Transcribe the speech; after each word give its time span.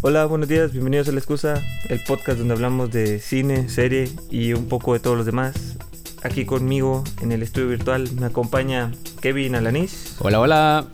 Hola, 0.00 0.26
buenos 0.26 0.48
días, 0.48 0.72
bienvenidos 0.72 1.08
a 1.08 1.12
La 1.12 1.18
Excusa, 1.18 1.62
el 1.88 2.00
podcast 2.04 2.38
donde 2.38 2.54
hablamos 2.54 2.90
de 2.90 3.18
cine, 3.18 3.68
serie 3.68 4.08
y 4.30 4.52
un 4.52 4.66
poco 4.68 4.92
de 4.92 5.00
todos 5.00 5.16
los 5.16 5.26
demás. 5.26 5.76
Aquí 6.22 6.44
conmigo 6.44 7.04
en 7.20 7.32
el 7.32 7.42
estudio 7.42 7.68
virtual 7.68 8.08
me 8.18 8.26
acompaña 8.26 8.92
Kevin 9.20 9.54
Alanis 9.54 10.16
Hola, 10.20 10.40
hola. 10.40 10.86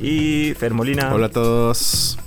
y 0.00 0.54
Fer 0.58 0.74
Molina. 0.74 1.14
Hola 1.14 1.26
a 1.26 1.30
todos. 1.30 2.18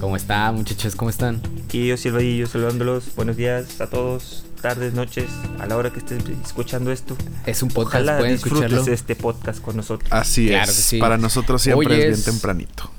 ¿Cómo 0.00 0.16
están, 0.16 0.56
muchachos? 0.56 0.96
¿Cómo 0.96 1.10
están? 1.10 1.40
Y 1.70 1.86
yo 1.88 1.96
Silva 1.96 2.22
y 2.22 2.38
yo 2.38 2.46
saludándolos. 2.46 3.14
Buenos 3.14 3.36
días 3.36 3.80
a 3.80 3.86
todos, 3.86 4.44
tardes, 4.60 4.94
noches, 4.94 5.26
a 5.60 5.66
la 5.66 5.76
hora 5.76 5.90
que 5.92 6.00
estés 6.00 6.22
escuchando 6.44 6.90
esto. 6.90 7.16
Es 7.46 7.62
un 7.62 7.68
podcast, 7.68 8.02
Ojalá 8.02 8.18
pueden 8.18 8.34
disfrutes 8.34 8.62
escucharlo. 8.64 8.92
este 8.92 9.16
podcast 9.16 9.60
con 9.62 9.76
nosotros. 9.76 10.10
Así 10.12 10.48
Claro 10.48 10.70
es. 10.70 10.76
que 10.76 10.82
sí. 10.82 10.98
Para 10.98 11.18
nosotros 11.18 11.62
siempre 11.62 12.08
es 12.08 12.16
bien 12.16 12.24
tempranito. 12.34 12.90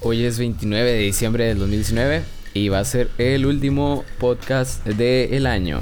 Hoy 0.00 0.24
es 0.24 0.38
29 0.38 0.92
de 0.92 0.98
diciembre 0.98 1.44
del 1.46 1.58
2019 1.58 2.22
y 2.54 2.68
va 2.68 2.78
a 2.80 2.84
ser 2.84 3.10
el 3.18 3.46
último 3.46 4.04
podcast 4.18 4.84
del 4.86 5.46
año. 5.46 5.80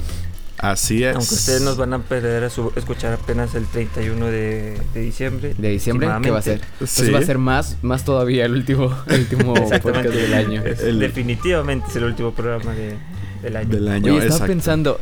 Así 0.57 1.03
es. 1.03 1.15
Aunque 1.15 1.33
ustedes 1.35 1.61
nos 1.61 1.77
van 1.77 1.93
a 1.93 1.99
perder 1.99 2.43
a 2.45 2.49
su- 2.49 2.71
escuchar 2.75 3.13
apenas 3.13 3.53
el 3.55 3.65
31 3.65 4.27
de, 4.27 4.77
de 4.93 4.99
diciembre. 5.01 5.53
¿De 5.57 5.69
diciembre? 5.69 6.07
¿Qué 6.23 6.31
va 6.31 6.39
a 6.39 6.41
ser? 6.41 6.53
últimamente. 6.59 6.77
Pues 6.79 6.89
Sí. 6.91 7.11
va 7.11 7.19
a 7.19 7.23
ser 7.23 7.37
más, 7.37 7.77
más 7.81 8.05
todavía 8.05 8.45
el 8.45 8.53
último, 8.53 8.95
el 9.07 9.19
último 9.29 9.53
podcast 9.53 10.05
del 10.09 10.33
año. 10.33 10.63
Es- 10.63 10.79
El- 10.81 10.99
Definitivamente 10.99 11.87
es 11.89 11.95
el 11.97 12.05
último 12.05 12.31
programa 12.33 12.73
de- 12.73 12.95
del 13.43 13.55
año. 13.57 13.69
Del 13.69 13.87
año. 13.89 14.13
Oye, 14.13 14.19
estaba 14.19 14.27
exacto. 14.35 14.47
pensando, 14.47 15.01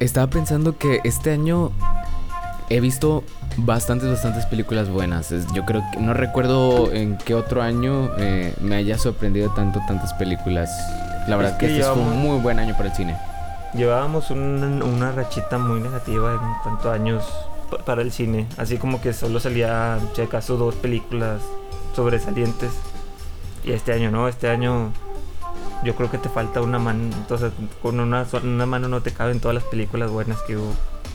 estaba 0.00 0.30
pensando 0.30 0.78
que 0.78 1.00
este 1.04 1.30
año 1.30 1.70
he 2.70 2.80
visto 2.80 3.24
bastantes, 3.56 4.08
bastantes 4.10 4.46
películas 4.46 4.88
buenas. 4.88 5.32
Yo 5.52 5.64
creo 5.64 5.82
que 5.92 6.00
no 6.00 6.14
recuerdo 6.14 6.92
en 6.92 7.16
qué 7.18 7.34
otro 7.34 7.62
año 7.62 8.10
eh, 8.18 8.54
me 8.60 8.76
haya 8.76 8.98
sorprendido 8.98 9.50
tanto 9.54 9.80
tantas 9.86 10.12
películas. 10.14 10.70
La 11.28 11.36
verdad 11.36 11.52
Es 11.52 11.58
que, 11.58 11.66
que 11.68 11.78
este 11.80 11.92
fue 11.92 12.02
un 12.02 12.18
muy 12.20 12.38
buen 12.40 12.58
año 12.58 12.76
para 12.76 12.88
el 12.90 12.94
cine. 12.94 13.16
Llevábamos 13.74 14.30
un- 14.30 14.82
una 14.82 15.10
rachita 15.12 15.58
muy 15.58 15.80
negativa 15.80 16.32
en 16.32 16.62
cuanto 16.62 16.90
a 16.90 16.94
años 16.94 17.24
pa- 17.70 17.78
para 17.78 18.02
el 18.02 18.12
cine. 18.12 18.46
Así 18.56 18.76
como 18.78 19.00
que 19.00 19.12
solo 19.12 19.40
salía, 19.40 19.98
si 20.14 20.22
acaso, 20.22 20.56
dos 20.56 20.74
películas 20.76 21.40
sobresalientes. 21.96 22.70
Y 23.64 23.72
este 23.72 23.92
año 23.92 24.10
no, 24.10 24.28
este 24.28 24.48
año 24.50 24.92
yo 25.84 25.94
creo 25.96 26.10
que 26.10 26.18
te 26.18 26.28
falta 26.28 26.60
una 26.60 26.78
mano. 26.78 27.04
Entonces, 27.04 27.52
con 27.82 27.98
una, 28.00 28.26
una 28.42 28.66
mano 28.66 28.88
no 28.88 29.00
te 29.00 29.12
caben 29.12 29.40
todas 29.40 29.54
las 29.54 29.64
películas 29.64 30.10
buenas 30.10 30.40
que 30.42 30.56
hubo. 30.56 30.72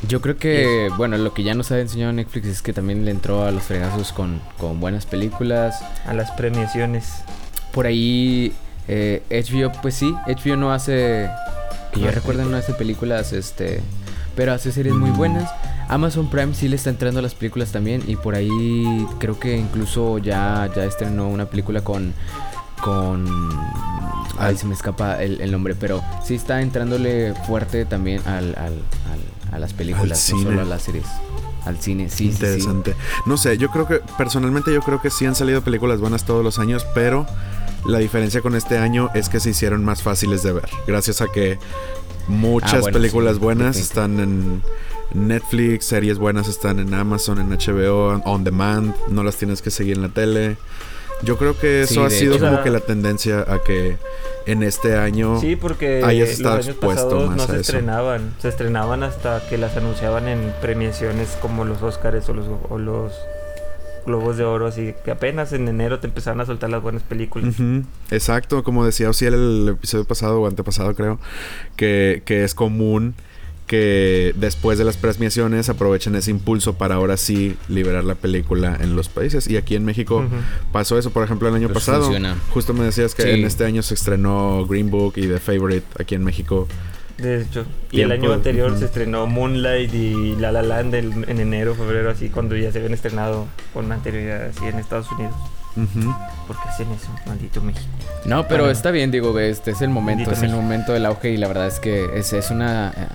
Yo 0.08 0.22
creo 0.22 0.38
que, 0.38 0.90
bueno, 0.98 1.18
lo 1.18 1.34
que 1.34 1.44
ya 1.44 1.54
nos 1.54 1.72
ha 1.72 1.80
enseñado 1.80 2.14
Netflix 2.14 2.48
es 2.48 2.62
que 2.62 2.72
también 2.74 3.04
le 3.06 3.12
entró 3.12 3.44
a 3.46 3.52
los 3.52 3.64
fregazos 3.64 4.14
con, 4.14 4.40
con 4.58 4.80
buenas 4.80 5.06
películas. 5.06 5.82
A 6.08 6.14
las 6.14 6.32
premiaciones. 6.32 7.24
Por 7.74 7.86
ahí, 7.86 8.54
eh, 8.88 9.22
HBO, 9.30 9.72
pues 9.82 9.96
sí, 9.96 10.16
HBO 10.26 10.56
no 10.56 10.72
hace, 10.72 11.30
que 11.94 12.00
yo 12.00 12.12
recuerdo, 12.12 12.46
no 12.46 12.56
hace 12.58 12.74
películas, 12.74 13.34
este, 13.34 13.82
pero 14.36 14.54
hace 14.54 14.72
series 14.72 14.96
muy 14.96 15.10
buenas. 15.12 15.52
Amazon 15.90 16.30
Prime 16.30 16.54
sí 16.56 16.68
le 16.70 16.78
está 16.78 16.90
entrando 16.92 17.20
a 17.20 17.24
las 17.24 17.36
películas 17.36 17.72
también 17.72 18.02
y 18.08 18.16
por 18.16 18.36
ahí 18.36 19.06
creo 19.20 19.38
que 19.40 19.58
incluso 19.58 20.18
ya, 20.20 20.70
ya 20.76 20.86
estrenó 20.86 21.28
una 21.28 21.46
película 21.46 21.82
con, 21.82 22.14
con, 22.82 23.28
ay, 24.38 24.56
se 24.56 24.66
me 24.66 24.74
escapa 24.76 25.22
el, 25.22 25.42
el 25.42 25.52
nombre, 25.52 25.76
pero 25.76 26.02
sí 26.24 26.36
está 26.36 26.62
entrándole 26.62 27.34
fuerte 27.48 27.86
también 27.86 28.22
al, 28.28 28.56
al, 28.56 28.74
al- 29.12 29.39
a 29.52 29.60
las 29.60 29.74
películas, 29.74 30.32
no 30.34 30.42
solo 30.44 30.62
a 30.62 30.66
las 30.66 30.84
series. 30.84 31.06
Al 31.66 31.78
cine, 31.80 32.10
sí, 32.10 32.16
sí, 32.16 32.24
sí. 32.24 32.30
Interesante. 32.46 32.96
No 33.26 33.38
sé, 33.38 33.58
yo 33.58 33.70
creo 33.70 33.86
que 33.86 34.02
personalmente 34.18 34.74
yo 34.74 34.82
creo 34.82 35.02
que 35.02 35.10
sí 35.10 35.26
han 35.26 35.36
salido 35.36 35.62
películas 35.62 36.00
buenas 36.00 36.24
todos 36.26 36.44
los 36.44 36.58
años, 36.58 36.86
pero 36.96 37.26
la 37.86 38.00
diferencia 38.00 38.42
con 38.42 38.56
este 38.56 38.78
año 38.78 39.10
es 39.14 39.30
que 39.30 39.40
se 39.40 39.50
hicieron 39.52 39.84
más 39.84 40.02
fáciles 40.02 40.42
de 40.44 40.54
ver. 40.54 40.70
Gracias 40.88 41.22
a 41.22 41.28
que 41.28 41.60
muchas 42.28 42.74
Ah, 42.76 42.80
bueno, 42.80 42.98
películas 42.98 43.36
sí, 43.36 43.40
buenas 43.42 43.78
están 43.78 44.20
en 44.20 44.62
Netflix, 45.14 45.86
series 45.86 46.18
buenas 46.18 46.48
están 46.48 46.80
en 46.80 46.94
Amazon, 46.94 47.40
en 47.40 47.50
HBO, 47.50 48.22
on 48.26 48.44
demand, 48.44 48.94
no 49.10 49.24
las 49.24 49.36
tienes 49.36 49.62
que 49.62 49.70
seguir 49.72 49.98
en 49.98 50.04
la 50.04 50.10
tele. 50.10 50.58
Yo 51.24 51.38
creo 51.38 51.58
que 51.58 51.82
eso 51.82 51.96
Sí, 51.96 52.00
ha 52.00 52.10
sido 52.10 52.36
hecho. 52.36 52.46
como 52.46 52.64
que 52.64 52.70
la 52.70 52.80
tendencia 52.80 53.42
a 53.48 53.62
que 53.64 53.98
en 54.46 54.64
este 54.64 54.96
año 54.98 55.40
Sí, 55.42 55.56
porque 55.56 56.02
hayas 56.04 56.30
los 56.30 56.38
estado 56.38 56.56
años 56.56 56.68
expuesto 56.70 57.04
pasados 57.10 57.28
más 57.28 57.38
no 57.38 57.44
a 57.44 57.46
se 57.48 57.52
eso. 57.54 57.62
estrenaban. 57.62 58.34
Se 58.40 58.48
estrenaban 58.50 59.04
hasta 59.04 59.48
que 59.50 59.58
las 59.58 59.76
anunciaban 59.78 60.28
en 60.28 60.54
premiaciones 60.62 61.38
como 61.42 61.66
los 61.66 61.82
Oscars 61.84 62.28
o 62.30 62.34
los, 62.34 62.46
o 62.70 62.78
los 62.78 63.14
Globos 64.06 64.38
de 64.38 64.46
Oro. 64.46 64.68
Así 64.68 64.96
que 65.04 65.12
apenas 65.12 65.52
en 65.54 65.68
enero 65.68 66.00
te 66.00 66.08
empezaron 66.08 66.40
a 66.42 66.46
soltar 66.46 66.70
las 66.70 66.82
buenas 66.82 67.04
películas. 67.04 67.54
Exacto, 68.12 68.64
como 68.64 68.86
decía 68.86 69.10
Ociel 69.10 69.34
el 69.34 69.70
episodio 69.78 70.06
pasado 70.06 70.42
o 70.42 70.48
antepasado 70.48 70.96
creo, 70.96 71.20
que, 71.76 72.24
que 72.26 72.44
es 72.46 72.56
común 72.56 73.14
que 73.70 74.34
después 74.36 74.80
de 74.80 74.84
las 74.84 74.98
premiaciones 74.98 75.70
aprovechen 75.70 76.16
ese 76.16 76.32
impulso 76.32 76.74
para 76.74 76.96
ahora 76.96 77.18
sí 77.18 77.56
liberar 77.68 78.04
la 78.04 78.16
película 78.16 78.76
en 78.82 78.96
los 78.96 79.10
países. 79.10 79.48
Y 79.48 79.58
aquí 79.58 79.76
en 79.76 79.86
México 79.86 80.26
pasó 80.72 80.98
eso, 80.98 81.12
por 81.12 81.24
ejemplo, 81.24 81.48
el 81.50 81.54
año 81.54 81.68
Pues 81.70 81.86
pasado. 81.86 82.06
funciona. 82.06 82.36
Justo 82.52 82.74
me 82.74 82.84
decías 82.84 83.14
que 83.14 83.22
Sí. 83.24 83.30
en 83.30 83.46
este 83.46 83.66
año 83.66 83.84
se 83.84 83.94
estrenó 83.94 84.66
Green 84.66 84.90
Book 84.90 85.14
y 85.18 85.28
The 85.28 85.38
Favorite 85.40 85.86
aquí 86.02 86.16
en 86.16 86.24
México. 86.24 86.68
De 87.20 87.42
hecho, 87.44 87.66
y 87.92 88.02
el 88.02 88.12
año 88.12 88.34
anterior 88.34 88.76
se 88.80 88.86
estrenó 88.86 89.28
Moonlight 89.28 89.94
y 89.94 90.36
La 90.38 90.52
La 90.52 90.64
Land 90.64 90.96
en, 90.96 91.26
en 91.30 91.40
enero, 91.40 91.76
febrero, 91.76 92.10
así 92.10 92.30
cuando 92.30 92.56
ya 92.58 92.72
se 92.72 92.80
habían 92.80 92.94
estrenado 92.96 93.46
con 93.72 93.92
anterioridad 93.92 94.46
así 94.48 94.66
en 94.66 94.80
Estados 94.80 95.12
Unidos. 95.12 95.36
Ujú. 95.76 96.12
¿Por 96.48 96.56
qué 96.56 96.70
hacen 96.70 96.88
eso? 96.92 97.10
Maldito 97.28 97.62
México. 97.62 97.86
No, 98.26 98.48
pero 98.48 98.64
Bueno. 98.64 98.72
está 98.72 98.90
bien, 98.90 99.12
digo, 99.12 99.38
este 99.38 99.72
es 99.72 99.82
el 99.82 99.90
momento, 99.90 100.32
es 100.32 100.38
el 100.42 100.46
México. 100.50 100.62
momento 100.62 100.94
del 100.94 101.06
auge 101.06 101.30
y 101.32 101.38
la 101.38 101.48
verdad 101.48 101.68
es 101.68 101.80
que 101.80 102.10
es, 102.18 102.34
es 102.34 102.50
una... 102.50 102.90
eh, 102.98 103.08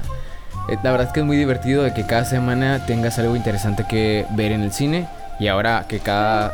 la 0.69 0.91
verdad 0.91 1.07
es 1.09 1.13
que 1.13 1.21
es 1.21 1.27
muy 1.27 1.37
divertido 1.37 1.83
de 1.83 1.93
que 1.95 2.07
cada 2.07 2.25
semana 2.25 2.85
tengas 2.87 3.19
algo 3.19 3.37
interesante 3.37 3.85
que 3.89 4.27
ver 4.31 4.53
en 4.53 4.63
el 4.63 4.73
cine 4.73 5.09
y 5.39 5.49
ahora 5.49 5.87
que 5.89 6.01
cada... 6.01 6.53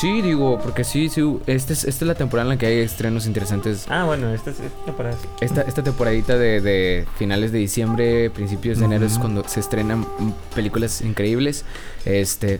Sí, 0.00 0.22
digo, 0.22 0.58
porque 0.58 0.82
sí, 0.82 1.08
sí, 1.08 1.22
este 1.46 1.72
es, 1.72 1.84
esta 1.84 2.04
es 2.04 2.08
la 2.08 2.16
temporada 2.16 2.46
en 2.50 2.56
la 2.56 2.58
que 2.58 2.66
hay 2.66 2.78
estrenos 2.80 3.26
interesantes. 3.26 3.86
Ah, 3.88 4.02
bueno, 4.04 4.28
esta 4.34 4.50
es 4.50 4.56
esta 4.58 5.08
así. 5.08 5.28
Esta, 5.40 5.62
esta 5.62 5.82
temporadita 5.84 6.36
de, 6.36 6.60
de 6.60 7.06
finales 7.16 7.52
de 7.52 7.58
diciembre, 7.58 8.28
principios 8.30 8.80
de 8.80 8.86
enero 8.86 9.06
es 9.06 9.12
Ujú. 9.12 9.20
cuando 9.20 9.48
se 9.48 9.60
estrenan 9.60 10.04
películas 10.52 11.00
increíbles. 11.00 11.64
Este. 12.04 12.58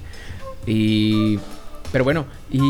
Y. 0.65 1.41
Pero 1.91 2.05
bueno, 2.05 2.25
y 2.53 2.61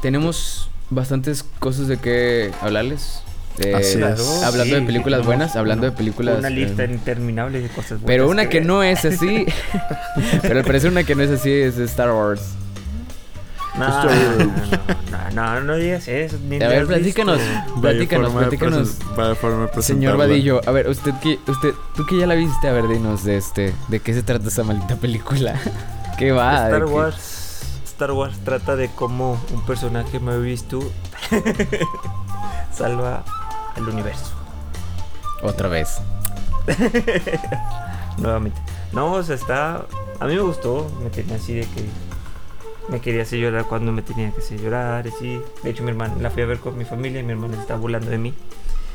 tenemos 0.00 0.70
bastantes 0.88 1.44
cosas 1.58 1.86
de 1.86 1.98
qué 1.98 2.50
hablarles. 2.62 3.20
Eh, 3.58 3.74
Así 3.74 3.96
Claro, 3.98 4.14
es. 4.14 4.42
Hablando 4.44 4.76
de 4.76 4.82
películas 4.82 5.26
buenas, 5.26 5.56
hablando 5.56 5.86
de 5.86 5.92
películas. 5.92 6.38
Una 6.38 6.50
lista 6.50 6.84
eh, 6.84 6.90
interminable 6.92 7.60
de 7.60 7.68
cosas 7.68 8.00
buenas. 8.00 8.06
pero 8.06 8.28
una 8.28 8.48
que 8.48 8.60
no 8.60 8.82
es 8.82 9.04
así. 9.04 9.46
pero 10.42 10.58
al 10.60 10.64
parecer 10.64 10.90
una 10.90 11.02
que 11.04 11.14
no 11.14 11.22
es 11.22 11.30
así 11.30 11.50
es 11.50 11.76
Star 11.78 12.12
Wars. 12.12 12.42
No, 13.76 13.86
no, 14.04 14.10
no, 15.10 15.30
no, 15.34 15.60
no 15.60 15.76
digas 15.76 16.08
eso. 16.08 16.36
ni 16.48 16.56
A 16.60 16.66
ver, 16.68 16.86
platícanos. 16.86 17.40
Platícanos, 17.80 18.32
platícanos. 18.32 18.88
presen- 18.98 19.14
vaya 19.16 19.34
forma 19.36 19.66
de 19.66 19.82
Señor. 19.82 20.16
Vadillo, 20.16 20.60
a 20.66 20.72
ver, 20.72 20.88
usted 20.88 21.12
que, 21.22 21.38
usted, 21.46 21.74
tú 21.94 22.04
que 22.04 22.18
ya 22.18 22.26
la 22.26 22.34
viste, 22.34 22.66
a 22.68 22.72
ver, 22.72 22.88
dinos 22.88 23.22
de 23.24 23.36
este, 23.36 23.72
de 23.88 24.00
qué 24.00 24.14
se 24.14 24.24
trata 24.24 24.48
esa 24.48 24.64
maldita 24.64 24.96
película. 24.96 25.54
¿Qué 26.18 26.32
va? 26.32 26.62
¿De 26.62 26.66
Star 26.76 26.84
qué? 26.86 26.92
Wars. 26.92 27.60
Star 27.84 28.12
Wars 28.12 28.36
trata 28.44 28.74
de 28.74 28.88
cómo 28.90 29.40
un 29.52 29.64
personaje 29.64 30.18
me 30.18 30.38
visto 30.38 30.80
salva 32.72 33.24
al 33.78 33.88
universo. 33.88 34.32
Otra 35.42 35.68
vez. 35.68 35.98
Nuevamente. 38.18 38.60
No, 38.92 39.12
o 39.12 39.22
sea, 39.22 39.36
está. 39.36 39.86
A 40.20 40.26
mí 40.26 40.34
me 40.34 40.40
gustó. 40.40 40.90
Me 41.02 41.10
tenía 41.10 41.36
así 41.36 41.54
de 41.54 41.62
que. 41.62 41.84
Me 42.88 43.00
quería 43.00 43.22
hacer 43.22 43.38
llorar 43.38 43.66
cuando 43.66 43.92
me 43.92 44.02
tenía 44.02 44.30
que 44.32 44.40
hacer 44.40 44.60
llorar. 44.60 45.06
Así. 45.06 45.40
De 45.62 45.70
hecho, 45.70 45.82
mi 45.82 45.90
hermana 45.90 46.14
la 46.20 46.30
fui 46.30 46.42
a 46.42 46.46
ver 46.46 46.58
con 46.58 46.76
mi 46.76 46.84
familia 46.84 47.20
y 47.20 47.22
mi 47.22 47.32
hermana 47.32 47.60
estaba 47.60 47.78
burlando 47.80 48.10
de 48.10 48.18
mí. 48.18 48.34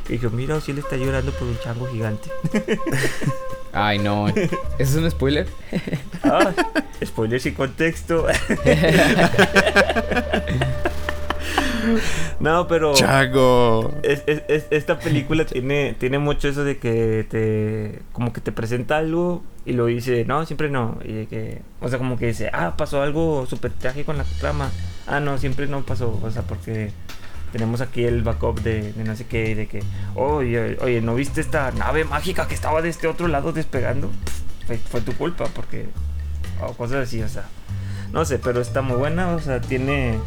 Y 0.10 0.14
dijo: 0.14 0.30
Mira, 0.30 0.60
si 0.60 0.72
él 0.72 0.80
está 0.80 0.98
llorando 0.98 1.32
por 1.32 1.48
un 1.48 1.58
chango 1.60 1.88
gigante. 1.88 2.30
Ay, 3.74 4.00
no. 4.00 4.28
¿Eso 4.28 4.52
es 4.78 4.96
un 4.96 5.10
spoiler? 5.10 5.48
Ah, 6.24 6.52
spoiler 7.04 7.40
sin 7.40 7.56
contexto. 7.56 8.28
No, 12.40 12.68
pero. 12.68 12.94
Chago. 12.94 13.94
Es- 14.04 14.24
es- 14.28 14.44
es- 14.48 14.68
esta 14.72 15.00
película 15.00 15.46
tiene, 15.48 15.96
tiene 16.00 16.20
mucho 16.20 16.48
eso 16.48 16.64
de 16.64 16.78
que 16.78 17.26
te 17.30 18.02
como 18.12 18.34
que 18.34 18.42
te 18.42 18.52
presenta 18.52 18.98
algo 18.98 19.44
y 19.66 19.74
lo 19.74 19.86
dice, 19.86 20.26
no, 20.26 20.46
siempre 20.46 20.70
no. 20.70 20.98
Y 21.04 21.14
de 21.14 21.28
que, 21.28 21.62
o 21.82 21.88
sea, 21.90 21.98
como 21.98 22.18
que 22.18 22.28
dice, 22.28 22.50
ah, 22.54 22.76
pasó 22.78 23.02
algo 23.02 23.46
súper 23.46 23.72
trágico 23.72 24.12
en 24.12 24.18
la 24.20 24.26
trama. 24.40 24.70
Ah, 25.08 25.20
no, 25.20 25.38
siempre 25.38 25.68
no 25.68 25.82
pasó. 25.84 26.20
O 26.24 26.32
sea, 26.32 26.42
porque 26.44 26.92
tenemos 27.52 27.82
aquí 27.82 28.04
el 28.04 28.24
backup 28.24 28.62
de, 28.62 28.94
de 28.94 29.04
no 29.04 29.16
sé 29.16 29.26
qué, 29.28 29.56
de 29.56 29.68
que, 29.68 29.82
oye, 30.16 30.78
oye, 30.82 31.02
¿no 31.02 31.14
viste 31.16 31.40
esta 31.40 31.72
nave 31.72 32.04
mágica 32.04 32.48
que 32.48 32.56
estaba 32.56 32.82
de 32.82 32.90
este 32.90 33.08
otro 33.08 33.28
lado 33.28 33.52
despegando? 33.54 34.10
Fue, 34.68 34.78
fue 34.78 35.02
tu 35.02 35.14
culpa, 35.14 35.46
porque. 35.56 35.88
O 36.62 36.74
cosas 36.74 37.08
así, 37.08 37.22
o 37.22 37.28
sea. 37.30 37.44
No 38.12 38.26
sé, 38.26 38.38
pero 38.40 38.62
está 38.62 38.82
muy 38.82 38.96
buena, 38.96 39.30
o 39.36 39.40
sea, 39.40 39.60
tiene 39.60 40.20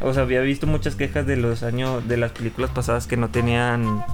O 0.00 0.12
sea, 0.12 0.22
había 0.22 0.40
visto 0.40 0.66
muchas 0.66 0.94
quejas 0.94 1.26
de 1.26 1.36
los 1.36 1.62
años, 1.62 2.06
de 2.06 2.16
las 2.16 2.32
películas 2.32 2.70
pasadas 2.70 3.06
que 3.06 3.16
no 3.16 3.28
tenían 3.28 4.04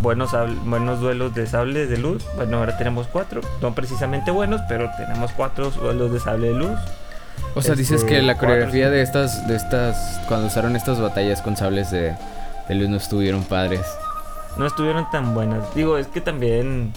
buenos, 0.00 0.30
buenos 0.64 1.00
duelos 1.00 1.34
de 1.34 1.46
sable 1.46 1.86
de 1.86 1.98
luz. 1.98 2.24
Bueno, 2.36 2.58
ahora 2.58 2.76
tenemos 2.76 3.06
cuatro. 3.06 3.40
No 3.62 3.74
precisamente 3.74 4.30
buenos, 4.30 4.60
pero 4.68 4.90
tenemos 4.96 5.30
cuatro 5.32 5.70
duelos 5.70 6.12
de 6.12 6.20
sable 6.20 6.48
de 6.48 6.54
luz. 6.54 6.78
O 7.54 7.62
sea, 7.62 7.74
dices 7.74 8.00
Este, 8.02 8.14
que 8.14 8.22
la 8.22 8.34
cuatro, 8.34 8.48
coreografía 8.48 8.90
de 8.90 9.02
estas, 9.02 9.46
de 9.46 9.56
estas, 9.56 10.20
cuando 10.28 10.48
usaron 10.48 10.76
estas 10.76 11.00
batallas 11.00 11.40
con 11.40 11.56
sables 11.56 11.90
de, 11.90 12.14
de 12.68 12.74
luz 12.74 12.88
no 12.88 12.96
estuvieron 12.96 13.44
padres. 13.44 13.80
No 14.56 14.66
estuvieron 14.66 15.08
tan 15.10 15.34
buenas. 15.34 15.72
Digo, 15.74 15.98
es 15.98 16.08
que 16.08 16.20
también, 16.20 16.92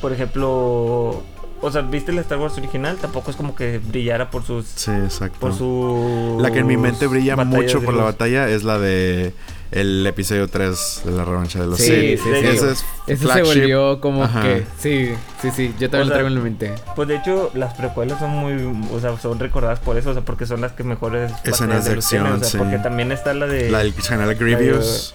por 0.00 0.12
ejemplo, 0.12 1.24
o 1.64 1.70
sea, 1.72 1.82
¿viste 1.82 2.12
la 2.12 2.20
Star 2.20 2.38
Wars 2.38 2.56
original? 2.58 2.96
Tampoco 3.00 3.30
es 3.30 3.36
como 3.36 3.54
que 3.54 3.78
brillara 3.78 4.30
por 4.30 4.44
sus... 4.44 4.66
Sí, 4.66 4.90
exacto. 4.90 5.38
Por 5.40 5.54
su... 5.54 6.38
La 6.40 6.50
que 6.50 6.60
en 6.60 6.66
mi 6.66 6.76
mente 6.76 7.06
brilla 7.06 7.36
mucho 7.36 7.82
por 7.82 7.94
la 7.94 8.04
batalla 8.04 8.48
es 8.48 8.64
la 8.64 8.78
de 8.78 9.32
el 9.70 10.06
episodio 10.06 10.46
3 10.46 11.02
de 11.04 11.10
la 11.10 11.24
revancha 11.24 11.60
de 11.60 11.66
los 11.66 11.78
Sí, 11.78 12.16
Sith. 12.16 12.20
sí, 12.20 12.30
sí. 12.40 12.46
Ese 12.46 12.70
es 12.70 12.84
Eso 13.08 13.32
se 13.32 13.42
volvió 13.42 14.00
como 14.00 14.22
Ajá. 14.22 14.42
que. 14.42 14.64
Sí, 14.78 15.10
sí, 15.42 15.50
sí. 15.50 15.74
Yo 15.80 15.90
también 15.90 15.94
O 15.94 15.98
lo 15.98 16.04
sea, 16.04 16.12
traigo 16.14 16.28
en 16.28 16.34
la 16.36 16.40
mente. 16.40 16.72
Pues 16.94 17.08
de 17.08 17.16
hecho, 17.16 17.50
las 17.54 17.74
precuelas 17.74 18.20
son 18.20 18.30
muy, 18.30 18.52
o 18.92 19.00
sea, 19.00 19.18
son 19.18 19.40
recordadas 19.40 19.80
por 19.80 19.96
eso, 19.96 20.10
o 20.10 20.12
sea, 20.12 20.22
porque 20.22 20.46
son 20.46 20.60
las 20.60 20.72
que 20.72 20.84
mejores 20.84 21.32
Escenas 21.42 21.86
de 21.86 21.92
acción, 21.94 22.26
o 22.26 22.38
sea, 22.38 22.48
sí. 22.50 22.56
porque 22.58 22.78
también 22.78 23.10
está 23.10 23.34
la 23.34 23.46
de 23.46 23.70
La 23.70 23.78
del 23.78 23.92
general 23.94 24.34
Grievous. 24.36 25.14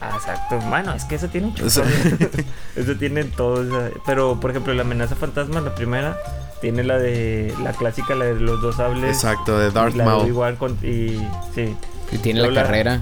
Ah, 0.00 0.12
exacto. 0.14 0.58
Bueno, 0.68 0.94
es 0.94 1.04
que 1.04 1.16
eso 1.16 1.28
tiene 1.28 1.48
un 1.48 1.66
O 1.66 1.68
sea, 1.70 1.84
Eso 2.76 2.94
tiene 2.96 3.24
todo, 3.24 3.60
o 3.60 3.64
sea, 3.70 3.90
pero 4.06 4.40
por 4.40 4.50
ejemplo, 4.50 4.72
la 4.72 4.82
amenaza 4.82 5.14
fantasma, 5.14 5.60
la 5.60 5.74
primera 5.74 6.16
tiene 6.62 6.84
la 6.84 6.98
de 6.98 7.52
la 7.62 7.72
clásica 7.72 8.14
la 8.14 8.24
de 8.26 8.40
los 8.40 8.60
dos 8.62 8.76
sables. 8.76 9.10
Exacto, 9.14 9.58
de 9.58 9.70
Darth 9.70 9.94
la 9.94 10.04
de 10.04 10.10
Maul. 10.32 10.56
Con- 10.56 10.78
y 10.82 11.18
sí, 11.54 11.76
Y 12.12 12.18
tiene 12.18 12.48
la- 12.50 12.62
carrera. 12.62 13.00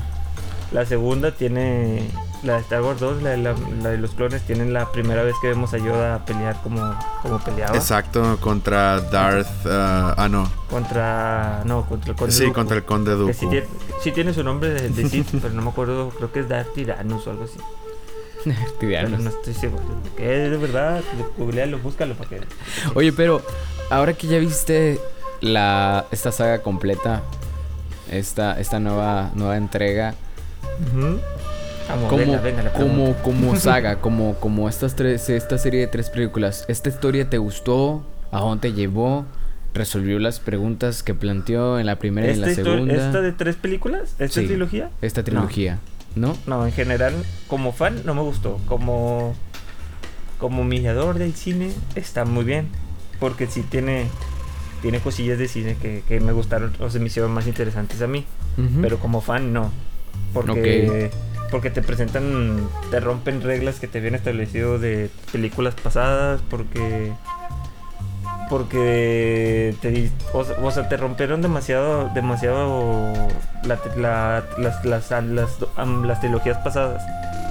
la 0.73 0.85
segunda 0.87 1.31
tiene 1.33 2.09
la 2.43 2.55
de 2.55 2.61
Star 2.61 2.83
Wars 2.83 3.01
2, 3.01 3.23
la 3.23 3.31
de, 3.31 3.37
la, 3.39 3.55
la 3.83 3.89
de 3.91 3.99
los 3.99 4.13
clones, 4.13 4.43
tienen 4.43 4.73
la 4.73 4.91
primera 4.93 5.23
vez 5.23 5.35
que 5.43 5.49
vemos 5.49 5.75
a 5.75 5.79
Yoda 5.79 6.25
pelear 6.25 6.61
como, 6.63 6.95
como 7.23 7.39
peleaba. 7.41 7.77
Exacto, 7.77 8.39
contra 8.41 9.01
Darth. 9.01 9.67
ah, 9.67 10.15
ah, 10.17 10.29
no. 10.29 10.49
Contra. 10.71 11.63
No, 11.65 11.85
contra 11.87 12.11
el 12.13 12.17
Conde 12.17 12.33
Sí, 12.35 12.43
Dooku. 12.45 12.55
contra 12.55 12.77
el 12.77 12.85
Conde 12.85 13.11
sí 13.13 13.17
Dooku. 13.19 13.51
tiene, 13.51 13.67
sí 14.03 14.13
tiene 14.13 14.33
su 14.35 14.45
nombre 14.45 14.71
de, 14.71 14.89
de 14.89 15.09
Sith, 15.09 15.29
pero 15.43 15.53
no 15.55 15.63
me 15.63 15.71
acuerdo, 15.71 16.11
creo 16.11 16.31
que 16.33 16.41
es 16.41 16.49
Darth 16.49 16.73
Tyrannus 16.75 17.27
o 17.27 17.31
algo 17.31 17.45
así. 17.45 17.59
Pero 18.45 18.57
Tibianos. 18.79 19.21
no 19.21 19.31
estoy 19.31 19.53
seguro. 19.55 19.83
Es 20.17 20.51
de 20.51 20.57
verdad, 20.57 21.03
googlealo, 21.37 21.79
búscalo 21.81 22.15
para 22.15 22.31
que. 22.31 22.41
Oye, 22.95 23.13
pero 23.13 23.43
ahora 23.91 24.13
que 24.15 24.29
ya 24.29 24.39
viste 24.39 25.01
la 25.41 26.07
esta 26.13 26.31
saga 26.31 26.63
completa, 26.63 27.23
esta, 28.11 28.59
esta 28.61 28.79
nueva, 28.79 29.31
nueva 29.35 29.57
entrega, 29.57 30.15
Vamos, 31.89 32.11
como, 32.11 32.19
venga, 32.19 32.41
venga, 32.41 32.63
la 32.65 32.73
como, 32.73 33.15
como 33.23 33.57
saga, 33.61 33.97
como, 34.01 34.35
como 34.35 34.69
estas 34.69 34.95
tres, 34.95 35.29
esta 35.31 35.57
serie 35.59 35.81
de 35.81 35.87
tres 35.87 36.11
películas, 36.11 36.65
¿esta 36.69 36.89
historia 36.91 37.29
te 37.31 37.39
gustó? 37.39 38.05
¿A 38.31 38.41
dónde 38.41 38.69
te 38.71 38.75
llevó? 38.75 39.25
¿Resolvió 39.75 40.19
las 40.19 40.39
preguntas 40.41 41.03
que 41.03 41.15
planteó 41.15 41.79
en 41.79 41.87
la 41.87 41.97
primera 41.97 42.27
y 42.29 42.33
en 42.33 42.41
la 42.43 42.49
¿Esta, 42.51 42.63
histo- 42.63 42.73
segunda? 42.75 42.95
¿Esta 42.95 43.21
de 43.23 43.33
tres 43.33 43.57
películas? 43.57 44.15
¿Esta 44.19 44.41
Sí. 44.41 44.47
trilogía? 44.47 44.91
Esta 45.03 45.23
trilogía, 45.23 45.79
¿no? 46.15 46.37
No, 46.47 46.67
en 46.67 46.73
general, 46.73 47.15
como 47.47 47.73
fan 47.73 48.03
no 48.05 48.15
me 48.15 48.23
gustó. 48.23 48.59
Como 48.67 49.35
como 50.39 50.63
millador 50.63 51.19
del 51.19 51.35
cine 51.35 51.73
está 51.97 52.25
muy 52.25 52.45
bien. 52.45 52.69
Porque 53.19 53.47
sí 53.49 53.63
tiene, 53.63 54.07
tiene 54.83 55.01
cosillas 55.01 55.39
de 55.39 55.49
cine 55.49 55.77
que, 55.81 56.03
que 56.07 56.21
me 56.21 56.31
gustaron 56.33 56.73
o 56.81 56.89
se 56.91 57.01
me 57.01 57.07
hicieron 57.07 57.33
más 57.33 57.47
interesantes 57.49 58.01
a 58.03 58.07
mí. 58.07 58.25
Pero 58.83 58.99
como 58.99 59.21
fan 59.21 59.53
no. 59.53 59.71
Porque, 60.35 61.11
porque 61.51 61.71
te 61.71 61.83
presentan, 61.83 62.69
te 62.91 63.01
rompen 63.01 63.43
reglas 63.43 63.81
que 63.81 63.89
te 63.89 63.99
habían 63.99 64.15
establecido 64.15 64.79
de 64.79 65.11
películas 65.33 65.75
pasadas. 65.75 66.41
Porque 66.51 67.13
porque 68.49 69.75
te 69.83 70.11
o, 70.33 70.71
sea- 70.71 70.89
te 70.89 70.97
rompieron 70.97 71.43
demasiado 71.43 72.09
demasiado 72.15 73.13
la- 73.65 73.79
la- 73.97 74.45
las, 74.59 74.85
las, 74.85 75.11
las, 75.11 75.51
las 76.05 76.21
trilogías 76.21 76.57
pasadas 76.59 77.03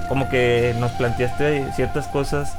como 0.08 0.28
que 0.28 0.74
nos 0.80 0.90
planteaste 0.92 1.70
ciertas 1.76 2.08
cosas 2.08 2.56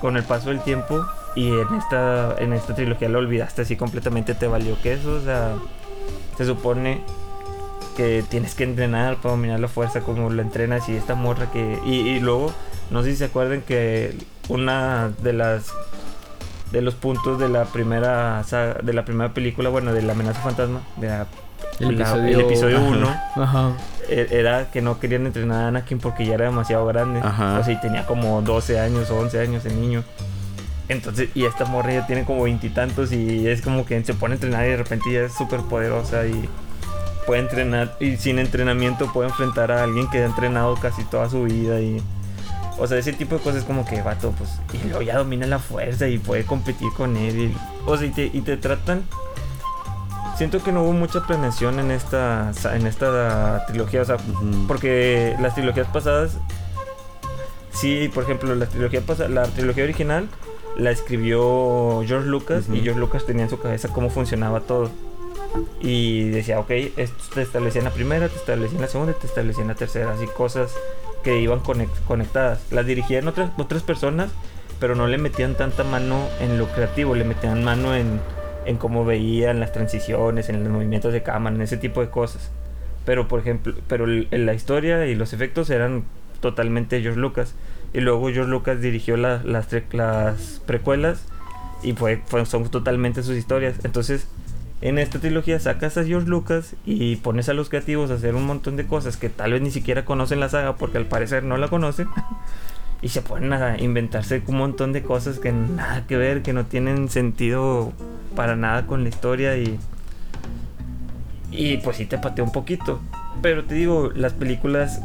con 0.00 0.16
el 0.16 0.22
paso 0.24 0.50
del 0.50 0.60
tiempo 0.60 1.02
y 1.34 1.48
en 1.48 1.74
esta 1.78 2.34
en 2.38 2.52
esta 2.52 2.74
trilogía 2.74 3.08
lo 3.08 3.20
olvidaste 3.20 3.62
así 3.62 3.76
completamente 3.76 4.34
te 4.34 4.46
valió 4.46 4.76
que 4.82 4.94
eso 4.94 5.12
o 5.14 5.20
sea 5.20 5.52
se 6.36 6.44
supone 6.44 7.00
que 7.90 8.24
tienes 8.28 8.54
que 8.54 8.64
entrenar 8.64 9.16
para 9.16 9.32
dominar 9.34 9.60
la 9.60 9.68
fuerza 9.68 10.00
como 10.00 10.30
la 10.30 10.42
entrenas 10.42 10.88
y 10.88 10.96
esta 10.96 11.14
morra 11.14 11.50
que 11.52 11.78
y, 11.84 11.96
y 12.00 12.20
luego 12.20 12.52
no 12.90 13.02
sé 13.02 13.10
si 13.12 13.16
se 13.16 13.24
acuerdan 13.26 13.62
que 13.62 14.16
una 14.48 15.10
de 15.22 15.32
las 15.32 15.72
de 16.72 16.82
los 16.82 16.94
puntos 16.94 17.38
de 17.38 17.48
la 17.48 17.64
primera 17.64 18.42
saga- 18.44 18.80
de 18.82 18.92
la 18.92 19.04
primera 19.04 19.32
película 19.34 19.68
bueno 19.68 19.92
de 19.92 20.02
la 20.02 20.12
amenaza 20.12 20.40
fantasma 20.40 20.80
de 20.96 21.08
la- 21.08 21.26
El 21.80 21.98
la- 21.98 22.04
episodio- 22.04 22.38
el 22.38 22.40
episodio 22.46 22.76
Ajá. 22.78 22.88
1 22.88 23.08
Ajá. 23.42 23.72
e- 24.08 24.28
era 24.30 24.70
que 24.70 24.80
no 24.82 24.98
querían 25.00 25.26
entrenar 25.26 25.64
a 25.64 25.68
Anakin 25.68 25.98
porque 25.98 26.24
ya 26.26 26.34
era 26.34 26.44
demasiado 26.46 26.86
grande. 26.86 27.20
Ajá. 27.20 27.58
O 27.58 27.64
sea, 27.64 27.72
y 27.74 27.80
tenía 27.80 28.06
como 28.06 28.40
12 28.42 28.78
años 28.80 29.10
o 29.10 29.18
11 29.18 29.40
años 29.40 29.64
el 29.66 29.80
niño. 29.80 30.04
Entonces, 30.88 31.28
y 31.34 31.44
esta 31.44 31.64
morra 31.66 31.92
ya 31.92 32.06
tiene 32.06 32.24
como 32.24 32.42
veintitantos 32.42 33.12
y, 33.12 33.46
es 33.46 33.62
como 33.62 33.86
que 33.86 34.02
se 34.04 34.12
pone 34.14 34.32
a 34.32 34.36
entrenar 34.36 34.66
y 34.66 34.70
de 34.70 34.76
repente 34.76 35.12
ya 35.12 35.20
es 35.20 35.32
súper 35.34 35.60
poderosa 35.60 36.26
y 36.26 36.48
puede 37.30 37.42
entrenar 37.42 37.96
y 38.00 38.16
sin 38.16 38.40
entrenamiento 38.40 39.12
puede 39.12 39.28
enfrentar 39.28 39.70
a 39.70 39.84
alguien 39.84 40.10
que 40.10 40.18
ha 40.18 40.24
entrenado 40.26 40.74
casi 40.74 41.04
toda 41.04 41.30
su 41.30 41.44
vida 41.44 41.80
y... 41.80 42.02
O 42.76 42.88
sea, 42.88 42.98
ese 42.98 43.12
tipo 43.12 43.36
de 43.36 43.40
cosas 43.40 43.62
como 43.62 43.84
que, 43.84 44.02
vato, 44.02 44.32
pues... 44.36 44.50
Y 44.72 44.88
luego 44.88 45.02
ya 45.02 45.16
domina 45.16 45.46
la 45.46 45.60
fuerza 45.60 46.08
y 46.08 46.18
puede 46.18 46.44
competir 46.44 46.88
con 46.96 47.16
él. 47.16 47.38
y- 47.38 47.56
o 47.86 47.96
sea, 47.96 48.08
y 48.08 48.10
te, 48.10 48.24
y 48.32 48.40
te 48.40 48.56
tratan... 48.56 49.04
Siento 50.36 50.60
que 50.60 50.72
no 50.72 50.82
hubo 50.82 50.92
mucha 50.92 51.20
planeación 51.24 51.78
en 51.78 51.92
esta, 51.92 52.50
en 52.74 52.88
esta 52.88 53.64
trilogía. 53.68 54.02
O 54.02 54.04
sea, 54.06 54.16
Ujú. 54.16 54.66
porque 54.66 55.36
las 55.40 55.54
trilogías 55.54 55.86
pasadas, 55.86 56.32
sí, 57.72 58.10
por 58.12 58.24
ejemplo, 58.24 58.52
la 58.56 58.66
trilogía 58.66 59.02
pasa, 59.02 59.28
la 59.28 59.44
trilogía 59.44 59.84
original 59.84 60.26
la 60.76 60.90
escribió 60.90 62.02
George 62.04 62.26
Lucas 62.28 62.64
y 62.68 62.72
Ujú. 62.72 62.82
George 62.82 62.98
Lucas 63.00 63.24
tenía 63.24 63.44
en 63.44 63.50
su 63.50 63.60
cabeza 63.60 63.86
cómo 63.88 64.10
funcionaba 64.10 64.62
todo. 64.62 64.90
Y 65.80 66.28
decía, 66.28 66.60
ok, 66.60 66.70
esto 66.96 67.24
te 67.34 67.42
establecía 67.42 67.80
en 67.80 67.86
la 67.86 67.90
primera, 67.92 68.28
te 68.28 68.36
establecía 68.36 68.76
en 68.76 68.82
la 68.82 68.88
segunda, 68.88 69.12
te 69.14 69.26
establecía 69.26 69.62
en 69.62 69.68
la 69.68 69.74
tercera, 69.74 70.12
así 70.12 70.26
cosas 70.26 70.74
que 71.24 71.40
iban 71.40 71.60
conec- 71.62 71.88
conectadas. 72.06 72.60
Las 72.70 72.86
dirigían 72.86 73.26
otras, 73.28 73.50
otras 73.58 73.82
personas, 73.82 74.30
pero 74.78 74.94
no 74.94 75.06
le 75.06 75.18
metían 75.18 75.54
tanta 75.56 75.84
mano 75.84 76.26
en 76.40 76.58
lo 76.58 76.66
creativo, 76.68 77.14
le 77.14 77.24
metían 77.24 77.64
mano 77.64 77.94
en, 77.94 78.20
en 78.64 78.76
cómo 78.76 79.04
veían 79.04 79.60
las 79.60 79.72
transiciones, 79.72 80.48
en 80.48 80.62
los 80.62 80.72
movimientos 80.72 81.12
de 81.12 81.22
cámara, 81.22 81.56
en 81.56 81.62
ese 81.62 81.76
tipo 81.76 82.00
de 82.00 82.10
cosas. 82.10 82.50
Pero, 83.04 83.26
por 83.28 83.40
ejemplo, 83.40 83.74
pero 83.88 84.06
la 84.06 84.54
historia 84.54 85.06
y 85.06 85.14
los 85.14 85.32
efectos 85.32 85.68
eran 85.70 86.04
totalmente 86.40 87.00
George 87.02 87.18
Lucas. 87.18 87.54
Y 87.92 88.00
luego 88.00 88.30
George 88.30 88.50
Lucas 88.50 88.80
dirigió 88.80 89.16
la- 89.16 89.42
las, 89.42 89.66
las 89.92 90.60
precuelas 90.64 91.24
y 91.82 91.92
fue, 91.94 92.22
fue- 92.26 92.46
son 92.46 92.68
totalmente 92.70 93.22
sus 93.22 93.36
historias. 93.36 93.76
Entonces, 93.84 94.26
en 94.82 94.98
esta 94.98 95.18
trilogía 95.18 95.60
sacas 95.60 95.98
a 95.98 96.04
George 96.04 96.28
Lucas 96.28 96.74
y 96.86 97.16
pones 97.16 97.48
a 97.48 97.54
los 97.54 97.68
creativos 97.68 98.10
a 98.10 98.14
hacer 98.14 98.34
un 98.34 98.46
montón 98.46 98.76
de 98.76 98.86
cosas 98.86 99.18
que 99.18 99.28
tal 99.28 99.52
vez 99.52 99.60
ni 99.60 99.70
siquiera 99.70 100.04
conocen 100.04 100.40
la 100.40 100.48
saga 100.48 100.76
porque 100.76 100.98
al 100.98 101.06
parecer 101.06 101.44
no 101.44 101.56
la 101.56 101.68
conocen. 101.68 102.08
Y 103.02 103.08
se 103.08 103.22
ponen 103.22 103.52
a 103.54 103.78
inventarse 103.78 104.42
un 104.46 104.58
montón 104.58 104.92
de 104.92 105.02
cosas 105.02 105.38
que 105.38 105.52
nada 105.52 106.06
que 106.06 106.18
ver, 106.18 106.42
que 106.42 106.52
no 106.52 106.66
tienen 106.66 107.08
sentido 107.08 107.92
para 108.36 108.56
nada 108.56 108.86
con 108.86 109.02
la 109.02 109.08
historia 109.08 109.56
y... 109.56 109.78
Y 111.50 111.78
pues 111.78 111.96
sí 111.96 112.04
te 112.06 112.18
pateó 112.18 112.44
un 112.44 112.52
poquito. 112.52 113.00
Pero 113.40 113.64
te 113.64 113.74
digo, 113.74 114.10
las 114.14 114.34
películas, 114.34 115.00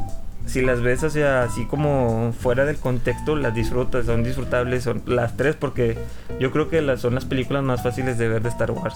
si 0.46 0.62
las 0.62 0.82
ves 0.82 1.04
o 1.04 1.10
sea, 1.10 1.44
así 1.44 1.66
como 1.66 2.34
fuera 2.38 2.66
del 2.66 2.78
contexto, 2.78 3.38
las 3.38 3.56
disfrutas, 3.56 4.06
son 4.06 4.24
disfrutables, 4.24 4.84
son 4.84 5.02
las 5.06 5.38
tres 5.38 5.56
porque 5.56 5.98
yo 6.40 6.52
creo 6.52 6.70
que 6.70 6.82
las, 6.82 7.00
son 7.00 7.16
las 7.16 7.24
películas 7.24 7.64
más 7.64 7.82
fáciles 7.82 8.18
de 8.18 8.28
ver 8.28 8.42
de 8.42 8.50
Star 8.50 8.72
Wars. 8.72 8.96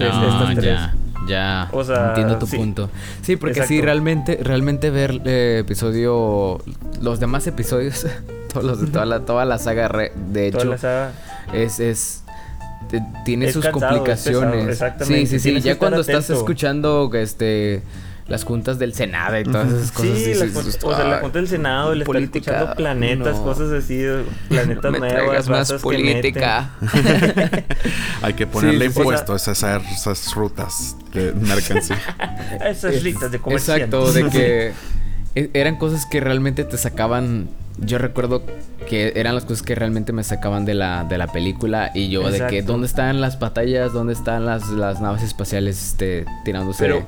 Es- 0.00 0.08
Ah, 0.12 0.28
estas 0.32 0.54
tres. 0.54 0.64
ya, 0.64 0.94
ya. 1.28 1.68
O 1.72 1.84
sea, 1.84 2.08
entiendo 2.08 2.38
tu 2.38 2.46
sí. 2.46 2.56
punto. 2.56 2.90
Sí, 3.22 3.36
porque 3.36 3.54
sí, 3.66 3.74
Exacto. 3.76 3.84
realmente, 3.84 4.38
realmente 4.42 4.90
ver 4.90 5.20
eh, 5.24 5.58
episodio, 5.60 6.58
los 7.00 7.20
demás 7.20 7.46
episodios, 7.46 8.06
todos 8.52 8.64
los 8.64 8.80
de 8.80 8.86
toda 8.88 9.04
la, 9.06 9.20
toda 9.20 9.44
la 9.44 9.58
saga, 9.58 9.88
re- 9.88 10.12
de 10.32 10.50
Toda 10.50 10.62
hecho, 10.64 10.70
la 10.72 10.78
saga. 10.78 11.12
es, 11.52 11.78
es 11.80 12.24
te- 12.88 13.02
tiene 13.24 13.46
Es 13.46 13.52
sus 13.52 13.64
cansado, 13.64 13.96
es 13.96 14.00
pesado, 14.02 14.40
complicaciones. 14.40 14.68
exactamente. 14.72 15.26
Sí, 15.26 15.38
sí, 15.38 15.54
sí. 15.54 15.60
Ya 15.60 15.78
cuando 15.78 16.00
estás 16.00 16.24
atento. 16.24 16.40
escuchando 16.40 17.10
este 17.14 17.82
las 18.30 18.44
juntas 18.44 18.78
del 18.78 18.94
Senado 18.94 19.38
y 19.38 19.42
todas 19.44 19.70
esas 19.72 19.92
cosas. 19.92 20.18
Sí, 20.18 20.34
la, 20.34 20.44
o 20.88 20.94
sea, 20.94 21.04
la 21.04 21.14
"Ay, 21.16 21.20
junta 21.20 21.38
del 21.40 21.48
Senado, 21.48 21.92
el 21.92 22.02
estar 22.02 22.14
política, 22.14 22.50
escuchando 22.52 22.76
planetas, 22.76 23.36
no. 23.36 23.42
cosas 23.44 23.72
así, 23.72 24.02
planetas 24.48 24.84
no 24.84 24.90
me 24.92 24.98
nuevas, 25.00 25.16
traigas 25.24 25.48
más 25.48 25.72
que 25.72 25.78
política. 25.80 26.70
Hay 28.22 28.32
que 28.34 28.46
ponerle 28.46 28.86
sí, 28.86 28.92
sí, 28.92 28.98
impuestos 29.00 29.48
a 29.48 29.52
esas, 29.52 29.82
esas 29.92 30.34
rutas 30.34 30.96
de 31.12 31.32
mercancía. 31.32 31.98
Esas 32.66 33.02
listas 33.02 33.30
de 33.32 33.38
comerciantes. 33.40 33.84
Exacto, 34.00 34.12
de 34.12 34.30
que 34.30 34.72
e- 35.34 35.50
eran 35.54 35.76
cosas 35.76 36.06
que 36.06 36.20
realmente 36.20 36.64
te 36.64 36.76
sacaban. 36.78 37.48
Yo 37.78 37.98
recuerdo 37.98 38.42
que 38.88 39.12
eran 39.16 39.34
las 39.34 39.44
cosas 39.44 39.62
que 39.62 39.74
realmente 39.74 40.12
me 40.12 40.22
sacaban 40.22 40.64
de 40.66 40.74
la, 40.74 41.04
de 41.04 41.16
la 41.18 41.26
película. 41.28 41.90
Y 41.94 42.10
yo, 42.10 42.30
de 42.30 42.46
que 42.46 42.62
dónde 42.62 42.86
están 42.86 43.20
las 43.20 43.38
batallas, 43.38 43.92
dónde 43.92 44.12
están 44.12 44.44
las, 44.46 44.68
las 44.68 45.00
naves 45.00 45.22
espaciales 45.22 45.82
este, 45.82 46.26
tirándose 46.44 46.84
Pero- 46.84 47.06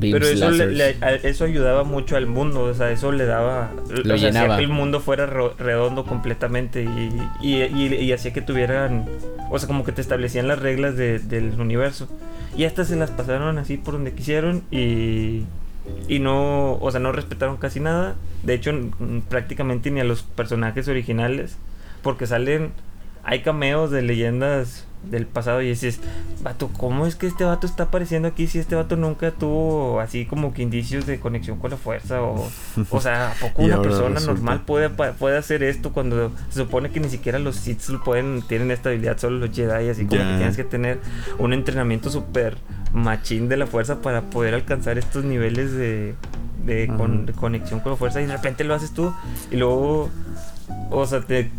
Pero 0.00 0.26
eso, 0.26 0.50
le- 0.50 0.96
eso 1.28 1.44
ayudaba 1.44 1.84
mucho 1.84 2.16
al 2.16 2.26
mundo, 2.26 2.62
o 2.64 2.74
sea, 2.74 2.90
eso 2.90 3.12
le 3.12 3.26
daba... 3.26 3.70
Lo 3.90 4.14
o 4.14 4.18
sea, 4.18 4.28
hacía 4.30 4.56
que 4.56 4.62
el 4.64 4.68
mundo 4.70 5.00
fuera 5.00 5.26
redondo 5.26 6.04
completamente 6.04 6.82
y, 6.84 7.20
y, 7.42 7.62
y- 7.62 7.94
y 7.94 8.12
hacía 8.12 8.32
que 8.32 8.40
tuvieran... 8.40 9.06
O 9.50 9.58
sea, 9.58 9.66
como 9.66 9.84
que 9.84 9.92
te 9.92 10.00
establecían 10.00 10.48
las 10.48 10.58
reglas 10.60 10.96
de- 10.96 11.18
del 11.18 11.60
universo. 11.60 12.08
Y 12.56 12.64
estas 12.64 12.88
se 12.88 12.96
las 12.96 13.10
pasaron 13.10 13.58
así 13.58 13.76
por 13.76 13.94
donde 13.94 14.12
quisieron 14.12 14.62
y... 14.70 15.44
Y 16.08 16.20
no, 16.20 16.74
o 16.74 16.90
sea, 16.92 17.00
no 17.00 17.10
respetaron 17.12 17.56
casi 17.56 17.80
nada. 17.80 18.14
De 18.44 18.54
hecho, 18.54 18.70
prácticamente 19.28 19.90
ni 19.90 20.00
a 20.00 20.04
los 20.04 20.22
personajes 20.22 20.86
originales. 20.88 21.56
Porque 22.02 22.26
salen, 22.26 22.70
hay 23.24 23.42
cameos 23.42 23.90
de 23.90 24.02
leyendas 24.02 24.86
del 25.10 25.26
pasado 25.26 25.60
y 25.62 25.68
dices, 25.68 25.98
vato, 26.44 26.70
¿cómo 26.78 27.06
es 27.06 27.16
que 27.16 27.26
este 27.26 27.42
vato 27.42 27.66
está 27.66 27.84
apareciendo 27.84 28.28
aquí 28.28 28.46
si 28.46 28.60
este 28.60 28.76
vato 28.76 28.94
nunca 28.94 29.32
tuvo 29.32 29.98
así 29.98 30.26
como 30.26 30.54
que 30.54 30.62
indicios 30.62 31.06
de 31.06 31.18
conexión 31.18 31.58
con 31.58 31.72
la 31.72 31.76
fuerza? 31.76 32.22
O, 32.22 32.48
o 32.88 33.00
sea, 33.00 33.32
¿a 33.32 33.34
poco 33.34 33.62
una 33.64 33.82
persona 33.82 34.14
resulta. 34.14 34.34
normal 34.34 34.60
puede, 34.64 34.90
puede 34.90 35.36
hacer 35.38 35.64
esto 35.64 35.92
cuando 35.92 36.30
se 36.50 36.60
supone 36.60 36.90
que 36.90 37.00
ni 37.00 37.08
siquiera 37.08 37.40
los 37.40 37.56
Sith 37.56 37.80
pueden, 38.04 38.42
tienen 38.42 38.70
esta 38.70 38.90
habilidad, 38.90 39.18
solo 39.18 39.38
los 39.38 39.50
Jedi, 39.54 39.88
así 39.88 40.04
como 40.06 40.20
Ya. 40.20 40.28
que 40.30 40.36
tienes 40.36 40.56
que 40.56 40.64
tener 40.64 41.00
un 41.38 41.52
entrenamiento 41.52 42.08
súper 42.08 42.56
machín 42.92 43.48
de 43.48 43.56
la 43.56 43.66
fuerza 43.66 44.02
para 44.02 44.20
poder 44.22 44.54
alcanzar 44.54 44.98
estos 44.98 45.24
niveles 45.24 45.72
de, 45.72 46.14
de, 46.64 46.86
con- 46.96 47.26
de 47.26 47.32
conexión 47.32 47.80
con 47.80 47.90
la 47.92 47.98
fuerza 47.98 48.20
y 48.22 48.26
de 48.26 48.36
repente 48.36 48.62
lo 48.62 48.74
haces 48.74 48.92
tú 48.94 49.12
y 49.50 49.56
luego, 49.56 50.10
o 50.90 51.06
sea, 51.06 51.22
te 51.22 51.50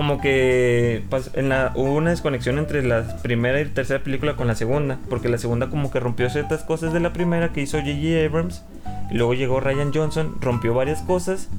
como 0.00 0.18
que 0.18 1.02
pas- 1.10 1.28
en 1.34 1.50
la, 1.50 1.72
hubo 1.74 1.92
una 1.92 2.08
desconexión 2.08 2.56
entre 2.56 2.82
la 2.82 3.18
primera 3.20 3.60
y 3.60 3.66
tercera 3.66 4.02
película 4.02 4.34
con 4.34 4.46
la 4.46 4.54
segunda, 4.54 4.98
porque 5.10 5.28
la 5.28 5.36
segunda 5.36 5.68
como 5.68 5.90
que 5.90 6.00
rompió 6.00 6.30
ciertas 6.30 6.62
cosas 6.64 6.94
de 6.94 7.00
la 7.00 7.12
primera 7.12 7.52
que 7.52 7.60
hizo 7.60 7.76
J.J. 7.76 8.24
Abrams, 8.26 8.64
y 9.10 9.18
luego 9.18 9.34
llegó 9.34 9.60
Ryan 9.60 9.92
Johnson, 9.92 10.36
rompió 10.40 10.72
varias 10.72 11.02
cosas, 11.02 11.50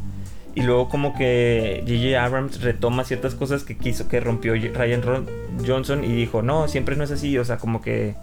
y 0.55 0.63
luego 0.63 0.89
como 0.89 1.15
que 1.15 1.83
J.J. 1.85 2.25
Abrams 2.25 2.61
retoma 2.63 3.03
ciertas 3.03 3.35
cosas 3.35 3.63
que 3.63 3.77
quiso, 3.77 4.07
que 4.07 4.19
rompió 4.19 4.55
Ryan 4.55 5.03
Ron- 5.03 5.27
Johnson 5.67 6.03
y 6.03 6.07
dijo, 6.07 6.41
no, 6.41 6.67
siempre 6.67 6.95
no 6.95 7.03
es 7.03 7.11
así, 7.11 7.37
o 7.37 7.45
sea, 7.45 7.57
como 7.57 7.79
que 7.83 8.15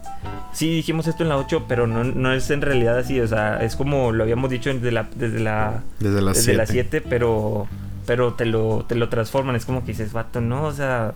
sí 0.51 0.69
dijimos 0.69 1.07
esto 1.07 1.23
en 1.23 1.29
la 1.29 1.37
8, 1.37 1.63
pero 1.69 1.87
no, 1.87 2.03
no 2.03 2.33
es 2.33 2.49
en 2.51 2.61
realidad 2.61 2.97
así, 2.97 3.21
o 3.21 3.27
sea, 3.29 3.63
es 3.63 3.77
como 3.77 4.11
lo 4.11 4.23
habíamos 4.23 4.49
dicho 4.49 4.69
desde 4.73 4.91
la, 4.91 5.07
desde 5.15 5.39
la 5.39 5.81
Desde 6.01 6.21
las 6.21 6.35
desde 6.35 6.43
7. 6.43 6.57
las 6.57 6.69
7, 6.69 7.01
pero 7.09 7.67
pero 8.09 8.33
te 8.33 8.45
lo 8.47 8.85
te 8.87 8.95
lo 8.95 9.07
transforman, 9.07 9.55
es 9.55 9.65
como 9.67 9.81
que 9.81 9.91
dices, 9.91 10.13
"Vato, 10.13 10.41
no, 10.41 10.63
o 10.63 10.71
sea, 10.73 11.13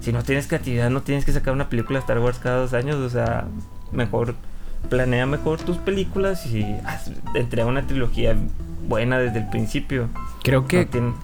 si 0.00 0.14
no 0.14 0.22
tienes 0.22 0.46
creatividad, 0.46 0.88
no 0.88 1.02
tienes 1.02 1.26
que 1.26 1.32
sacar 1.34 1.52
una 1.52 1.68
película 1.68 1.98
de 1.98 2.00
Star 2.00 2.18
Wars 2.20 2.38
cada 2.38 2.56
dos 2.56 2.72
años, 2.72 2.96
o 2.96 3.10
sea, 3.10 3.44
mejor 3.92 4.34
planea 4.88 5.26
mejor 5.26 5.60
tus 5.60 5.76
películas 5.76 6.46
y 6.46 6.62
haz- 6.86 7.12
entrega 7.34 7.68
una 7.68 7.86
trilogía 7.86 8.34
buena 8.88 9.18
desde 9.18 9.40
el 9.40 9.50
principio." 9.50 10.08
Creo 10.42 10.66
que 10.66 10.88
No 10.90 11.14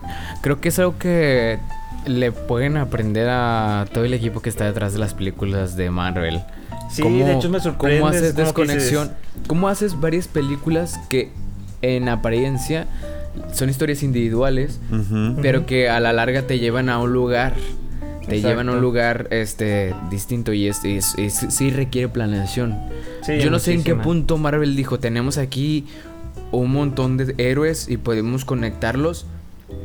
Creo 0.42 0.60
que 0.60 0.68
es 0.68 0.78
algo 0.78 0.98
que 0.98 1.58
le 2.04 2.30
pueden 2.30 2.76
aprender 2.76 3.30
a 3.30 3.86
todo 3.90 4.04
el 4.04 4.12
equipo 4.12 4.42
que 4.42 4.50
está 4.50 4.66
detrás 4.66 4.92
de 4.92 4.98
las 4.98 5.14
películas 5.14 5.74
de 5.74 5.88
Marvel. 5.90 6.42
Sí, 6.90 7.02
de 7.02 7.32
hecho 7.32 7.48
me 7.48 7.60
sorprende. 7.60 8.00
¿Cómo 8.00 8.10
haces 8.10 8.34
desconexión? 8.34 9.12
¿Cómo 9.46 9.68
haces 9.70 9.98
varias 9.98 10.28
películas 10.28 11.00
que 11.08 11.32
en 11.80 12.10
apariencia 12.10 12.86
son 13.52 13.68
historias 13.70 14.02
individuales, 14.02 14.80
pero 15.42 15.66
que 15.66 15.88
a 15.88 16.00
la 16.00 16.12
larga 16.12 16.42
te 16.42 16.58
llevan 16.58 16.88
a 16.88 16.98
un 16.98 17.12
lugar? 17.12 17.54
Te 18.26 18.34
Exacto. 18.36 18.48
llevan 18.48 18.68
a 18.68 18.72
un 18.72 18.80
lugar 18.82 19.28
este 19.30 19.94
distinto 20.10 20.52
y 20.52 20.66
es, 20.68 20.84
es- 20.84 21.14
es- 21.16 21.46
sí 21.48 21.70
requiere 21.70 22.08
planeación. 22.08 22.76
sí, 23.22 23.38
Yo 23.40 23.50
no 23.50 23.58
sé 23.58 23.72
en 23.72 23.82
qué 23.84 23.94
punto 23.94 24.36
Marvel 24.36 24.76
dijo, 24.76 24.98
tenemos 24.98 25.38
aquí 25.38 25.86
un 26.52 26.70
montón 26.72 27.16
de 27.16 27.34
héroes 27.38 27.88
y 27.88 27.96
podemos 27.96 28.44
conectarlos, 28.44 29.26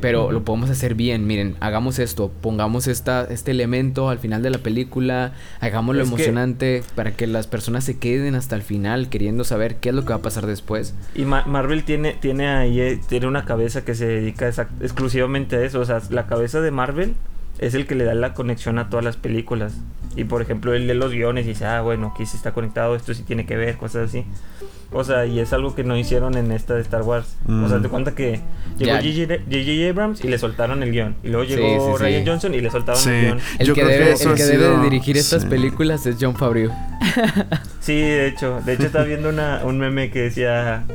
pero 0.02 0.32
lo 0.32 0.44
podemos 0.44 0.70
hacer 0.70 0.96
bien. 0.96 1.28
Miren, 1.28 1.56
hagamos 1.60 2.00
esto, 2.00 2.32
pongamos 2.42 2.88
esta, 2.88 3.24
este 3.26 3.52
elemento 3.52 4.10
al 4.10 4.20
final 4.20 4.42
de 4.42 4.50
la 4.50 4.58
película, 4.60 5.34
hagámoslo 5.60 6.02
Es 6.02 6.10
que- 6.10 6.16
emocionante 6.16 6.84
para 6.96 7.12
que 7.12 7.28
las 7.28 7.48
personas 7.48 7.84
se 7.84 7.98
queden 7.98 8.36
hasta 8.36 8.56
el 8.56 8.62
final 8.64 9.10
queriendo 9.10 9.44
saber 9.44 9.76
qué 9.78 9.90
es 9.90 9.96
lo 9.96 10.04
que 10.04 10.10
va 10.10 10.16
a 10.16 10.22
pasar 10.22 10.46
después. 10.46 10.94
Y 11.16 11.26
Ma- 11.26 11.46
Marvel 11.46 11.84
tiene, 11.84 12.14
tiene 12.14 12.48
ahí, 12.48 12.80
eh, 12.80 13.00
tiene 13.08 13.28
una 13.28 13.46
cabeza 13.46 13.84
que 13.84 13.96
se 13.96 14.06
dedica 14.08 14.50
exclusivamente 14.82 15.56
a 15.58 15.64
eso. 15.64 15.80
O 15.80 15.86
sea, 15.86 16.02
la 16.10 16.28
cabeza 16.28 16.62
de 16.62 16.72
Marvel 16.72 17.14
es 17.66 17.74
el 17.74 17.86
que 17.88 17.96
le 17.96 18.04
da 18.04 18.14
la 18.14 18.34
conexión 18.34 18.78
a 18.80 18.90
todas 18.90 19.04
las 19.06 19.18
películas. 19.18 19.74
Y 20.16 20.26
por 20.26 20.42
ejemplo, 20.44 20.74
él 20.76 20.86
lee 20.86 20.94
los 20.94 21.12
guiones 21.12 21.46
y 21.46 21.50
dice, 21.50 21.66
ah, 21.66 21.82
bueno, 21.82 22.12
aquí 22.14 22.26
sí 22.28 22.38
está 22.38 22.52
conectado, 22.54 22.96
esto 22.96 23.14
sí 23.16 23.24
tiene 23.24 23.46
que 23.48 23.56
ver, 23.56 23.78
cosas 23.78 24.10
así. 24.10 24.26
O 24.92 25.04
sea, 25.04 25.26
y 25.26 25.40
es 25.40 25.52
algo 25.54 25.74
que 25.74 25.84
no 25.84 25.98
hicieron 25.98 26.38
en 26.38 26.52
esta 26.52 26.76
de 26.76 26.82
Star 26.82 27.02
Wars. 27.02 27.36
O 27.50 27.68
sea, 27.68 27.80
Mm. 27.80 27.82
te 27.82 27.90
cuenta 27.90 28.14
que 28.14 28.40
llegó. 28.78 28.94
J.J. 28.96 29.90
Abrams 29.90 30.24
y 30.24 30.28
le 30.28 30.38
soltaron 30.38 30.84
el 30.84 30.92
guion. 30.92 31.16
Y 31.24 31.30
luego 31.30 31.46
Sí, 31.48 31.56
llegó 31.56 31.88
sí, 31.94 31.98
sí. 31.98 32.04
Ryan 32.04 32.28
Johnson 32.28 32.54
y 32.54 32.62
le 32.62 32.70
soltaron 32.70 33.02
Sí. 33.02 33.10
el 33.10 33.22
guion. 33.26 33.40
El 33.58 33.68
Yo 33.68 33.74
que, 33.74 33.82
creo 33.82 33.92
que 33.92 33.98
debe, 34.04 34.12
eso 34.14 34.30
el 34.30 34.36
que 34.38 34.44
debe 34.44 34.66
sido- 34.68 34.84
dirigir 34.84 35.18
estas 35.18 35.42
sí. 35.44 35.48
películas 35.50 36.06
es 36.06 36.18
John 36.22 36.36
Favreau. 36.36 36.72
Sí, 37.84 38.00
de 38.00 38.28
hecho, 38.28 38.62
de 38.66 38.74
hecho 38.74 38.84
estaba 38.86 39.04
viendo 39.04 39.28
una, 39.28 39.60
un 39.66 39.78
meme 39.78 40.10
que 40.10 40.22
decía 40.22 40.86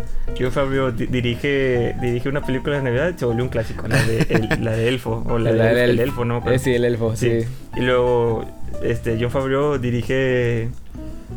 John 0.41 0.51
Fabio 0.53 0.91
dirige 0.91 1.95
dirige 2.01 2.31
una 2.31 2.41
película 2.41 2.77
de 2.79 2.83
Navidad 2.83 3.13
y 3.15 3.19
se 3.19 3.27
volvió 3.27 3.45
un 3.45 3.51
clásico, 3.51 3.87
la 3.89 4.03
de, 4.05 4.27
el- 4.31 4.65
la 4.65 4.73
de 4.73 4.89
Elfo 4.89 5.23
o 5.29 5.39
la, 5.39 5.53
La 5.53 5.67
de 5.75 5.85
el, 5.85 5.99
elfo. 6.01 6.25
¿no? 6.25 6.43
Eh, 6.51 6.59
sí, 6.59 6.73
el 6.75 6.87
elfo, 6.87 7.15
sí. 7.15 7.41
Y 7.77 7.81
luego 7.81 8.47
este 8.83 9.19
John 9.21 9.31
Favreau 9.31 9.77
dirige 9.77 10.71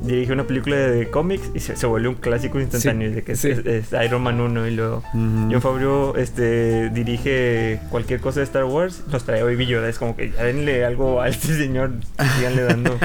dirige 0.01 0.34
una 0.34 0.46
película 0.46 0.75
de 0.77 1.10
cómics 1.10 1.50
y 1.53 1.60
se, 1.60 1.75
se 1.75 1.86
volvió 1.86 2.10
un 2.10 2.15
clásico 2.15 2.60
instantáneo 2.60 3.10
Sí, 3.10 3.15
de 3.15 3.22
que 3.24 3.31
es, 3.34 3.39
sí. 3.39 3.50
es- 3.50 3.65
es 3.65 3.86
Iron 4.05 4.24
Man 4.24 4.39
1 4.41 4.67
y 4.67 4.72
luego 4.72 4.98
Ujú. 5.13 5.50
John 5.51 5.62
Favreau 5.62 6.15
este 6.17 6.89
dirige 6.89 7.79
cualquier 7.89 8.20
cosa 8.20 8.39
de 8.39 8.46
Star 8.46 8.65
Wars, 8.65 9.03
nos 9.12 9.24
trae 9.25 9.43
Baby 9.43 9.67
Yoda, 9.67 9.88
es 9.89 9.98
como 10.00 10.15
que 10.15 10.31
ya 10.31 10.43
denle 10.43 10.84
algo 10.86 11.22
a 11.22 11.27
este 11.29 11.48
señor, 11.58 11.91
síganle 12.38 12.63
dando. 12.63 12.98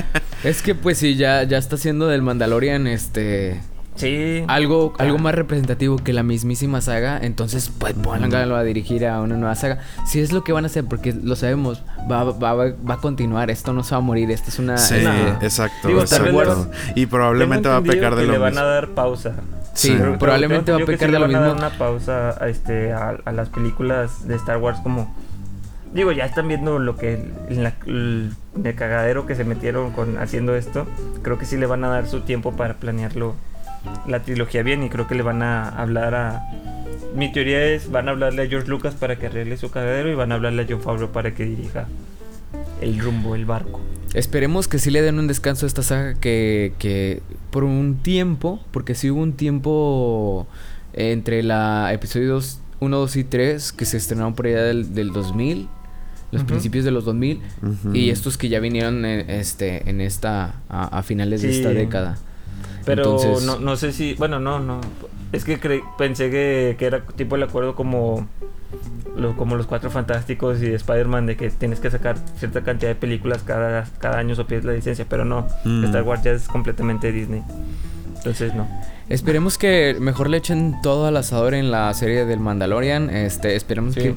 Es 0.45 0.63
que 0.63 0.75
pues 0.75 0.99
sí, 0.99 1.17
ya, 1.17 1.43
ya 1.45 1.59
está 1.59 1.77
haciendo 1.77 2.07
del 2.09 2.23
Mandalorian 2.23 2.87
este 2.87 3.61
Sí. 3.97 4.45
algo, 4.49 4.93
Claro. 4.93 5.11
algo 5.11 5.19
más 5.23 5.35
representativo 5.35 5.97
que 5.97 6.13
la 6.13 6.23
mismísima 6.23 6.81
saga, 6.81 7.19
entonces 7.21 7.71
pues 7.79 7.95
pónganlo 7.95 8.55
a 8.57 8.63
dirigir 8.63 9.07
a 9.07 9.21
una 9.21 9.37
nueva 9.37 9.55
saga. 9.55 9.79
Si 10.07 10.21
es 10.21 10.33
lo 10.33 10.45
que 10.45 10.53
van 10.53 10.65
a 10.65 10.67
hacer, 10.67 10.85
porque 10.85 11.13
lo 11.13 11.35
sabemos, 11.37 11.83
va, 12.11 12.25
va, 12.25 12.53
va, 12.55 12.67
va 12.89 12.95
a 12.95 12.99
continuar, 12.99 13.51
esto 13.51 13.73
no 13.73 13.83
se 13.83 13.93
va 13.93 13.99
a 13.99 14.01
morir, 14.01 14.31
esto 14.31 14.51
es 14.51 14.59
una... 14.59 14.77
Sí, 14.79 14.95
este, 14.97 15.05
Nah. 15.07 15.39
exacto, 15.43 15.89
Digo, 15.89 16.01
exacto. 16.03 16.71
Y 16.95 17.07
probablemente 17.07 17.69
va 17.69 17.77
a 17.79 17.83
pecar 17.83 18.15
de 18.15 18.23
que 18.23 18.27
lo 18.27 18.33
le 18.35 18.39
van 18.39 18.51
mismo. 18.53 18.65
a 18.67 18.69
dar 18.69 18.89
pausa. 18.91 19.33
Sí, 19.75 19.89
Sí. 19.89 19.95
Pero- 19.99 20.19
probablemente 20.19 20.65
pero 20.73 20.79
va 20.79 20.83
a 20.85 20.87
pecar 20.87 21.11
de 21.11 21.19
lo 21.19 21.27
sí 21.27 21.33
le 21.33 21.39
van 21.39 21.45
a 21.45 21.49
mismo. 21.55 21.61
dar 21.63 21.71
una 21.71 21.79
pausa 21.79 22.31
a, 22.43 22.49
este, 22.49 22.93
a, 22.93 23.17
a 23.25 23.33
las 23.33 23.49
películas 23.51 24.27
de 24.29 24.35
Star 24.37 24.59
Wars 24.59 24.79
como... 24.83 25.15
Digo, 25.93 26.13
ya 26.13 26.25
están 26.27 26.49
viendo 26.49 26.79
lo 26.79 26.97
que... 26.97 27.15
en 27.49 27.63
la- 27.63 27.73
el, 27.87 28.33
el 28.63 28.75
cagadero 28.75 29.25
que 29.27 29.35
se 29.35 29.45
metieron 29.45 29.93
con 29.93 30.19
haciendo 30.19 30.55
esto. 30.55 30.87
Creo 31.23 31.39
que 31.39 31.47
sí 31.47 31.57
le 31.57 31.65
van 31.67 31.85
a 31.85 31.89
dar 31.89 32.07
su 32.07 32.21
tiempo 32.21 32.53
para 32.53 32.75
planearlo 32.75 33.35
la 34.07 34.23
trilogía 34.23 34.63
bien 34.63 34.83
y 34.83 34.89
creo 34.89 35.07
que 35.07 35.15
le 35.15 35.23
van 35.23 35.43
a 35.43 35.69
hablar 35.69 36.15
a... 36.15 36.43
Mi 37.15 37.33
teoría 37.33 37.65
es, 37.65 37.91
van 37.91 38.09
a 38.09 38.13
hablarle 38.13 38.43
a 38.43 38.47
George 38.47 38.69
Lucas 38.69 38.95
para 38.95 39.17
que 39.17 39.27
arregle 39.27 39.57
su 39.57 39.71
cagadero 39.71 40.11
y 40.11 40.15
van 40.15 40.33
a 40.33 40.35
hablarle 40.35 40.63
a 40.63 40.67
John 40.69 40.81
Favreau 40.83 41.11
para 41.13 41.35
que 41.35 41.45
dirija 41.45 41.87
el 42.81 42.99
rumbo, 42.99 43.35
el 43.35 43.47
barco. 43.47 43.81
Esperemos 44.15 44.69
que 44.69 44.79
sí 44.79 44.91
le 44.91 45.03
den 45.03 45.19
un 45.19 45.27
descanso 45.27 45.67
a 45.67 45.69
esta 45.69 45.83
saga 45.83 46.15
que, 46.15 46.73
que 46.79 47.23
por 47.51 47.65
un 47.65 47.97
tiempo, 48.03 48.61
porque 48.71 48.95
sí 48.95 49.11
hubo 49.11 49.23
un 49.23 49.33
tiempo 49.33 50.47
entre 50.93 51.43
la 51.43 51.91
episodios 51.93 52.61
1, 52.81 52.97
2 52.97 53.17
y 53.17 53.25
3 53.25 53.73
que 53.73 53.85
se 53.87 53.97
estrenaron 53.97 54.35
por 54.35 54.47
allá 54.47 54.63
del, 54.63 54.95
del 54.95 55.13
2000, 55.13 55.69
los 56.33 56.45
principios 56.45 56.85
de 56.85 56.91
los 56.91 57.05
2000, 57.07 57.41
Ujú. 57.63 57.95
y 57.95 58.11
estos 58.11 58.37
que 58.37 58.49
ya 58.49 58.61
vinieron 58.61 59.05
en, 59.07 59.31
este, 59.31 59.89
en 59.89 60.01
esta, 60.03 60.57
a, 60.69 60.99
a 60.99 61.03
finales 61.03 61.41
de 61.43 61.51
esta 61.51 61.71
década. 61.71 62.19
Pero 62.87 63.03
Entonces- 63.03 63.45
no, 63.45 63.59
no 63.59 63.77
sé 63.77 63.93
si. 63.93 64.15
Bueno, 64.15 64.41
no, 64.41 64.59
no. 64.61 64.81
Es 65.33 65.45
que 65.45 65.61
cre- 65.61 65.83
pensé 65.99 66.31
que, 66.31 66.77
que 66.79 66.87
era 66.87 67.03
tipo 67.03 67.37
el 67.37 67.43
acuerdo 67.43 67.75
como. 67.75 68.27
lo- 69.17 69.35
como 69.37 69.57
los 69.57 69.67
cuatro 69.67 69.91
fantásticos 69.91 70.61
y 70.63 70.67
Spider-Man 70.75 71.25
de 71.27 71.37
que 71.37 71.49
tienes 71.51 71.81
que 71.81 71.91
sacar 71.91 72.17
cierta 72.39 72.63
cantidad 72.63 72.91
de 72.91 72.95
películas 72.97 73.43
cada, 73.45 73.87
cada 73.99 74.19
año 74.19 74.35
o 74.39 74.47
pierdes 74.47 74.67
la 74.67 74.73
licencia, 74.73 75.07
pero 75.09 75.25
no. 75.25 75.47
Mm. 75.65 75.85
Star 75.87 76.03
Wars 76.03 76.23
ya 76.23 76.33
es 76.33 76.49
completamente 76.49 77.13
Disney. 77.13 77.43
Entonces 78.17 78.55
no. 78.55 78.69
Esperemos 79.09 79.57
que 79.57 79.97
mejor 80.01 80.29
le 80.29 80.37
echen 80.37 80.77
todo 80.83 81.07
al 81.07 81.17
asador 81.17 81.55
en 81.55 81.71
la 81.71 81.93
serie 81.95 82.25
del 82.27 82.41
Mandalorian. 82.41 83.09
Este, 83.09 83.55
esperemos 83.57 83.95
Sí. 83.95 84.01
que 84.01 84.15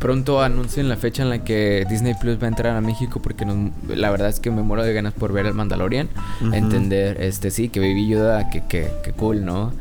pronto 0.00 0.42
anuncien 0.42 0.88
la 0.88 0.96
fecha 0.96 1.22
en 1.22 1.28
la 1.30 1.44
que 1.44 1.86
Disney 1.88 2.14
Plus 2.20 2.40
va 2.42 2.46
a 2.46 2.48
entrar 2.48 2.74
a 2.76 2.80
México 2.80 3.20
porque 3.22 3.44
nos- 3.44 3.70
la 3.86 4.10
verdad 4.10 4.28
es 4.30 4.40
que 4.40 4.50
me 4.50 4.62
muero 4.62 4.82
de 4.82 4.92
ganas 4.92 5.12
por 5.12 5.32
ver 5.32 5.46
el 5.46 5.54
Mandalorian, 5.54 6.08
entender, 6.52 7.20
este 7.22 7.50
sí, 7.52 7.68
que 7.68 7.78
Baby 7.80 8.08
Yoda, 8.08 8.50
que, 8.50 8.64
que, 8.66 8.88
que 9.04 9.12
cool, 9.12 9.44
¿no? 9.44 9.72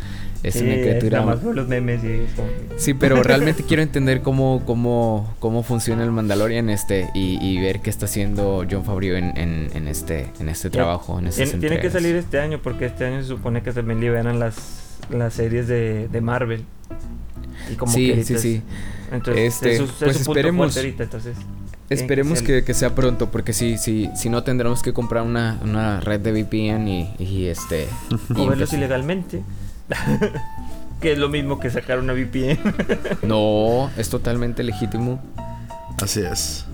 Es 0.41 0.53
Sí, 0.53 0.63
una 0.63 0.75
criatura. 0.75 1.19
Nada 1.19 1.31
más 1.35 1.39
por 1.43 1.53
los 1.53 1.67
memes 1.67 2.01
y 2.01 2.07
es 2.07 2.31
como 2.33 2.47
que- 2.47 2.79
Sí, 2.79 2.93
pero 2.93 3.21
realmente 3.23 3.63
quiero 3.63 3.81
entender 3.83 4.21
cómo, 4.21 4.61
cómo, 4.65 5.33
cómo 5.39 5.63
funciona 5.63 6.03
el 6.03 6.11
Mandalorian 6.11 6.69
este 6.69 7.09
y, 7.13 7.37
y 7.45 7.59
ver 7.59 7.81
qué 7.81 7.89
está 7.89 8.05
haciendo 8.05 8.65
John 8.69 8.85
Favreau 8.85 9.17
en, 9.17 9.37
en, 9.37 9.69
en 9.73 9.87
este, 9.89 10.27
en 10.39 10.47
este 10.47 10.69
trabajo, 10.69 11.19
en 11.19 11.27
estas 11.27 11.49
Tiene, 11.49 11.59
tiene 11.59 11.81
que 11.81 11.89
salir 11.89 12.15
este 12.15 12.39
año 12.39 12.59
porque 12.63 12.85
este 12.85 13.05
año 13.05 13.21
se 13.21 13.27
supone 13.27 13.61
que 13.63 13.73
también 13.73 13.99
liberan 13.99 14.39
las, 14.39 14.55
las 15.09 15.33
series 15.33 15.67
de, 15.67 16.07
de 16.07 16.21
Marvel. 16.21 16.63
Y 17.71 17.75
como 17.75 17.91
Sí, 17.93 18.07
que 18.13 18.23
sí, 18.23 18.33
ahorita 18.33 18.39
sí. 18.41 18.55
es- 18.55 19.13
Entonces, 19.13 19.53
Este, 19.55 19.71
es 19.71 19.77
su- 19.77 19.83
es 19.85 19.91
pues 19.99 20.21
esperemos- 20.21 20.77
ahorita, 20.77 21.03
entonces. 21.03 21.35
Esperemos 21.89 22.43
que, 22.43 22.63
que 22.63 22.73
sea 22.75 22.93
pronto, 22.93 23.31
porque 23.31 23.51
sí, 23.51 23.77
sí, 23.79 24.09
si 24.15 24.29
no 24.29 24.43
tendremos 24.43 24.83
que 24.83 24.93
comprar 24.93 25.23
una, 25.23 25.59
una 25.63 25.99
red 25.99 26.19
de 26.19 26.31
VPN 26.31 26.87
y, 26.87 27.15
y 27.23 27.45
este. 27.47 27.87
y 28.35 28.39
O 28.41 28.47
verlos 28.47 28.71
ilegalmente. 28.73 29.41
que 31.01 31.13
es 31.13 31.17
lo 31.17 31.29
mismo 31.29 31.59
que 31.59 31.69
sacar 31.71 31.97
una 31.99 32.13
VPN. 32.13 32.59
No, 33.23 33.89
es 33.97 34.09
totalmente 34.09 34.63
legítimo. 34.63 35.19
Así 36.01 36.21
es. 36.21 36.65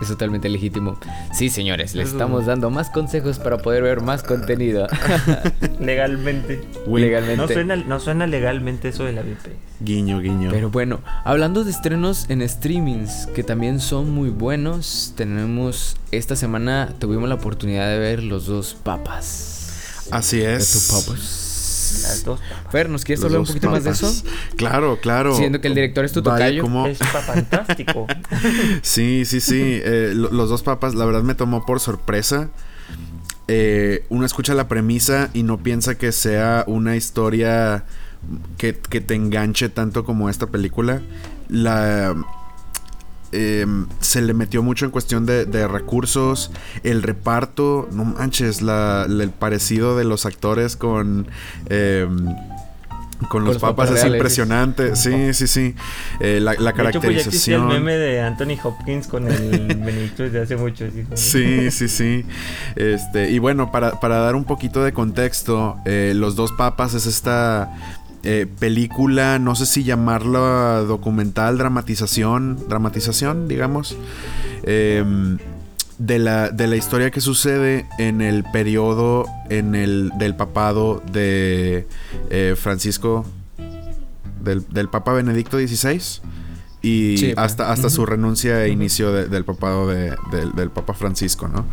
Es 0.00 0.08
totalmente 0.08 0.48
legítimo. 0.48 0.98
Sí, 1.32 1.50
señores, 1.50 1.94
les 1.94 2.08
estamos 2.10 2.46
dando 2.46 2.70
más 2.70 2.88
consejos 2.90 3.38
para 3.38 3.58
poder 3.58 3.82
ver 3.82 4.00
más 4.00 4.22
contenido. 4.22 4.86
legalmente. 5.80 6.62
Legalmente. 6.86 7.36
No 7.36 7.46
suena, 7.48 7.76
no 7.76 8.00
suena 8.00 8.26
legalmente 8.26 8.88
eso 8.88 9.04
de 9.04 9.12
la 9.12 9.22
VPN. 9.22 9.54
Guiño, 9.80 10.20
guiño. 10.20 10.50
Pero 10.50 10.70
bueno, 10.70 11.00
hablando 11.24 11.64
de 11.64 11.70
estrenos 11.70 12.28
en 12.30 12.46
streamings 12.48 13.26
que 13.34 13.42
también 13.44 13.80
son 13.80 14.10
muy 14.10 14.30
buenos, 14.30 15.12
tenemos 15.16 15.96
esta 16.12 16.36
semana 16.36 16.94
tuvimos 16.98 17.28
la 17.28 17.36
oportunidad 17.36 17.88
de 17.88 17.98
ver 17.98 18.22
los 18.22 18.46
dos 18.46 18.74
papas. 18.82 20.06
Así 20.10 20.38
De 20.38 20.54
es. 20.56 20.88
tu 20.88 20.94
papas. 20.94 21.49
Las 22.02 22.24
dos 22.24 22.40
papas. 22.40 22.72
Fer, 22.72 22.88
¿nos 22.88 23.04
quieres 23.04 23.20
Los 23.20 23.26
hablar 23.28 23.40
un 23.40 23.46
poquito 23.46 23.70
más 23.70 23.84
de 23.84 23.90
eso? 23.90 24.12
Claro, 24.56 24.98
claro. 25.00 25.34
Siendo 25.36 25.60
que 25.60 25.68
el 25.68 25.74
director 25.74 26.04
es 26.04 26.12
tu 26.12 26.22
Vaya, 26.22 26.46
tocayo. 26.46 26.62
cómo- 26.62 26.86
Es 26.86 26.98
fantástico. 26.98 28.06
Sí, 28.82 29.24
sí, 29.24 29.40
sí. 29.40 29.60
Eh, 29.84 30.12
lo- 30.14 30.30
los 30.30 30.48
dos 30.48 30.62
papas, 30.62 30.94
la 30.94 31.04
verdad 31.04 31.22
me 31.22 31.34
tomó 31.34 31.64
por 31.66 31.80
sorpresa. 31.80 32.50
Eh, 33.48 34.04
uno 34.08 34.24
escucha 34.26 34.54
la 34.54 34.68
premisa 34.68 35.30
y 35.34 35.42
no 35.42 35.58
piensa 35.58 35.96
que 35.96 36.12
sea 36.12 36.64
una 36.68 36.94
historia 36.96 37.84
que, 38.58 38.74
que 38.78 39.00
te 39.00 39.14
enganche 39.14 39.68
tanto 39.68 40.04
como 40.04 40.30
esta 40.30 40.46
película. 40.46 41.00
La. 41.48 42.14
Em, 43.32 43.86
se 44.00 44.20
le 44.22 44.34
metió 44.34 44.62
mucho 44.62 44.84
en 44.84 44.90
cuestión 44.90 45.26
de, 45.26 45.44
de 45.46 45.66
recursos, 45.68 46.50
el 46.82 47.02
reparto, 47.02 47.88
no 47.92 48.04
manches, 48.04 48.62
la- 48.62 49.06
la- 49.08 49.24
el 49.24 49.30
parecido 49.30 49.96
de 49.96 50.04
los 50.04 50.26
actores 50.26 50.76
con, 50.76 51.26
em, 51.68 52.34
con 53.28 53.44
los 53.44 53.54
los 53.54 53.60
papas 53.60 53.74
papas 53.76 53.88
es 53.90 53.94
reales. 53.96 54.14
impresionante. 54.14 54.96
Sí, 54.96 55.34
sí, 55.34 55.46
sí. 55.46 55.74
Eh, 56.20 56.40
la, 56.40 56.54
la 56.54 56.72
De 56.72 56.88
hecho, 56.88 57.00
pues 57.02 57.16
ya 57.16 57.20
existía 57.20 57.56
el 57.56 57.60
caracterización. 57.62 57.68
meme 57.68 57.92
de 57.98 58.20
Anthony 58.22 58.56
Hopkins 58.64 59.06
con 59.08 59.30
el 59.30 59.66
Benedicto 59.76 60.22
desde 60.22 60.40
hace 60.40 60.56
mucho. 60.56 60.86
Sí, 61.14 61.70
sí, 61.70 61.88
sí. 61.88 62.24
Este, 62.76 63.30
y 63.30 63.38
bueno, 63.38 63.70
para, 63.70 64.00
para 64.00 64.20
dar 64.20 64.34
un 64.34 64.44
poquito 64.44 64.82
de 64.82 64.92
contexto, 64.94 65.76
eh, 65.84 66.14
Los 66.16 66.34
dos 66.34 66.50
papas 66.52 66.94
es 66.94 67.04
esta 67.04 67.70
eh, 68.22 68.46
película, 68.58 69.38
no 69.38 69.54
sé 69.54 69.66
si 69.66 69.82
llamarla 69.84 70.80
documental, 70.86 71.56
dramatización, 71.58 72.58
dramatización, 72.68 73.48
digamos, 73.48 73.96
em, 74.64 75.38
de, 75.98 76.18
la, 76.18 76.50
de 76.50 76.66
la 76.66 76.76
historia 76.76 77.10
que 77.10 77.20
sucede 77.20 77.86
en 77.98 78.20
el 78.20 78.44
periodo 78.44 79.26
en 79.48 79.74
el, 79.74 80.10
del 80.18 80.34
papado 80.36 81.02
de 81.12 81.86
eh, 82.30 82.54
Francisco, 82.58 83.24
del, 84.42 84.66
del 84.68 84.88
Papa 84.88 85.12
Benedicto 85.12 85.58
XVI. 85.58 86.00
Y 86.82 87.18
Sí, 87.18 87.34
hasta, 87.36 87.70
hasta 87.72 87.90
su 87.90 88.00
Ujú. 88.02 88.10
renuncia 88.12 88.64
e 88.64 88.70
inicio 88.70 89.12
de- 89.12 89.26
del 89.26 89.44
papado 89.44 89.86
de- 89.86 90.16
del, 90.32 90.52
del 90.52 90.70
Papa 90.70 90.94
Francisco, 90.94 91.46
¿no? 91.48 91.66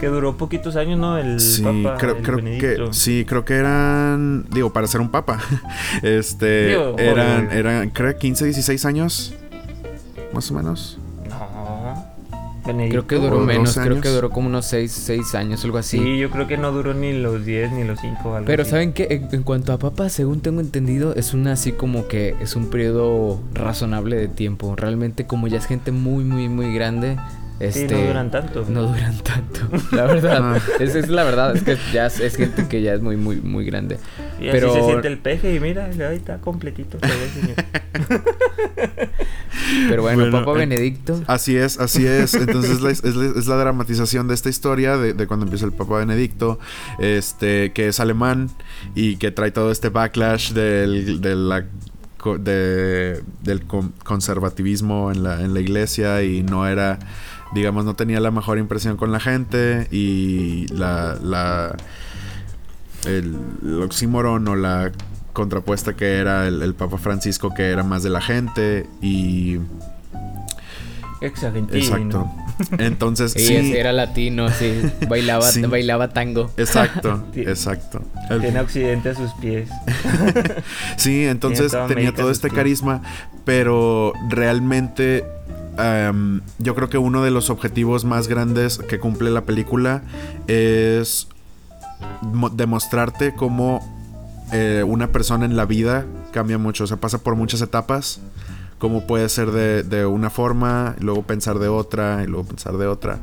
Que 0.00 0.08
duró 0.08 0.36
poquitos 0.36 0.76
años, 0.76 0.98
¿no? 0.98 1.16
El 1.16 1.40
sí, 1.40 1.62
Papa 1.62 1.96
creo, 1.98 2.16
el 2.16 2.22
creo 2.22 2.36
que 2.36 2.42
Benedicto. 2.42 2.92
sí, 2.92 3.24
creo 3.26 3.44
que 3.44 3.54
eran, 3.54 4.44
digo, 4.50 4.72
para 4.72 4.86
ser 4.86 5.00
un 5.00 5.10
papa, 5.10 5.38
este, 6.02 6.68
Digo, 6.68 6.96
eran, 6.98 7.46
joder. 7.46 7.58
eran, 7.58 7.90
creo 7.90 8.16
15, 8.16 8.44
16 8.44 8.84
años, 8.84 9.34
más 10.34 10.50
o 10.50 10.54
menos. 10.54 10.98
No. 11.30 12.16
Benedicto. 12.66 13.06
Creo 13.06 13.06
que 13.06 13.26
duró 13.26 13.38
¿O 13.38 13.44
menos, 13.46 13.74
12 13.76 13.88
creo 13.88 14.00
que 14.02 14.08
duró 14.08 14.30
como 14.30 14.48
unos 14.48 14.66
6 14.66 15.34
años, 15.34 15.64
algo 15.64 15.78
así. 15.78 15.98
Sí, 15.98 16.18
yo 16.18 16.30
creo 16.30 16.46
que 16.48 16.58
no 16.58 16.72
duró 16.72 16.94
ni 16.94 17.12
los 17.12 17.44
10 17.46 17.72
ni 17.72 17.84
los 17.84 18.00
5. 18.00 18.40
Pero 18.44 18.64
¿saben 18.64 18.92
qué? 18.92 19.06
En, 19.10 19.28
en 19.32 19.42
cuanto 19.44 19.72
a 19.72 19.78
papas, 19.78 20.12
según 20.12 20.40
tengo 20.40 20.60
entendido, 20.60 21.14
es 21.14 21.32
una 21.32 21.52
así 21.52 21.72
como 21.72 22.08
que 22.08 22.34
es 22.40 22.56
un 22.56 22.66
periodo 22.68 23.40
razonable 23.54 24.16
de 24.16 24.28
tiempo. 24.28 24.74
Realmente 24.76 25.26
como 25.26 25.46
ya 25.46 25.58
es 25.58 25.66
gente 25.66 25.92
muy, 25.92 26.24
muy, 26.24 26.48
muy 26.48 26.74
grande, 26.74 27.16
este... 27.60 27.88
Sí, 27.88 27.94
no 27.94 28.06
duran 28.06 28.30
tanto. 28.30 28.64
No 28.68 28.82
duran 28.88 29.16
tanto, 29.18 29.60
la 29.96 30.04
verdad. 30.06 30.40
Ah. 30.56 30.58
Es 30.78 31.08
la 31.08 31.24
verdad, 31.24 31.56
es 31.56 31.62
que 31.62 31.76
ya 31.92 32.06
es, 32.06 32.20
es 32.20 32.36
gente 32.36 32.66
que 32.68 32.82
ya 32.82 32.94
es 32.94 33.00
muy, 33.02 33.16
muy, 33.16 33.36
muy 33.36 33.64
grande. 33.64 33.98
Y 34.40 34.50
pero- 34.50 34.70
así 34.70 34.80
se 34.80 34.86
siente 34.86 35.08
el 35.08 35.18
peje 35.18 35.54
y 35.54 35.60
mira, 35.60 35.86
ahí 35.86 36.16
está 36.16 36.38
completito. 36.38 36.98
señor. 37.00 37.56
Pero 39.88 40.02
bueno, 40.02 40.22
Bueno, 40.22 40.38
Papa 40.44 40.52
eh, 40.52 40.58
Benedicto. 40.66 41.20
Así 41.26 41.56
es, 41.56 41.78
así 41.80 42.06
es. 42.06 42.34
Entonces 42.34 42.72
es 42.72 42.80
la, 42.80 42.90
es 42.90 43.02
la- 43.04 43.38
es 43.38 43.46
la 43.46 43.56
dramatización 43.56 44.28
de 44.28 44.34
esta 44.34 44.48
historia 44.48 44.96
de, 44.96 45.12
de 45.14 45.26
cuando 45.26 45.44
empieza 45.46 45.66
el 45.66 45.72
Papa 45.72 45.98
Benedicto, 45.98 46.58
este, 46.98 47.72
que 47.72 47.88
es 47.88 48.00
alemán 48.00 48.50
y 48.94 49.16
que 49.16 49.30
trae 49.30 49.50
todo 49.50 49.70
este 49.70 49.88
backlash 49.88 50.52
del, 50.52 51.20
de 51.20 51.34
la 51.36 51.64
co- 52.18 52.38
de- 52.38 53.22
del 53.42 53.62
con- 53.66 53.92
conservativismo 54.04 55.10
en 55.10 55.22
la, 55.22 55.40
en 55.40 55.52
la 55.54 55.60
iglesia 55.60 56.22
y 56.22 56.42
no 56.42 56.66
era, 56.66 56.98
digamos, 57.54 57.84
no 57.84 57.94
tenía 57.94 58.20
la 58.20 58.30
mejor 58.30 58.58
impresión 58.58 58.96
con 58.96 59.12
la 59.12 59.20
gente 59.20 59.88
y 59.90 60.66
la, 60.72 61.16
la 61.22 61.76
el, 63.06 63.36
el 63.64 63.82
oxímoron 63.82 64.46
o 64.48 64.56
la 64.56 64.90
contrapuesta 65.32 65.94
que 65.94 66.16
era 66.16 66.46
el, 66.48 66.62
el 66.62 66.74
Papa 66.74 66.98
Francisco 66.98 67.52
que 67.54 67.70
era 67.70 67.82
más 67.82 68.02
de 68.02 68.10
la 68.10 68.20
gente 68.20 68.86
y. 69.00 69.58
Exacto. 71.20 72.30
Entonces, 72.78 73.32
sí. 73.36 73.72
era 73.74 73.92
latino, 73.92 74.50
sí. 74.50 74.80
Bailaba, 75.08 75.42
Sí. 75.50 75.62
bailaba 75.62 76.08
tango. 76.08 76.50
Exacto, 76.56 77.24
exacto. 77.34 78.02
El- 78.30 78.40
Tiene 78.40 78.60
occidente 78.60 79.10
a 79.10 79.14
sus 79.14 79.32
pies. 79.34 79.68
sí, 80.96 81.26
entonces 81.26 81.72
tenía 81.88 82.14
todo 82.14 82.30
este 82.30 82.50
carisma, 82.50 83.02
pero 83.44 84.12
realmente 84.28 85.24
am, 85.78 86.42
yo 86.58 86.74
creo 86.74 86.88
que 86.88 86.98
uno 86.98 87.22
de 87.22 87.30
los 87.30 87.50
objetivos 87.50 88.04
más 88.04 88.28
grandes 88.28 88.78
que 88.78 88.98
cumple 88.98 89.30
la 89.30 89.42
película 89.42 90.02
es 90.46 91.28
mo- 92.22 92.50
demostrarte 92.50 93.34
cómo 93.34 93.80
eh, 94.52 94.84
una 94.86 95.08
persona 95.12 95.44
en 95.44 95.56
la 95.56 95.64
vida 95.66 96.06
cambia 96.32 96.58
mucho, 96.58 96.84
o 96.84 96.86
sea, 96.86 96.98
pasa 96.98 97.18
por 97.18 97.34
muchas 97.36 97.60
etapas. 97.62 98.20
Cómo 98.78 99.06
puede 99.06 99.26
ser 99.30 99.52
de, 99.52 99.82
una 100.04 100.28
forma, 100.28 100.96
y 101.00 101.02
luego 101.04 101.22
pensar 101.22 101.58
de 101.58 101.66
otra, 101.68 102.22
y 102.22 102.26
luego 102.26 102.44
pensar 102.46 102.76
de 102.76 102.86
otra. 102.86 103.18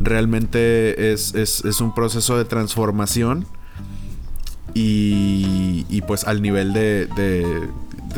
Realmente 0.00 1.12
es, 1.12 1.32
es- 1.36 1.64
un 1.80 1.94
proceso 1.94 2.36
de 2.36 2.44
transformación. 2.44 3.46
Y, 4.74 5.86
y 5.88 6.02
pues 6.02 6.24
al 6.24 6.42
nivel 6.42 6.72
de- 7.16 7.68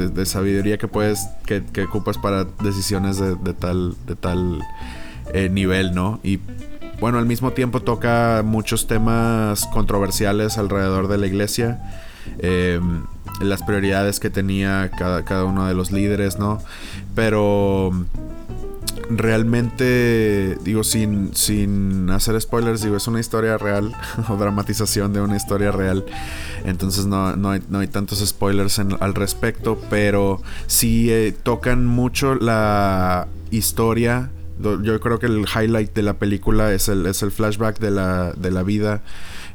de- 0.07 0.27
sabiduría 0.27 0.79
que 0.79 0.87
puedes, 0.89 1.27
que, 1.47 1.63
ocupas 1.83 2.17
para 2.19 2.45
decisiones 2.63 3.19
de, 3.19 3.35
de 3.35 3.55
tal, 3.55 3.97
de 4.07 4.15
tal 4.15 4.61
eh, 5.35 5.49
nivel, 5.49 5.95
¿no? 5.95 6.21
Y 6.23 6.39
bueno, 7.01 7.19
al 7.19 7.27
mismo 7.27 7.53
tiempo 7.53 7.81
toca 7.81 8.43
muchos 8.45 8.87
temas 8.87 9.67
controversiales 9.67 10.59
alrededor 10.59 11.09
de 11.09 11.19
la 11.19 11.27
iglesia. 11.27 11.81
eh, 12.39 12.81
las 13.41 13.63
prioridades 13.63 14.19
que 14.21 14.31
tenía 14.31 14.91
cada, 14.99 15.25
cada 15.25 15.45
uno 15.45 15.67
de 15.67 15.75
los 15.75 15.93
líderes, 15.93 16.39
¿no? 16.39 16.61
Pero 17.15 17.93
realmente, 19.11 20.59
digo, 20.62 20.85
sin, 20.85 21.35
sin 21.35 22.11
hacer 22.11 22.40
spoilers, 22.40 22.83
digo, 22.83 22.97
es 22.97 23.07
una 23.07 23.21
historia 23.21 23.57
real 23.59 23.94
o 24.29 24.37
dramatización 24.37 25.12
de 25.12 25.21
una 25.21 25.37
historia 25.37 25.71
real. 25.71 26.05
Entonces 26.64 27.07
no, 27.07 27.37
no, 27.37 27.51
hay, 27.51 27.62
no 27.68 27.79
hay 27.79 27.88
tantos 27.88 28.25
spoilers 28.27 28.79
al 28.79 29.14
respecto, 29.14 29.81
pero 29.90 30.42
sí 30.66 31.11
eh, 31.11 31.35
tocan 31.42 31.87
mucho 31.87 32.35
la 32.35 33.29
historia. 33.51 34.31
Yo 34.61 34.99
creo 35.01 35.21
que 35.21 35.27
el 35.27 35.47
highlight 35.47 35.94
de 35.94 36.03
la 36.03 36.14
película 36.14 36.73
es 36.73 36.88
el, 36.88 37.07
es 37.07 37.23
el 37.23 37.31
flashback 37.31 37.79
de 37.79 37.92
la, 37.92 38.33
de 38.33 38.51
la 38.51 38.64
vida 38.64 39.03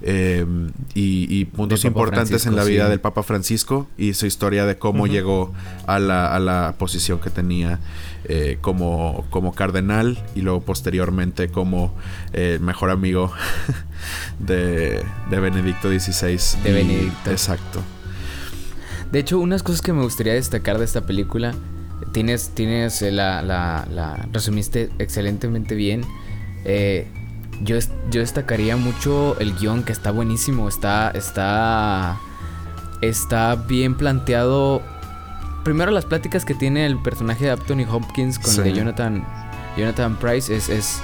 eh, 0.06 0.46
y, 0.94 1.34
y, 1.40 1.46
puntos 1.46 1.86
importantes 1.86 2.46
en 2.46 2.56
la 2.58 2.66
vida 2.66 2.86
sí. 2.86 2.90
del 2.90 3.00
Papa 3.00 3.24
Francisco 3.24 3.88
y 3.98 4.14
su 4.14 4.26
historia 4.26 4.66
de 4.66 4.78
cómo 4.78 5.08
llegó 5.08 5.54
a 5.88 5.98
la, 5.98 6.36
a 6.36 6.40
la 6.40 6.76
posición 6.78 7.20
que 7.20 7.30
tenía 7.30 7.80
eh, 8.26 8.58
como, 8.60 9.26
como 9.30 9.54
cardenal 9.54 10.22
y 10.36 10.42
luego 10.42 10.62
posteriormente 10.62 11.48
como 11.48 11.96
eh, 12.34 12.60
mejor 12.62 12.90
amigo 12.90 13.32
de, 14.40 15.02
de 15.30 15.40
Benedicto 15.40 15.88
XVI. 15.90 16.38
De 16.64 16.70
Y- 16.70 16.74
Benedicto. 16.74 17.32
Exacto. 17.32 17.82
De 19.12 19.20
hecho, 19.20 19.40
unas 19.40 19.64
cosas 19.64 19.82
que 19.82 19.94
me 19.94 20.02
gustaría 20.04 20.34
destacar 20.34 20.80
de 20.80 20.86
esta 20.86 21.06
película, 21.06 21.54
tienes, 22.12 22.50
tienes 22.56 23.02
eh, 23.02 23.12
la, 23.12 23.42
la, 23.42 23.88
la 23.92 24.28
resumiste 24.34 24.90
excelentemente 25.00 25.76
bien. 25.76 26.04
Eh, 26.66 27.08
yo, 27.62 27.78
yo 28.10 28.22
destacaría 28.22 28.78
mucho 28.78 29.38
el 29.40 29.56
guion 29.56 29.84
que 29.84 29.92
está 29.92 30.12
buenísimo, 30.12 30.68
está, 30.68 31.12
está, 31.12 32.20
está 33.02 33.56
bien 33.56 33.96
planteado. 33.96 34.82
Primero 35.64 35.92
las 35.92 36.06
pláticas 36.06 36.46
que 36.46 36.54
tiene 36.54 36.86
el 36.86 37.02
personaje 37.02 37.46
de 37.46 37.52
Anthony 37.52 37.86
Hopkins 37.90 38.40
con 38.40 38.54
el 38.56 38.64
de. 38.64 38.74
Jonathan, 38.74 39.26
Jonathan 39.78 40.18
Price 40.18 40.54
es, 40.54 40.70
es, 40.70 41.00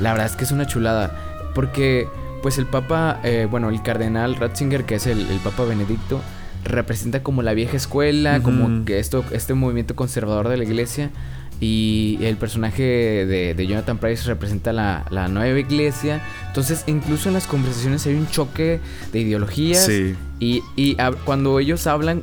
la 0.00 0.12
verdad 0.12 0.26
es 0.26 0.36
que 0.36 0.44
es 0.44 0.52
una 0.52 0.66
chulada, 0.66 1.50
porque 1.54 2.08
pues 2.42 2.58
el 2.58 2.66
Papa, 2.66 3.20
eh, 3.22 3.46
bueno, 3.50 3.70
el 3.70 3.82
Cardenal 3.82 4.36
Ratzinger, 4.36 4.84
que 4.84 4.96
es 4.96 5.06
el, 5.06 5.30
el 5.30 5.38
Papa 5.38 5.64
Benedicto, 5.64 6.20
representa 6.64 7.22
como 7.22 7.42
la 7.42 7.54
vieja 7.54 7.76
escuela, 7.76 8.42
como 8.42 8.84
que 8.84 8.98
esto, 8.98 9.24
este 9.32 9.54
movimiento 9.54 9.96
conservador 9.96 10.48
de 10.48 10.56
la 10.56 10.64
iglesia. 10.64 11.10
Y 11.64 12.18
el 12.22 12.36
personaje 12.38 12.82
de, 12.82 13.54
de 13.54 13.66
Jonathan 13.68 13.96
Price 13.96 14.26
representa 14.26 14.72
la, 14.72 15.06
la 15.10 15.28
nueva 15.28 15.60
iglesia. 15.60 16.20
Entonces, 16.48 16.82
incluso 16.88 17.28
en 17.28 17.34
las 17.34 17.46
conversaciones 17.46 18.04
hay 18.04 18.14
un 18.14 18.26
choque 18.26 18.80
de 19.12 19.20
ideologías. 19.20 19.86
Sí. 19.86 20.16
Y, 20.40 20.60
y 20.74 20.96
cuando 21.24 21.60
ellos 21.60 21.86
hablan, 21.86 22.22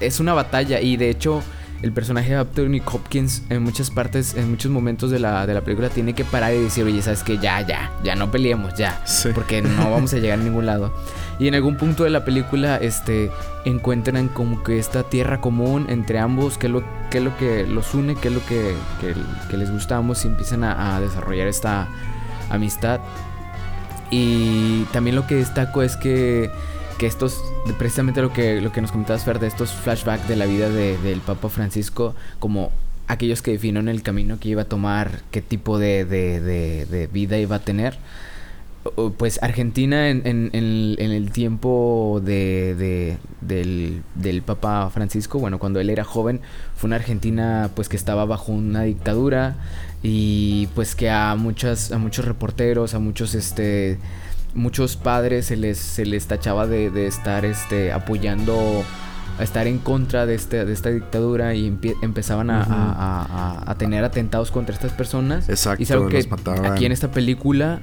es 0.00 0.20
una 0.20 0.34
batalla. 0.34 0.82
Y 0.82 0.98
de 0.98 1.08
hecho, 1.08 1.42
el 1.82 1.92
personaje 1.92 2.30
de 2.30 2.36
Anthony 2.36 2.80
Hopkins, 2.84 3.42
en 3.50 3.62
muchas 3.62 3.90
partes, 3.90 4.34
en 4.34 4.50
muchos 4.50 4.70
momentos 4.70 5.10
de 5.10 5.18
la, 5.18 5.46
de 5.46 5.54
la 5.54 5.60
película, 5.60 5.88
tiene 5.90 6.14
que 6.14 6.24
parar 6.24 6.54
y 6.54 6.58
decir, 6.62 6.84
oye, 6.84 7.02
sabes 7.02 7.22
que 7.22 7.38
ya, 7.38 7.60
ya, 7.60 7.92
ya 8.02 8.14
no 8.16 8.30
peleemos, 8.30 8.74
ya 8.74 9.00
Sí. 9.04 9.28
porque 9.34 9.62
no 9.62 9.90
vamos 9.90 10.12
a 10.14 10.18
llegar 10.18 10.38
a 10.38 10.42
ningún 10.42 10.66
lado. 10.66 10.92
Y 11.38 11.48
en 11.48 11.54
algún 11.54 11.76
punto 11.76 12.04
de 12.04 12.10
la 12.10 12.24
película, 12.24 12.76
este, 12.76 13.30
encuentran 13.66 14.28
como 14.28 14.62
que 14.62 14.78
esta 14.78 15.02
tierra 15.02 15.40
común 15.42 15.86
entre 15.90 16.18
ambos, 16.18 16.56
que 16.56 16.66
es 16.68 16.72
lo, 16.72 16.82
que, 17.10 17.18
es 17.18 17.24
lo 17.24 17.36
que 17.36 17.66
los 17.66 17.92
une, 17.94 18.14
que 18.14 18.28
es 18.28 18.34
lo 18.34 18.44
que, 18.46 18.74
que, 19.02 19.14
que 19.50 19.56
les 19.58 19.70
gusta 19.70 19.96
a 19.96 19.98
ambos 19.98 20.24
y 20.24 20.28
empiezan 20.28 20.64
a, 20.64 20.96
a 20.96 21.00
desarrollar 21.00 21.46
esta 21.46 21.88
amistad. 22.48 23.00
Y 24.10 24.84
también 24.92 25.16
lo 25.16 25.26
que 25.26 25.34
destaco 25.34 25.82
es 25.82 25.96
que, 25.96 26.50
que 26.98 27.06
estos, 27.06 27.40
precisamente 27.78 28.22
lo 28.22 28.32
que, 28.32 28.60
lo 28.60 28.72
que 28.72 28.80
nos 28.80 28.90
comentabas, 28.92 29.24
Fer, 29.24 29.38
de 29.38 29.46
estos 29.46 29.70
flashbacks 29.72 30.28
de 30.28 30.36
la 30.36 30.46
vida 30.46 30.68
de- 30.70 30.96
del 30.98 31.20
Papa 31.20 31.48
Francisco, 31.48 32.14
como 32.38 32.72
aquellos 33.08 33.42
que 33.42 33.52
definieron 33.52 33.88
el 33.88 34.02
camino 34.02 34.38
que 34.40 34.48
iba 34.48 34.62
a 34.62 34.64
tomar, 34.66 35.20
qué 35.30 35.42
tipo 35.42 35.78
de, 35.78 36.04
de- 36.04 36.40
de- 36.40 36.86
de 36.86 37.06
vida 37.06 37.38
iba 37.38 37.56
a 37.56 37.60
tener. 37.60 37.98
Pues 39.18 39.42
Argentina 39.42 40.10
en, 40.10 40.22
en- 40.24 40.50
en- 40.52 41.10
el 41.10 41.32
tiempo 41.32 42.20
de, 42.24 42.76
de- 42.76 43.16
del, 43.40 44.02
del 44.14 44.42
Papa 44.42 44.88
Francisco, 44.90 45.40
bueno, 45.40 45.58
cuando 45.58 45.80
él 45.80 45.90
era 45.90 46.04
joven, 46.04 46.40
fue 46.76 46.86
una 46.86 46.96
Argentina 46.96 47.70
pues 47.74 47.88
que 47.88 47.96
estaba 47.96 48.24
bajo 48.26 48.52
una 48.52 48.82
dictadura 48.82 49.56
y 50.04 50.68
pues 50.76 50.94
que 50.94 51.10
a 51.10 51.34
muchas 51.34 51.90
a 51.90 51.98
muchos 51.98 52.26
reporteros, 52.26 52.94
a 52.94 53.00
muchos 53.00 53.34
este 53.34 53.98
muchos 54.56 54.96
padres 54.96 55.46
se 55.46 55.56
les 55.56 55.78
se 55.78 56.04
les 56.04 56.26
tachaba 56.26 56.66
de, 56.66 56.90
de 56.90 57.06
estar 57.06 57.44
este 57.44 57.92
apoyando 57.92 58.82
a 59.38 59.42
estar 59.42 59.66
en 59.66 59.78
contra 59.78 60.24
de 60.26 60.34
este 60.34 60.64
de 60.64 60.72
esta 60.72 60.88
dictadura 60.90 61.54
y 61.54 61.66
empezaban 62.02 62.48
a, 62.50 62.62
a- 62.62 62.64
a- 62.92 63.22
a- 63.60 63.70
a 63.70 63.74
tener 63.76 64.02
atentados 64.02 64.50
contra 64.50 64.74
estas 64.74 64.92
personas. 64.92 65.48
Exacto, 65.50 65.82
y 65.82 65.84
es 65.84 65.90
algo 65.90 66.08
que 66.08 66.16
los 66.16 66.30
mataban. 66.30 66.64
aquí 66.72 66.86
en 66.86 66.92
esta 66.92 67.10
película 67.10 67.80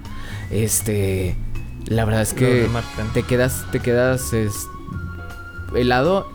este 0.51 1.35
la 1.85 2.05
verdad 2.05 2.21
es 2.23 2.33
que 2.33 2.67
te 3.13 3.23
quedas 3.23 3.65
te 3.71 3.79
quedas 3.79 4.33
es, 4.33 4.53
helado 5.75 6.27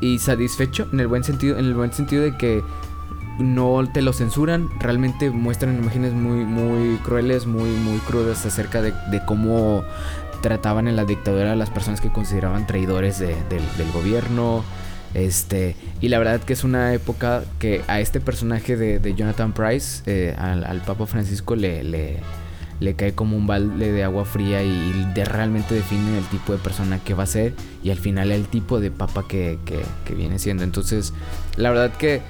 y 0.00 0.18
satisfecho 0.18 0.88
en 0.92 1.00
el 1.00 1.06
buen 1.06 1.24
sentido 1.24 1.58
en 1.58 1.64
el 1.66 1.74
buen 1.74 1.92
sentido 1.92 2.22
de 2.22 2.36
que 2.36 2.62
no 3.38 3.86
te 3.92 4.02
lo 4.02 4.12
censuran 4.12 4.68
realmente 4.80 5.30
muestran 5.30 5.76
imágenes 5.78 6.12
muy 6.12 6.44
muy 6.44 6.96
crueles 6.98 7.46
muy 7.46 7.70
muy 7.70 7.98
crudas 7.98 8.46
acerca 8.46 8.80
de, 8.82 8.92
cómo 9.26 9.84
trataban 10.42 10.88
en 10.88 10.96
la 10.96 11.04
dictadura 11.04 11.52
a 11.52 11.56
las 11.56 11.70
personas 11.70 12.00
que 12.00 12.10
consideraban 12.10 12.66
traidores 12.66 13.18
de- 13.18 13.36
del, 13.50 13.62
gobierno 13.92 14.64
este 15.14 15.76
y 16.00 16.08
la 16.08 16.18
verdad 16.18 16.40
que 16.40 16.52
es 16.52 16.64
una 16.64 16.92
época 16.94 17.44
que 17.58 17.82
a 17.88 18.00
este 18.00 18.20
personaje 18.20 18.76
de, 18.76 18.98
Jonathan 19.14 19.52
Price 19.52 20.02
eh, 20.06 20.34
al, 20.38 20.80
Papa 20.82 21.06
Francisco 21.06 21.56
le, 21.56 21.82
le 21.84 22.20
le 22.78 22.94
cae 22.94 23.14
como 23.14 23.38
un 23.38 23.46
balde 23.46 23.90
de 23.90 24.04
agua 24.04 24.26
fría 24.26 24.62
y 24.62 24.92
realmente 25.24 25.74
define 25.74 26.18
el 26.18 26.24
tipo 26.26 26.52
de 26.52 26.58
persona 26.58 26.98
que 26.98 27.14
va 27.14 27.22
a 27.22 27.26
ser 27.26 27.54
y 27.82 27.88
al 27.90 27.96
final 27.96 28.30
el 28.30 28.46
tipo 28.48 28.80
de 28.80 28.90
papa 28.90 29.24
que, 29.26 29.58
que- 29.64 29.80
que 30.04 30.14
viene 30.14 30.38
siendo. 30.38 30.62
Entonces, 30.62 31.14
la 31.56 31.70
verdad 31.70 31.90
que 31.96 32.20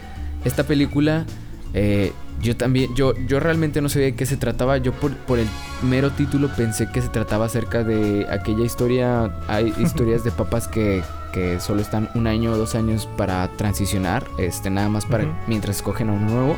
esta 0.46 0.64
película, 0.64 1.26
eh, 1.74 2.12
yo 2.40 2.56
también, 2.56 2.94
yo, 2.94 3.14
yo 3.26 3.40
realmente 3.40 3.80
no 3.80 3.88
sabía 3.88 4.06
de 4.06 4.14
qué 4.14 4.26
se 4.26 4.36
trataba. 4.36 4.78
Yo 4.78 4.92
por, 4.92 5.14
por 5.16 5.38
el 5.38 5.48
mero 5.82 6.10
título 6.10 6.48
pensé 6.54 6.88
que 6.90 7.02
se 7.02 7.08
trataba 7.08 7.46
acerca 7.46 7.82
de 7.82 8.26
aquella 8.30 8.64
historia. 8.64 9.34
Hay 9.48 9.74
historias 9.78 10.22
de 10.24 10.30
papas 10.30 10.68
que, 10.68 11.02
que 11.32 11.60
solo 11.60 11.80
están 11.80 12.08
un 12.14 12.26
año 12.26 12.52
o 12.52 12.56
dos 12.56 12.74
años 12.74 13.08
para 13.16 13.48
transicionar, 13.56 14.24
este, 14.38 14.70
nada 14.70 14.88
más 14.88 15.04
para 15.04 15.24
mientras 15.46 15.76
escogen 15.76 16.10
a 16.10 16.12
uno 16.12 16.30
nuevo. 16.30 16.56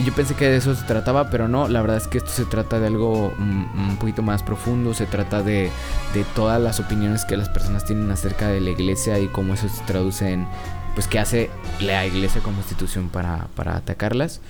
Y 0.00 0.04
yo 0.04 0.12
pensé 0.14 0.34
que 0.34 0.48
de 0.48 0.56
eso 0.56 0.74
se 0.74 0.84
trataba, 0.84 1.28
pero 1.30 1.48
no, 1.48 1.68
la 1.68 1.80
verdad 1.82 1.98
es 1.98 2.08
que 2.08 2.18
esto 2.18 2.30
se 2.30 2.46
trata 2.46 2.80
de 2.80 2.86
algo 2.86 3.32
mm, 3.38 3.90
un 3.90 3.96
poquito 3.98 4.22
más 4.22 4.42
profundo, 4.42 4.94
se 4.94 5.04
trata 5.04 5.42
de, 5.42 5.70
de 6.14 6.24
todas 6.34 6.60
las 6.60 6.80
opiniones 6.80 7.26
que 7.26 7.36
las 7.36 7.50
personas 7.50 7.84
tienen 7.84 8.10
acerca 8.10 8.48
de 8.48 8.60
la 8.60 8.70
iglesia 8.70 9.18
y 9.18 9.28
cómo 9.28 9.52
eso 9.52 9.68
se 9.68 9.82
traduce 9.84 10.32
en, 10.32 10.48
pues, 10.94 11.06
qué 11.08 11.18
hace 11.18 11.50
la 11.80 12.06
iglesia 12.06 12.40
como 12.42 12.58
institución 12.58 13.08
para, 13.08 13.46
para 13.54 13.76
atacarlas. 13.76 14.40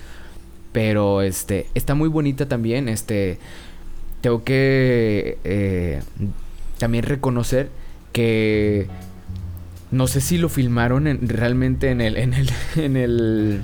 Pero, 0.71 1.21
este, 1.21 1.67
está 1.75 1.93
muy 1.95 2.09
bonita 2.09 2.47
también, 2.47 2.89
este, 2.89 3.37
tengo 4.21 4.43
que 4.43 5.37
eh, 5.43 6.01
también 6.79 7.03
reconocer 7.03 7.69
que 8.11 8.87
no 9.91 10.07
sé 10.07 10.21
si 10.21 10.37
lo 10.39 10.49
filmaron 10.49 11.05
en- 11.07 11.27
realmente 11.29 11.91
en 11.91 12.01
el, 12.01 12.17
en 12.17 12.33
el, 12.33 12.49
en 12.75 12.97
el 12.97 13.61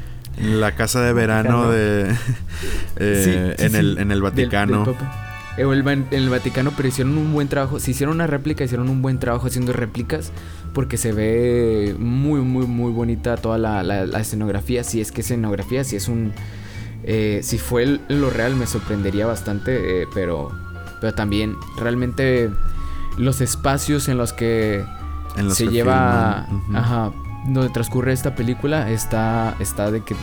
La 0.59 0.75
casa 0.75 1.01
de 1.01 1.13
verano 1.13 1.69
Vaticano. 1.69 1.71
de. 1.71 2.15
eh, 2.97 3.21
Sí, 3.23 3.31
sí, 3.57 3.65
en, 3.65 3.71
sí. 3.71 3.77
El, 3.77 3.97
en 3.97 4.11
el 4.11 4.21
Vaticano. 4.21 4.85
del. 4.85 4.95
Eh, 5.59 5.71
el 5.71 5.87
En 5.87 6.05
el 6.11 6.29
Vaticano, 6.29 6.71
pero 6.75 6.87
hicieron 6.89 7.17
un 7.17 7.33
buen 7.33 7.47
trabajo. 7.47 7.79
Si 7.79 7.91
hicieron 7.91 8.15
una 8.15 8.27
réplica, 8.27 8.63
hicieron 8.63 8.89
un 8.89 9.01
buen 9.01 9.19
trabajo 9.19 9.47
haciendo 9.47 9.73
réplicas. 9.73 10.31
Porque 10.73 10.97
se 10.97 11.11
ve 11.11 11.95
muy, 11.97 12.41
muy, 12.41 12.65
muy 12.67 12.91
bonita 12.91 13.35
toda 13.37 13.57
la, 13.57 13.81
la- 13.83 14.05
la 14.05 14.19
escenografía. 14.19 14.83
Si 14.83 15.01
es 15.01 15.11
que 15.11 15.21
es 15.21 15.27
escenografía, 15.27 15.83
si 15.83 15.95
es 15.95 16.07
un. 16.07 16.31
eh, 17.03 17.39
si 17.43 17.57
fue 17.57 17.83
el- 17.83 18.01
lo 18.07 18.29
real, 18.29 18.55
me 18.55 18.67
sorprendería 18.67 19.25
bastante. 19.25 20.01
eh, 20.03 20.07
pero. 20.13 20.51
Pero 21.01 21.13
también, 21.13 21.55
realmente. 21.77 22.49
Los 23.17 23.41
espacios 23.41 24.07
en 24.07 24.17
los 24.17 24.31
que 24.31 24.85
en 25.35 25.45
los 25.47 25.57
se 25.57 25.65
que 25.65 25.71
lleva. 25.71 26.47
Ajá. 26.73 27.11
Donde 27.47 27.69
transcurre 27.69 28.13
esta 28.13 28.35
película. 28.35 28.89
Está. 28.91 29.55
Está 29.59 29.91
de 29.91 30.01
que. 30.03 30.15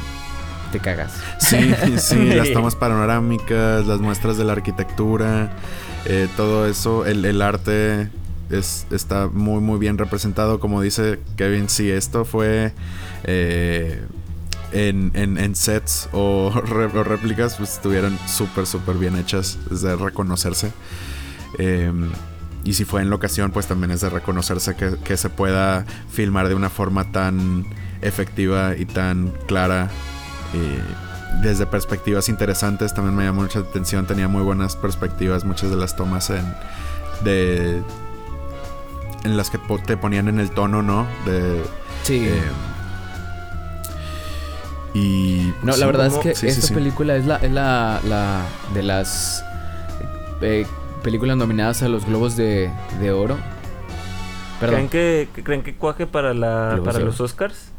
Te 0.73 0.81
cagas. 0.81 1.13
Sí, 1.39 1.73
sí, 1.99 2.17
las 2.35 2.53
tomas 2.53 2.75
panorámicas, 2.75 3.87
las 3.87 4.01
muestras 4.01 4.37
de 4.37 4.45
la 4.45 4.53
arquitectura, 4.53 5.53
eh, 6.05 6.29
todo 6.37 6.67
eso, 6.67 7.07
el, 7.07 7.25
el 7.25 7.41
arte 7.43 8.09
es, 8.51 8.87
está 8.91 9.29
muy, 9.33 9.61
muy 9.61 9.79
bien 9.79 9.97
representado. 9.99 10.61
Como 10.61 10.81
dice 10.83 11.19
Kevin, 11.37 11.69
si 11.69 11.91
esto 11.91 12.25
fue 12.25 12.73
eh, 13.25 14.03
en, 14.73 15.13
en- 15.15 15.39
en 15.39 15.55
sets 15.55 16.09
o, 16.13 16.51
re- 16.67 16.87
o 16.99 17.05
réplicas, 17.05 17.55
pues 17.57 17.75
estuvieran 17.75 18.19
súper, 18.29 18.67
súper 18.67 18.97
bien 18.97 19.17
hechas, 19.17 19.59
es 19.71 19.83
de 19.83 19.95
reconocerse. 19.97 20.73
Eh, 21.59 21.93
y 22.65 22.73
si 22.75 22.85
fue 22.85 23.01
en 23.03 23.11
locación, 23.11 23.53
pues 23.53 23.67
también 23.67 23.93
es 23.93 24.01
de 24.01 24.11
reconocerse 24.11 24.75
que, 24.75 24.97
que 25.05 25.17
se 25.17 25.31
pueda 25.31 25.85
filmar 26.11 26.49
de 26.49 26.55
una 26.57 26.69
forma 26.71 27.13
tan 27.13 27.65
efectiva 28.03 28.75
y 28.77 28.85
tan 28.87 29.33
clara. 29.47 29.89
Y 30.55 31.43
desde 31.43 31.67
perspectivas 31.67 32.29
interesantes 32.29 32.95
también 32.95 33.15
me 33.15 33.25
llamó 33.25 33.43
mucha 33.43 33.61
atención. 33.61 34.07
Tenía 34.07 34.29
muy 34.29 34.43
buenas 34.43 34.77
perspectivas, 34.77 35.45
muchas 35.45 35.71
de 35.71 35.77
las 35.77 35.97
tomas 35.97 36.31
en 36.31 36.45
de 37.25 37.83
en 39.25 39.37
las 39.37 39.51
que 39.51 39.59
te 39.87 39.97
ponían 39.97 40.29
en 40.29 40.39
el 40.39 40.51
tono, 40.51 40.83
¿no? 40.83 41.07
De 41.25 41.63
Sí. 42.05 42.27
eh, 42.29 42.43
y 44.95 45.53
No, 45.63 45.73
sí, 45.75 45.81
la 45.81 45.87
verdad 45.87 46.07
es 46.07 46.15
que 46.15 46.35
sí, 46.35 46.47
esta 46.47 46.67
sí. 46.69 46.75
película 46.75 47.17
es 47.17 47.27
la, 47.27 47.37
es 47.37 47.51
la, 47.51 48.01
la 48.05 48.43
de 48.73 48.83
las 48.83 49.45
eh, 50.41 50.67
películas 51.03 51.37
nominadas 51.37 51.83
a 51.83 51.89
los 51.89 52.07
Globos 52.07 52.37
de, 52.37 52.71
de 53.01 53.13
Oro. 53.13 53.37
¿Creen 54.61 54.89
que, 54.89 55.29
creen 55.45 55.63
que 55.63 55.75
cuaje 55.75 56.07
para 56.07 56.33
la 56.33 56.71
Globos 56.75 56.85
para 56.95 57.05
los. 57.05 57.21
Oscars? 57.21 57.73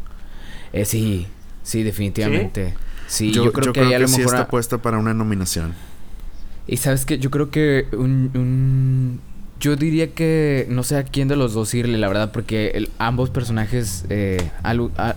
Eh, 0.74 0.86
sí, 0.86 1.28
sí, 1.68 1.84
definitivamente. 1.84 2.74
Sí, 3.08 3.32
yo, 3.32 3.46
yo, 3.46 3.54
creo 3.54 3.66
yo 3.68 3.74
que 3.74 3.82
ahí 3.82 3.94
a 3.94 4.00
lo 4.00 4.08
sí 4.08 4.18
mejor... 4.20 4.34
está 4.34 4.44
a- 4.44 4.48
puesta 4.48 4.78
para 4.80 4.98
una 4.98 5.14
nominación. 5.14 5.74
Y 6.68 6.78
sabes 6.78 7.06
que 7.06 7.20
yo 7.20 7.30
creo 7.32 7.50
que 7.52 7.88
un, 7.94 8.32
un- 8.34 9.20
Yo 9.60 9.76
diría 9.76 10.12
que 10.14 10.66
no 10.70 10.84
sé 10.84 10.98
a 10.98 11.04
quién 11.04 11.28
de 11.28 11.36
los 11.36 11.54
dos 11.54 11.74
irle, 11.74 11.98
la 11.98 12.08
verdad, 12.08 12.32
porque 12.32 12.72
el- 12.76 12.90
ambos 13.00 13.30
personajes, 13.30 14.06
eh, 14.10 14.50
alu- 14.64 14.92
a- 14.98 15.16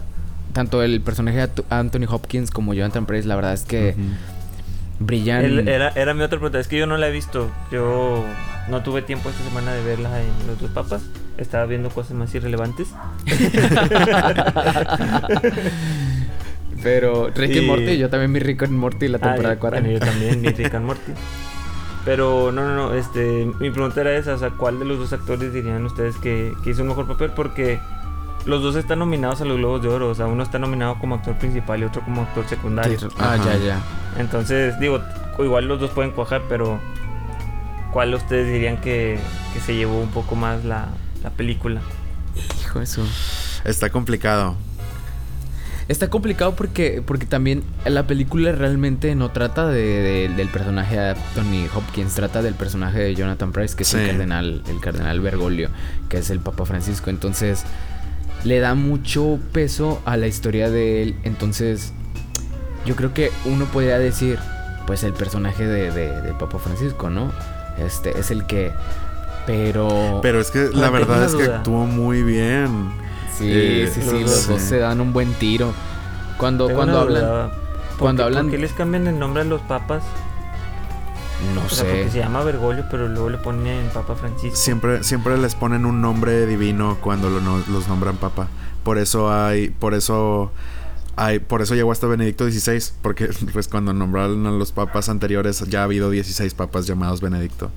tanto 0.53 0.83
el 0.83 1.01
personaje 1.01 1.39
de 1.39 1.49
Anthony 1.71 2.07
Hopkins 2.09 2.51
como 2.51 2.75
Jonathan 2.75 3.07
Price, 3.07 3.27
la 3.29 3.37
verdad 3.37 3.53
es 3.55 3.63
que 3.65 3.95
Ujú. 3.99 5.05
brillan. 5.07 5.45
Él- 5.45 5.69
era, 5.69 5.89
era 5.91 6.15
mi 6.15 6.23
otra 6.23 6.39
pregunta. 6.39 6.59
Es 6.61 6.69
que 6.69 6.79
yo 6.79 6.87
no 6.87 6.97
la 6.97 7.09
he 7.09 7.13
visto. 7.13 7.51
Yo 7.73 8.25
no 8.71 8.83
tuve 8.83 9.03
tiempo 9.03 9.29
esta 9.31 9.43
semana 9.45 9.73
de 9.75 9.83
verla 9.85 10.21
en 10.23 10.47
Los 10.47 10.61
Dos 10.61 10.71
Papas. 10.71 11.03
Estaba 11.37 11.67
viendo 11.67 11.89
cosas 11.91 12.13
más 12.13 12.35
irrelevantes. 12.35 12.89
Pero 16.83 17.31
Rick 17.35 17.51
y 17.57 17.59
Y- 17.59 17.67
Morty, 17.67 17.99
yo 17.99 18.09
también 18.09 18.33
vi 18.33 18.41
Rick 18.41 18.63
and 18.63 18.73
Morty 18.73 19.09
la 19.09 19.19
Ah, 19.19 19.21
temporada 19.21 19.55
yo- 19.55 19.61
4. 19.61 19.81
Bueno, 19.81 19.93
yo 19.93 20.01
también, 20.05 20.41
mi 20.41 20.49
Rick 20.53 20.75
and 20.75 20.87
Morty. 20.87 21.13
Pero 22.05 22.51
no, 22.51 22.65
no, 22.65 22.75
no, 22.75 22.95
este, 22.95 23.51
mi 23.61 23.71
pregunta 23.71 24.01
era 24.01 24.17
esa, 24.17 24.35
o 24.35 24.39
sea, 24.39 24.51
¿cuál 24.51 24.79
de 24.79 24.87
los 24.87 24.99
dos 24.99 25.13
actores 25.13 25.53
dirían 25.53 25.85
ustedes 25.85 26.17
que, 26.17 26.55
que 26.65 26.71
hizo 26.71 26.81
un 26.83 26.89
mejor 26.89 27.07
papel? 27.07 27.31
Porque 27.33 27.79
los 28.47 28.63
dos 28.63 28.75
están 28.77 29.01
nominados 29.01 29.43
a 29.43 29.45
los 29.45 29.59
Globos 29.59 29.83
de 29.83 29.89
Oro, 29.89 30.09
o 30.09 30.15
sea, 30.15 30.27
uno 30.27 30.43
está 30.43 30.59
nominado 30.59 30.99
como 30.99 31.17
actor 31.17 31.35
principal 31.37 31.81
y 31.81 31.85
otro 31.85 32.01
como 32.03 32.23
actor 32.23 32.49
secundario. 32.49 32.97
Ah, 33.19 33.35
Ajá. 33.35 33.45
ya, 33.45 33.59
ya. 33.59 33.83
Entonces, 34.19 34.81
digo, 34.81 35.01
igual 35.41 35.69
los 35.69 35.79
dos 35.79 35.91
pueden 35.91 36.13
cuajar, 36.13 36.41
pero 36.49 36.81
¿cuál 37.93 38.13
de 38.13 38.17
ustedes 38.17 38.51
dirían 38.51 38.79
que, 38.79 39.19
que 39.53 39.61
se 39.61 39.75
llevó 39.77 40.01
un 40.01 40.09
poco 40.11 40.35
más 40.37 40.65
la, 40.65 40.89
la 41.23 41.29
película? 41.31 41.83
Hijo 42.63 42.81
eso. 42.81 43.07
Está 43.65 43.91
complicado. 43.91 44.57
Está 45.91 46.09
complicado 46.09 46.55
porque, 46.55 47.03
porque 47.05 47.27
también 47.27 47.65
la 47.85 48.07
película 48.07 48.53
realmente 48.53 49.15
no 49.17 49.31
trata 49.33 49.67
de, 49.67 49.83
de- 49.83 50.29
del 50.37 50.49
personaje 50.49 50.97
de 50.97 51.09
Anthony 51.11 51.67
Hopkins, 51.75 52.15
trata 52.15 52.43
del 52.43 52.55
personaje 52.55 53.01
de 53.01 53.15
Jonathan 53.17 53.51
Price, 53.51 53.75
que 53.75 53.83
es 53.83 53.93
el 53.95 54.07
cardenal, 54.07 54.63
el 54.69 54.81
cardenal 54.81 55.21
Bergoglio, 55.21 55.69
que 56.09 56.19
es 56.19 56.31
el 56.31 56.39
Papa 56.39 56.65
Francisco. 56.65 57.11
Entonces, 57.11 57.65
le 58.45 58.61
da 58.61 58.75
mucho 58.77 59.41
peso 59.53 60.01
a 60.05 60.17
la 60.17 60.29
historia 60.29 60.71
de 60.71 61.03
él. 61.03 61.17
Entonces, 61.25 61.93
yo 62.87 62.95
creo 62.95 63.13
que 63.13 63.33
uno 63.45 63.65
podría 63.65 63.99
decir, 63.99 64.39
pues 64.87 65.03
el 65.03 65.13
personaje 65.13 65.67
de, 65.67 65.91
de, 65.91 66.21
de 66.23 66.33
Papa 66.35 66.59
Francisco, 66.61 67.11
¿no? 67.11 67.33
Este 67.85 68.17
es 68.17 68.31
el 68.31 68.47
que. 68.47 68.71
Pero. 69.45 70.21
Pero 70.23 70.41
es 70.41 70.51
que 70.53 70.69
la 70.73 70.91
verdad 70.91 71.25
es 71.25 71.35
que 71.35 71.45
actuó 71.45 71.85
muy 71.87 72.23
bien. 72.23 72.91
Sí, 73.45 73.51
eh, 73.53 73.91
sí, 73.93 74.01
sí, 74.03 74.07
los 74.11 74.21
los 74.23 74.31
dos, 74.31 74.49
dos 74.49 74.61
sí. 74.63 74.69
se 74.69 74.79
dan 74.79 75.01
un 75.01 75.13
buen 75.13 75.33
tiro. 75.35 75.73
Cuando, 76.39 76.67
Tengo 76.67 76.79
cuando 76.79 77.01
hablan. 77.01 77.23
duda, 77.23 77.49
¿por 77.91 77.99
cuando 77.99 78.23
qué- 78.23 78.27
hablan- 78.29 78.43
¿Por 78.47 78.51
qué 78.53 78.59
les 78.59 78.73
cambian 78.73 79.07
el 79.07 79.19
nombre 79.19 79.43
a 79.43 79.45
los 79.45 79.61
papas? 79.63 80.03
No 81.55 81.63
O 81.65 81.69
sea, 81.69 81.85
sé. 81.85 81.91
porque 81.91 82.11
se 82.11 82.19
llama 82.19 82.43
Bergoglio, 82.45 82.85
pero 82.91 83.09
luego 83.09 83.31
le 83.31 83.39
ponen 83.39 83.89
Papa 83.95 84.15
Francisco. 84.15 84.57
Siempre, 84.57 85.03
siempre 85.05 85.39
les 85.39 85.55
ponen 85.55 85.87
un 85.87 86.01
nombre 86.03 86.47
divino 86.47 86.99
cuando 87.01 87.31
lo 87.31 87.41
no- 87.41 87.63
los 87.69 87.89
nombran 87.89 88.17
papa. 88.17 88.49
Por 88.85 88.99
eso 88.99 89.33
hay, 89.33 89.69
por 89.71 89.95
eso 89.95 90.51
hay, 91.17 91.39
por 91.39 91.61
eso 91.63 91.75
llegó 91.75 91.93
hasta 91.93 92.07
Benedicto 92.07 92.45
XVI, 92.51 92.93
porque 93.03 93.29
pues 93.55 93.69
cuando 93.69 93.93
nombraron 93.95 94.47
a 94.47 94.51
los 94.51 94.73
papas 94.73 95.09
anteriores 95.09 95.61
ya 95.69 95.81
ha 95.81 95.85
habido 95.85 96.11
16 96.11 96.53
papas 96.55 96.87
llamados 96.87 97.21
Benedicto. 97.23 97.71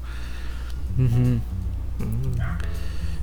Ujú. 0.97 1.19
Mm. 1.19 1.39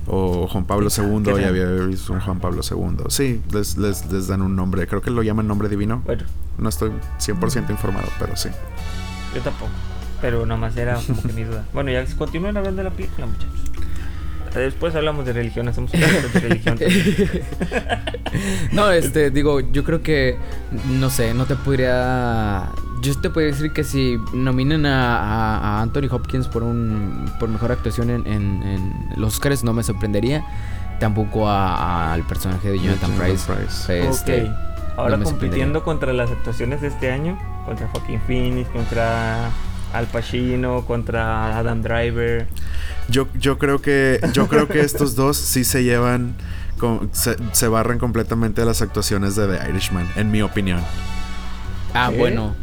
O 0.07 0.47
Juan 0.47 0.65
Pablo 0.65 0.89
II, 0.95 1.23
¿Qué 1.23 1.41
ya 1.41 1.47
había 1.47 1.65
visto 1.65 2.13
un 2.13 2.19
Juan 2.19 2.39
Pablo 2.39 2.61
II. 2.69 3.05
Sí, 3.09 3.41
les, 3.53 3.77
les, 3.77 4.11
les 4.11 4.27
dan 4.27 4.41
un 4.41 4.55
nombre. 4.55 4.87
Creo 4.87 5.01
que 5.01 5.11
lo 5.11 5.21
llaman 5.23 5.47
nombre 5.47 5.69
divino. 5.69 6.01
Bueno, 6.05 6.23
No 6.57 6.69
estoy 6.69 6.91
100% 7.19 7.69
informado, 7.69 8.07
pero 8.19 8.35
sí. 8.35 8.49
yo 9.35 9.41
tampoco. 9.41 9.71
Pero 10.19 10.45
nomás 10.45 10.75
era 10.77 10.95
como 10.95 11.21
que 11.21 11.33
mi 11.33 11.43
duda. 11.43 11.65
Bueno, 11.73 11.91
ya 11.91 12.05
continúen 12.15 12.57
hablando 12.57 12.83
de 12.83 12.89
la 12.89 12.95
película, 12.95 13.27
muchachos. 13.27 13.71
Después 14.53 14.93
hablamos 14.95 15.25
de 15.25 15.33
religión, 15.33 15.67
hacemos 15.69 15.93
un 15.93 15.99
de 15.99 16.39
religión. 16.39 16.77
No, 18.71 18.91
este, 18.91 19.29
digo, 19.29 19.59
yo 19.59 19.83
creo 19.83 20.01
que, 20.01 20.37
no 20.89 21.09
sé, 21.09 21.33
no 21.33 21.45
te 21.45 21.55
podría... 21.55 22.69
Yo 23.01 23.17
te 23.19 23.29
podría 23.29 23.51
decir 23.51 23.71
que 23.73 23.83
si 23.83 24.17
nominan 24.33 24.85
a, 24.85 25.17
a- 25.17 25.57
a 25.57 25.81
Anthony 25.81 26.07
Hopkins 26.11 26.47
por 26.47 26.61
un 26.63 27.31
por 27.39 27.49
mejor 27.49 27.71
actuación 27.71 28.09
en, 28.09 28.27
en- 28.27 28.63
en 28.63 29.09
los 29.17 29.33
Oscars 29.35 29.63
no 29.63 29.73
me 29.73 29.83
sorprendería. 29.83 30.43
Tampoco 30.99 31.49
a- 31.49 31.75
a- 31.75 32.13
al 32.13 32.23
personaje 32.23 32.69
de 32.69 32.77
Jonathan 32.79 33.11
Jonathan 33.17 33.27
Price. 33.27 33.51
Price. 33.51 34.09
Este, 34.09 34.43
ok. 34.43 34.49
Ahora 34.97 35.17
me 35.17 35.23
compitiendo 35.25 35.83
contra 35.83 36.13
las 36.13 36.29
actuaciones 36.29 36.81
de 36.81 36.89
este 36.89 37.11
año, 37.11 37.39
contra 37.65 37.87
Joaquín 37.87 38.21
Phoenix, 38.27 38.69
contra 38.69 39.49
Al 39.93 40.05
Pacino, 40.07 40.85
contra 40.85 41.57
Adam 41.57 41.81
Driver. 41.81 42.45
Yo, 43.09 43.27
yo 43.33 43.57
creo 43.57 43.81
que 43.81 44.19
yo 44.33 44.47
creo 44.47 44.67
que 44.67 44.81
estos 44.81 45.15
dos 45.15 45.37
sí 45.37 45.63
se 45.63 45.83
llevan 45.83 46.35
con- 46.77 47.09
se, 47.13 47.35
se 47.53 47.67
barran 47.67 47.97
completamente 47.99 48.61
de 48.61 48.67
las 48.67 48.81
actuaciones 48.81 49.35
de 49.35 49.47
The 49.47 49.69
Irishman, 49.69 50.07
en 50.17 50.29
mi 50.29 50.41
opinión. 50.43 50.81
Ah, 51.93 52.09
¿Qué? 52.11 52.17
bueno. 52.17 52.53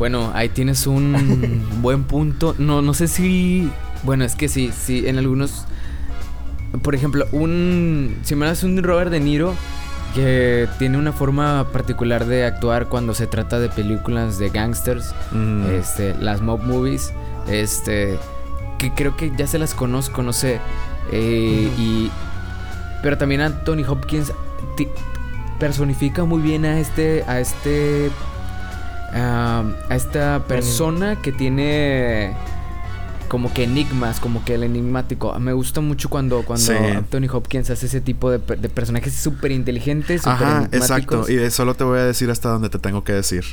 Bueno, 0.00 0.32
ahí 0.34 0.48
tienes 0.48 0.86
un 0.88 1.62
buen 1.82 2.02
punto. 2.04 2.54
No, 2.58 2.80
no 2.82 2.92
sé 2.94 3.06
si. 3.06 3.70
Bueno, 4.02 4.24
es 4.24 4.34
que 4.34 4.48
sí, 4.48 4.72
sí, 4.76 5.06
en 5.06 5.18
algunos. 5.18 5.66
Por 6.82 6.94
ejemplo, 6.94 7.26
un. 7.32 8.16
Si 8.22 8.34
me 8.34 8.46
das 8.46 8.62
un 8.64 8.82
Robert 8.82 9.10
De 9.10 9.20
Niro 9.20 9.52
que 10.14 10.66
tiene 10.78 10.96
una 10.98 11.12
forma 11.12 11.68
particular 11.72 12.24
de 12.24 12.44
actuar 12.46 12.88
cuando 12.88 13.12
se 13.14 13.26
trata 13.28 13.60
de 13.60 13.68
películas 13.68 14.38
de 14.38 14.48
gangsters, 14.48 15.14
Mm. 15.32 15.66
este, 15.70 16.14
las 16.18 16.40
mob 16.40 16.62
movies, 16.64 17.12
este, 17.48 18.18
que 18.78 18.92
creo 18.92 19.16
que 19.16 19.30
ya 19.36 19.46
se 19.46 19.58
las 19.58 19.74
conozco, 19.74 20.22
no 20.22 20.32
sé. 20.32 20.60
eh. 21.12 21.70
Y. 21.78 22.10
Pero 23.02 23.18
también 23.18 23.40
Anthony 23.42 23.84
Hopkins 23.86 24.32
personifica 25.58 26.24
muy 26.24 26.40
bien 26.40 26.64
a 26.64 26.78
este. 26.80 27.22
a 27.26 27.38
este. 27.40 28.10
A 29.12 29.64
esta 29.90 30.44
persona 30.46 31.16
que 31.20 31.32
tiene 31.32 32.32
como 33.28 33.52
que 33.54 33.62
enigmas, 33.64 34.18
como 34.18 34.44
que 34.44 34.54
el 34.54 34.64
enigmático. 34.64 35.38
Me 35.38 35.52
gusta 35.52 35.80
mucho 35.80 36.08
cuando, 36.08 36.42
cuando 36.44 36.64
Sí. 36.66 36.72
Anthony 36.72 37.28
Hopkins 37.32 37.70
hace 37.70 37.86
ese 37.86 38.00
tipo 38.00 38.30
de, 38.30 38.38
de 38.38 38.68
personajes 38.68 39.14
súper 39.14 39.52
inteligentes, 39.52 40.22
súper 40.22 40.34
Ajá, 40.34 40.56
enigmáticos. 40.70 40.90
exacto. 40.90 41.30
Y 41.32 41.36
de 41.36 41.50
solo 41.52 41.74
te 41.74 41.84
voy 41.84 41.98
a 42.00 42.04
decir 42.04 42.28
hasta 42.30 42.48
donde 42.48 42.70
te 42.70 42.78
tengo 42.80 43.04
que 43.04 43.12
decir. 43.12 43.44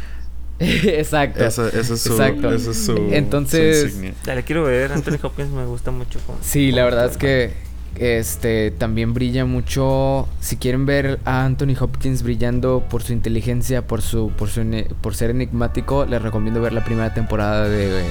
exacto. 0.58 1.44
Esa, 1.44 1.68
esa 1.68 1.94
es 1.94 2.00
su, 2.00 2.12
Exacto. 2.12 2.52
esa 2.52 2.70
es 2.70 2.84
su- 2.84 2.96
Entonces- 3.12 3.80
su 3.80 3.86
insignia. 3.88 4.14
Ya 4.24 4.34
le 4.34 4.42
quiero 4.44 4.62
ver, 4.64 4.92
Anthony 4.92 5.18
Hopkins 5.22 5.50
me 5.50 5.64
gusta 5.66 5.90
mucho. 5.90 6.18
Sí, 6.40 6.70
la 6.72 6.84
verdad 6.84 7.06
es 7.10 7.16
que 7.16 7.52
este 8.00 8.70
también 8.70 9.14
brilla 9.14 9.44
mucho. 9.44 10.28
Si 10.40 10.56
quieren 10.56 10.86
ver 10.86 11.18
a 11.24 11.44
Anthony 11.44 11.74
Hopkins 11.80 12.22
brillando 12.22 12.84
por 12.88 13.02
su 13.02 13.12
inteligencia, 13.12 13.86
por 13.86 14.02
su, 14.02 14.30
por 14.36 14.48
su 14.48 14.60
ene- 14.60 14.88
por 15.00 15.14
ser 15.14 15.30
enigmático, 15.30 16.04
les 16.06 16.20
recomiendo 16.22 16.60
ver 16.60 16.72
la 16.72 16.84
primera 16.84 17.12
temporada 17.14 17.68
de, 17.68 17.88
de, 17.90 18.04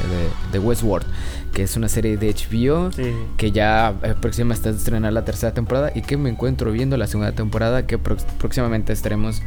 de 0.51 0.59
Westworld, 0.59 1.05
que 1.53 1.63
es 1.63 1.75
una 1.77 1.87
serie 1.89 2.17
de 2.17 2.33
HBO. 2.33 2.91
Sí. 2.91 3.11
Que 3.37 3.51
ya 3.51 3.93
eh, 4.03 4.13
próxima 4.19 4.53
está 4.53 4.69
a 4.69 4.73
estrenar 4.73 5.13
la 5.13 5.25
tercera 5.25 5.53
temporada 5.53 5.91
y 5.95 6.01
que 6.01 6.17
me 6.17 6.29
encuentro 6.29 6.71
viendo 6.71 6.97
la 6.97 7.07
segunda 7.07 7.31
temporada 7.31 7.87
que 7.87 7.97
próximamente 7.97 8.93
estaremos 8.93 9.41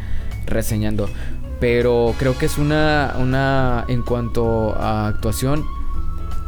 reseñando. 0.47 1.09
Pero 1.61 2.15
creo 2.19 2.39
que 2.39 2.47
es 2.47 2.57
una, 2.57 3.15
una 3.19 3.85
en 3.89 4.03
cuanto 4.03 4.75
a 4.77 5.09
actuación, 5.09 5.65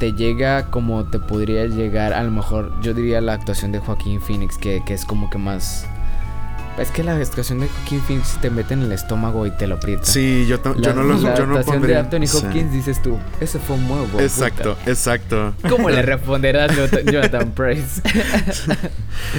te 0.01 0.13
llega 0.15 0.67
como 0.71 1.05
te 1.05 1.21
podría 1.21 1.67
llegar, 1.67 2.13
a 2.15 2.23
lo 2.25 2.33
mejor 2.33 2.73
yo 2.83 2.93
diría 2.95 3.21
la 3.21 3.35
actuación 3.35 3.71
de 3.71 3.79
Joaquín 3.79 4.21
Phoenix, 4.21 4.57
que, 4.59 4.83
que 4.85 4.95
es 4.95 5.05
como 5.05 5.31
que 5.31 5.39
más... 5.39 5.87
Es 6.79 6.91
que 6.91 7.03
la 7.05 7.15
actuación 7.17 7.61
de 7.61 7.69
Joaquín 7.69 8.01
Phoenix 8.01 8.39
te 8.41 8.49
mete 8.49 8.73
en 8.73 8.81
el 8.83 8.93
estómago 8.93 9.45
y 9.45 9.51
te 9.51 9.67
lo 9.67 9.75
aprieta. 9.75 10.05
Sí, 10.05 10.47
yo, 10.49 10.61
ta- 10.61 10.71
La, 10.75 10.81
yo 10.81 10.95
no 10.95 11.03
lo 11.03 11.15
la 11.19 11.35
yo 11.37 11.45
no 11.47 11.57
actuación 11.59 11.65
pondría. 11.75 11.97
de 11.97 12.01
Anthony 12.01 12.27
sí. 12.27 12.39
Hopkins 12.47 12.73
dices 12.73 13.03
tú, 13.03 13.19
ese 13.41 13.59
fue 13.59 13.77
un 13.77 13.87
nuevo. 13.87 14.19
Exacto, 14.21 14.79
exacto. 14.87 15.53
¿Cómo 15.69 15.91
le 15.91 16.01
responderá 16.15 16.69
Jonathan, 16.69 17.05
Jonathan 17.05 17.51
Price? 17.51 18.01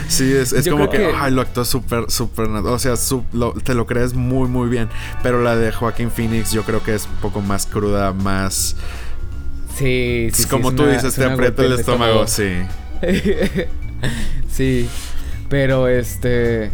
Sí, 0.08 0.32
es, 0.32 0.54
es 0.54 0.67
como 0.67 0.89
que, 0.89 1.12
ay, 1.17 1.32
lo 1.32 1.41
actuó 1.41 1.65
súper, 1.65 2.06
súper, 2.12 2.47
o 2.47 2.80
sea, 2.80 2.95
su- 2.97 3.26
lo- 3.34 3.54
te 3.54 3.74
lo 3.74 3.88
crees 3.88 4.13
muy, 4.13 4.47
muy 4.47 4.69
bien. 4.69 4.89
Pero 5.24 5.41
la 5.41 5.56
de 5.56 5.71
Joaquín 5.71 6.12
Phoenix 6.12 6.52
yo 6.52 6.63
creo 6.63 6.84
que 6.84 6.93
es 6.93 7.06
un 7.08 7.15
poco 7.15 7.41
más 7.41 7.65
cruda, 7.65 8.13
más... 8.13 8.76
Sí, 9.76 10.30
sí, 10.34 10.44
sí, 10.44 10.50
como 10.50 10.70
es 10.70 10.76
tú 10.76 10.84
una- 10.84 10.92
dices, 10.94 11.06
es 11.06 11.16
te 11.16 11.26
aprieta 11.26 11.64
el 11.64 11.74
estómago, 11.74 12.28
sí. 12.28 12.52
sí, 14.52 14.90
pero 15.50 15.88
este... 15.88 16.72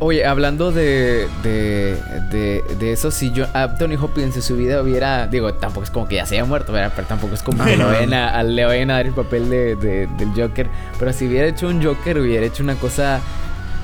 Oye, 0.00 0.26
hablando 0.26 0.72
de, 0.72 1.26
de, 1.42 1.96
de, 2.30 2.62
de 2.78 2.92
eso, 2.92 3.10
si 3.10 3.32
yo, 3.32 3.46
Anthony 3.54 3.96
Hopkins 3.98 4.36
en 4.36 4.42
su 4.42 4.54
vida 4.58 4.82
hubiera, 4.82 5.26
digo, 5.26 5.54
tampoco 5.54 5.84
es 5.84 5.90
como 5.90 6.06
que 6.06 6.16
ya 6.16 6.26
se 6.26 6.34
haya 6.34 6.44
muerto, 6.44 6.70
¿verdad? 6.70 6.92
Pero 6.94 7.08
tampoco 7.08 7.32
es 7.32 7.42
como 7.42 7.64
que 7.64 7.78
lo 7.78 7.86
vayan 7.86 8.12
a- 8.12 8.28
a- 8.38 8.42
le 8.42 8.62
vayan 8.66 8.90
a 8.90 8.94
dar 8.96 9.06
el 9.06 9.14
papel 9.14 9.48
de, 9.48 9.76
de- 9.76 10.06
del 10.18 10.28
Joker. 10.36 10.66
Pero 10.98 11.14
si 11.14 11.26
hubiera 11.26 11.48
hecho 11.48 11.66
un 11.68 11.82
Joker, 11.82 12.18
hubiera 12.18 12.44
hecho 12.44 12.62
una 12.62 12.74
cosa 12.74 13.20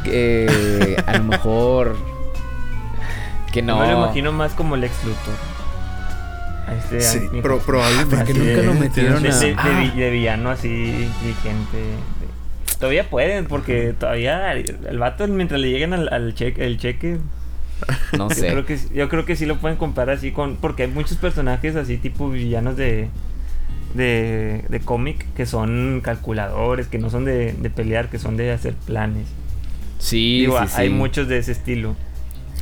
que 0.05 1.03
a 1.07 1.17
lo 1.17 1.25
mejor 1.25 1.97
que 3.51 3.63
no. 3.63 3.81
Me 3.81 3.91
lo 3.91 3.99
imagino 4.05 4.33
más 4.33 4.53
como 4.53 4.77
Lex 4.77 4.93
Luthor. 5.03 5.56
Este 6.69 7.01
Sí, 7.01 7.19
Anthony 7.19 7.43
pro- 7.43 7.59
probablemente. 7.61 8.17
porque 8.17 8.33
Así 8.33 8.41
nunca 8.41 8.61
de- 8.61 8.67
lo 8.67 8.75
metieron 8.75 9.23
de, 9.23 9.29
a- 9.31 9.39
de- 9.39 9.47
de 9.47 9.55
Ah. 9.57 9.93
de 9.95 10.11
villano 10.11 10.51
así 10.51 10.69
inteligente. 10.69 11.79
Todavía 12.79 13.09
pueden, 13.09 13.47
porque 13.47 13.95
todavía 13.99 14.53
el, 14.53 14.99
vato, 14.99 15.27
mientras 15.29 15.61
le 15.61 15.71
lleguen 15.71 15.95
al, 15.95 16.13
al 16.13 16.35
cheque, 16.35 16.67
el 16.67 16.77
cheque, 16.79 17.19
No 18.19 18.29
yo 18.29 18.35
sé. 18.35 18.49
creo, 18.51 18.67
que, 18.67 18.79
yo 18.95 19.09
creo 19.09 19.25
que 19.25 19.37
sí 19.37 19.47
lo 19.47 19.57
pueden 19.59 19.77
comparar 19.79 20.17
así 20.17 20.31
con... 20.33 20.57
Porque 20.57 20.83
hay 20.85 20.89
muchos 20.91 21.17
personajes 21.19 21.77
así 21.77 21.97
tipo 21.99 22.29
villanos 22.31 22.77
de... 22.77 23.09
De, 23.95 24.63
de 24.69 24.81
cómic 24.81 25.25
que 25.35 25.47
son 25.47 26.01
calculadores, 26.05 26.87
que 26.89 26.99
no 26.99 27.09
son 27.09 27.25
de, 27.25 27.55
de 27.55 27.71
pelear, 27.71 28.11
que 28.11 28.19
son 28.19 28.37
de 28.37 28.53
hacer 28.53 28.75
planes. 28.75 29.27
Sí, 29.99 30.41
Digo, 30.41 30.59
sí, 30.61 30.67
sí. 30.69 30.75
hay 30.83 30.91
muchos 30.91 31.29
de 31.29 31.39
ese 31.39 31.53
estilo. 31.53 31.97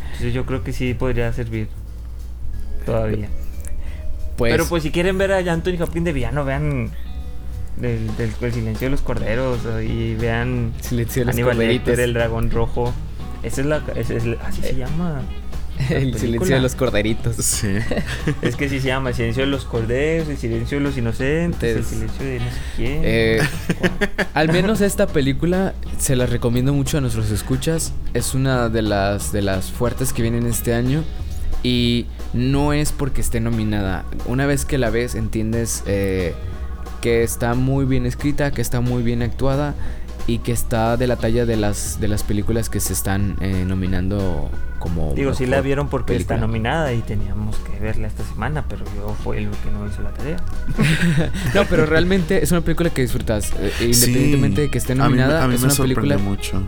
Entonces 0.05 0.33
yo 0.33 0.47
creo 0.47 0.63
que 0.63 0.73
sí 0.73 0.95
podría 0.95 1.33
servir 1.33 1.67
todavía. 2.87 3.29
Pues, 4.37 4.53
Pero 4.53 4.67
pues 4.67 4.83
si 4.83 4.91
quieren 4.91 5.17
ver 5.19 5.33
a 5.33 5.39
Anthony 5.53 5.81
Hopkins 5.81 6.05
de 6.05 6.13
villano, 6.13 6.45
vean 6.45 6.91
del, 7.77 8.07
del- 8.17 8.33
el 8.41 8.53
silencio 8.53 8.87
de 8.87 8.91
los 8.91 9.01
corderos 9.01 9.59
y 9.87 10.15
vean 10.15 10.73
Silencio 10.81 11.23
de 11.23 11.27
los 11.27 11.35
Aníbal 11.35 11.57
corderitos. 11.57 11.87
Lecter, 11.89 12.01
el 12.05 12.15
dragón 12.15 12.51
rojo. 12.51 12.93
Esa 13.43 13.61
es 13.61 13.67
la, 13.67 13.83
es 13.95 14.11
así 14.43 14.63
se 14.63 14.75
llama. 14.77 15.21
la 15.21 15.23
el 15.97 16.17
silencio 16.19 16.55
de 16.55 16.63
los 16.63 16.77
corderitos. 16.77 17.35
Sí. 17.37 17.67
Es 18.43 18.55
que 18.57 18.69
sí 18.69 18.79
se 18.81 18.87
llama 18.89 19.09
el 19.11 19.15
silencio 19.17 19.43
de 19.43 19.49
los 19.51 19.65
corderos, 19.65 20.29
el 20.29 20.37
silencio 20.39 20.79
de 20.79 20.85
los 20.85 20.97
inocentes, 20.97 21.77
el 21.77 21.85
silencio 21.85 22.25
de 22.25 22.39
no 22.39 22.45
sé 22.45 22.57
quién. 22.77 23.01
Eh, 23.03 23.41
al 24.35 24.53
menos 24.53 24.81
esta 24.81 25.07
película 25.09 25.75
se 25.99 26.15
la 26.17 26.27
recomiendo 26.27 26.73
mucho 26.73 26.99
a 26.99 27.01
nuestros 27.01 27.31
escuchas. 27.33 27.93
Es 28.15 28.35
una 28.35 28.69
de 28.69 28.83
las 28.83 29.33
de 29.33 29.43
las 29.43 29.71
fuertes 29.73 30.13
que 30.13 30.23
vienen 30.23 30.47
este 30.47 30.75
año 30.75 31.03
y 31.65 32.07
no 32.35 32.73
es 32.73 32.93
porque 32.93 33.21
esté 33.21 33.41
nominada. 33.41 34.05
Una 34.27 34.45
vez 34.47 34.65
que 34.65 34.77
la 34.79 34.91
ves 34.91 35.15
entiendes 35.15 35.83
eh, 35.87 36.35
que 37.01 37.23
está 37.23 37.55
muy 37.55 37.85
bien 37.85 38.05
escrita, 38.07 38.51
que 38.51 38.61
está 38.61 38.81
muy 38.81 39.03
bien 39.03 39.23
actuada 39.23 39.75
y 40.27 40.39
que 40.39 40.53
está 40.53 40.97
de 40.97 41.07
la 41.07 41.17
talla 41.17 41.45
de 41.47 41.57
las 41.57 42.01
de 42.01 42.09
las 42.09 42.23
películas 42.23 42.69
que 42.71 42.81
se 42.81 42.93
están 42.95 43.37
eh, 43.41 43.65
nominando 43.67 44.49
como 44.79 45.15
Digo, 45.15 45.33
sí 45.35 45.47
la 45.47 45.61
vieron 45.63 45.89
porque 45.89 46.15
película. 46.15 46.37
está 46.37 46.47
nominada 46.47 46.93
y 46.93 47.01
teníamos 47.01 47.57
que 47.57 47.79
verla 47.79 48.07
esta 48.09 48.23
semana, 48.25 48.65
pero 48.69 48.85
yo 48.97 49.15
fue 49.23 49.39
el 49.39 49.49
que 49.51 49.71
no 49.71 49.87
hizo 49.87 50.03
la 50.03 50.11
tarea. 50.13 50.37
No, 51.55 51.65
pero 51.67 51.87
realmente 51.87 52.43
es 52.43 52.51
una 52.53 52.61
película 52.63 52.91
que 52.91 53.03
disfrutas. 53.03 53.53
eh, 53.59 53.73
independientemente 53.81 54.61
de 54.63 54.71
que 54.71 54.79
esté 54.79 54.93
A 54.93 54.97
mí 54.97 55.01
me- 55.03 55.09
nominada, 55.09 55.45
a 55.45 55.49
mí, 55.49 55.55
es 55.55 55.61
me 55.61 55.67
una 55.69 55.77
película 55.77 56.19
mucho. 56.19 56.63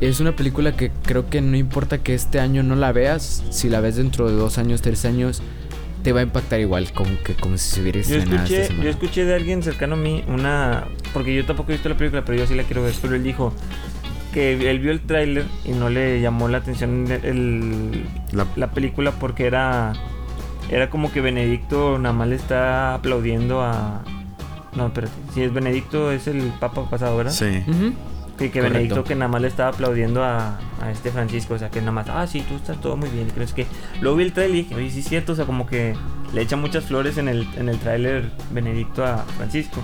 Es 0.00 0.20
una 0.20 0.32
película 0.36 0.72
que 0.76 0.90
creo 1.04 1.28
que 1.30 1.40
no 1.40 1.56
importa 1.56 1.98
que 1.98 2.14
este 2.14 2.40
año 2.40 2.62
no 2.62 2.74
la 2.76 2.92
veas, 2.92 3.42
si 3.50 3.68
la 3.68 3.80
ves 3.80 3.96
dentro 3.96 4.28
de 4.28 4.34
dos 4.34 4.58
años, 4.58 4.82
tres 4.82 5.04
años, 5.04 5.40
te 6.02 6.12
va 6.12 6.20
a 6.20 6.22
impactar 6.24 6.60
igual, 6.60 6.92
como 6.92 7.10
que 7.24 7.34
como 7.34 7.56
si 7.56 7.70
se 7.76 7.80
hubiera 7.80 8.00
Yo 8.02 8.16
escuché, 8.16 8.62
esta 8.62 8.74
yo 8.74 8.90
escuché 8.90 9.24
de 9.24 9.34
alguien 9.34 9.62
cercano 9.62 9.94
a 9.94 9.98
mí 9.98 10.22
una. 10.28 10.84
Porque 11.14 11.34
yo 11.34 11.46
tampoco 11.46 11.70
he 11.70 11.74
visto 11.76 11.88
la 11.88 11.96
película, 11.96 12.24
pero 12.24 12.38
yo 12.38 12.46
sí 12.46 12.54
la 12.54 12.64
quiero 12.64 12.82
ver. 12.82 12.92
Pero 13.00 13.14
él 13.14 13.22
dijo 13.22 13.54
que 14.34 14.68
él 14.70 14.80
vio 14.80 14.90
el 14.90 15.00
tráiler 15.00 15.44
y 15.64 15.70
no 15.70 15.88
le 15.88 16.20
llamó 16.20 16.48
la 16.48 16.58
atención 16.58 17.06
el, 17.10 17.24
el- 17.24 18.04
La- 18.32 18.46
la 18.56 18.70
película 18.72 19.12
porque 19.12 19.46
era. 19.46 19.94
Era 20.70 20.90
como 20.90 21.12
que 21.12 21.20
Benedicto 21.20 21.98
nada 21.98 22.14
más 22.14 22.28
le 22.28 22.34
está 22.36 22.94
aplaudiendo 22.94 23.62
a. 23.62 24.02
No, 24.76 24.88
espérate. 24.88 25.12
Si 25.32 25.42
es 25.42 25.52
Benedicto, 25.54 26.10
es 26.10 26.26
el 26.26 26.42
Papa 26.60 26.90
pasado, 26.90 27.16
¿verdad? 27.16 27.32
Sí. 27.32 27.62
Ujú. 27.66 27.92
Que, 28.38 28.50
que. 28.50 28.60
Benedicto 28.60 29.04
que 29.04 29.14
nada 29.14 29.28
más 29.28 29.40
le 29.42 29.48
estaba 29.48 29.70
aplaudiendo 29.70 30.22
a, 30.24 30.58
a 30.82 30.90
este 30.90 31.10
Francisco, 31.10 31.54
o 31.54 31.58
sea 31.58 31.70
que 31.70 31.80
nada 31.80 31.92
más, 31.92 32.08
ah, 32.08 32.26
sí, 32.26 32.40
tú 32.48 32.56
estás 32.56 32.80
todo 32.80 32.96
muy 32.96 33.08
bien. 33.10 33.28
Creo 33.34 33.46
que 33.54 33.66
luego 34.00 34.16
vi 34.16 34.24
el 34.24 34.32
trailer 34.32 34.56
y 34.56 34.62
dije, 34.62 34.74
oye, 34.74 34.90
sí 34.90 35.00
es 35.00 35.08
cierto, 35.08 35.32
o 35.32 35.36
sea, 35.36 35.44
como 35.44 35.66
que 35.66 35.94
le 36.32 36.40
echa 36.42 36.56
muchas 36.56 36.84
flores 36.84 37.16
en 37.18 37.28
el, 37.28 37.46
en 37.56 37.68
el 37.68 37.78
tráiler 37.78 38.30
Benedicto 38.52 39.04
a 39.04 39.18
Francisco. 39.36 39.82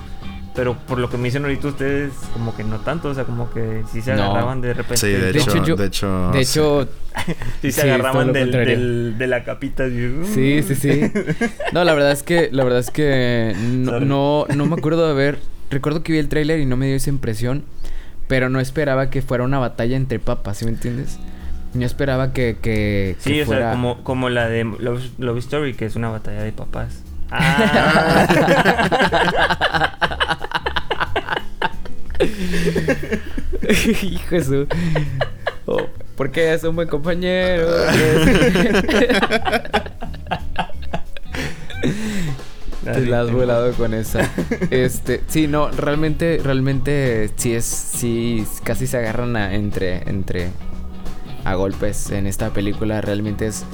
Pero 0.52 0.74
por 0.76 0.98
lo 0.98 1.08
que 1.08 1.16
me 1.16 1.24
dicen 1.28 1.44
ahorita 1.44 1.68
ustedes, 1.68 2.12
como 2.32 2.56
que 2.56 2.64
no 2.64 2.80
tanto, 2.80 3.08
o 3.08 3.14
sea, 3.14 3.22
como 3.22 3.48
que 3.50 3.82
sí 3.92 4.02
se 4.02 4.14
No. 4.16 4.24
agarraban 4.24 4.60
de 4.60 4.74
repente. 4.74 4.96
Sí, 4.96 5.06
de, 5.06 5.32
De 5.32 5.38
hecho, 5.38 5.64
yo- 5.64 5.76
de 5.76 5.86
hecho, 5.86 6.30
De 6.32 6.40
hecho, 6.40 6.88
sí 7.62 7.70
se 7.70 7.82
sí, 7.82 7.88
agarraban 7.88 8.32
del, 8.32 9.16
de 9.16 9.26
la 9.28 9.44
capita. 9.44 9.84
uh. 9.84 10.24
sí, 10.26 10.60
sí, 10.64 10.74
sí. 10.74 11.02
No, 11.72 11.84
la 11.84 11.94
verdad 11.94 12.10
es 12.10 12.24
que, 12.24 12.48
la 12.50 12.64
verdad 12.64 12.80
es 12.80 12.90
que 12.90 13.54
no, 13.60 14.00
no, 14.00 14.46
no 14.54 14.66
me 14.66 14.74
acuerdo 14.74 15.06
de 15.06 15.14
ver. 15.14 15.38
Recuerdo 15.70 16.02
que 16.02 16.12
vi 16.14 16.18
el 16.18 16.28
tráiler 16.28 16.58
y 16.58 16.66
no 16.66 16.76
me 16.76 16.88
dio 16.88 16.96
esa 16.96 17.10
impresión, 17.10 17.62
pero 18.30 18.48
no 18.48 18.60
esperaba 18.60 19.10
que 19.10 19.20
fuera 19.22 19.42
una 19.42 19.58
batalla 19.58 19.96
entre 19.96 20.20
papas, 20.20 20.58
¿sí 20.58 20.64
me 20.64 20.70
entiendes? 20.70 21.18
No 21.74 21.84
esperaba 21.84 22.32
que, 22.32 22.58
que, 22.62 23.16
Sí, 23.18 23.32
que 23.32 23.42
o 23.42 23.46
fuera... 23.46 23.62
sea, 23.62 23.72
como, 23.72 24.04
como 24.04 24.30
la 24.30 24.48
de 24.48 24.62
Love, 24.62 25.02
Love 25.18 25.38
Story, 25.38 25.74
que 25.74 25.84
es 25.86 25.96
una 25.96 26.10
batalla 26.10 26.44
de 26.44 26.52
papás. 26.52 27.02
Ah. 27.32 28.26
Hijo 34.02 34.34
de 34.34 34.44
su... 34.44 34.66
Oh, 35.66 35.86
porque 36.16 36.52
es 36.52 36.62
un 36.64 36.76
buen 36.76 36.88
compañero. 36.88 37.66
Te 42.92 43.06
la 43.06 43.20
has 43.22 43.30
volado 43.32 43.72
con 43.72 43.94
esa. 43.94 44.28
Este, 44.70 45.22
sí, 45.28 45.46
no, 45.46 45.70
realmente, 45.70 46.40
realmente 46.42 47.30
sí 47.36 47.54
es, 47.54 47.64
sí, 47.64 48.44
casi 48.64 48.86
se 48.86 48.98
agarran 48.98 49.36
a- 49.36 49.54
entre, 49.54 50.08
entre, 50.08 50.48
a 51.44 51.54
golpes 51.54 52.10
en 52.10 52.26
esta 52.26 52.50
película. 52.50 53.00
Realmente 53.00 53.46
es, 53.46 53.64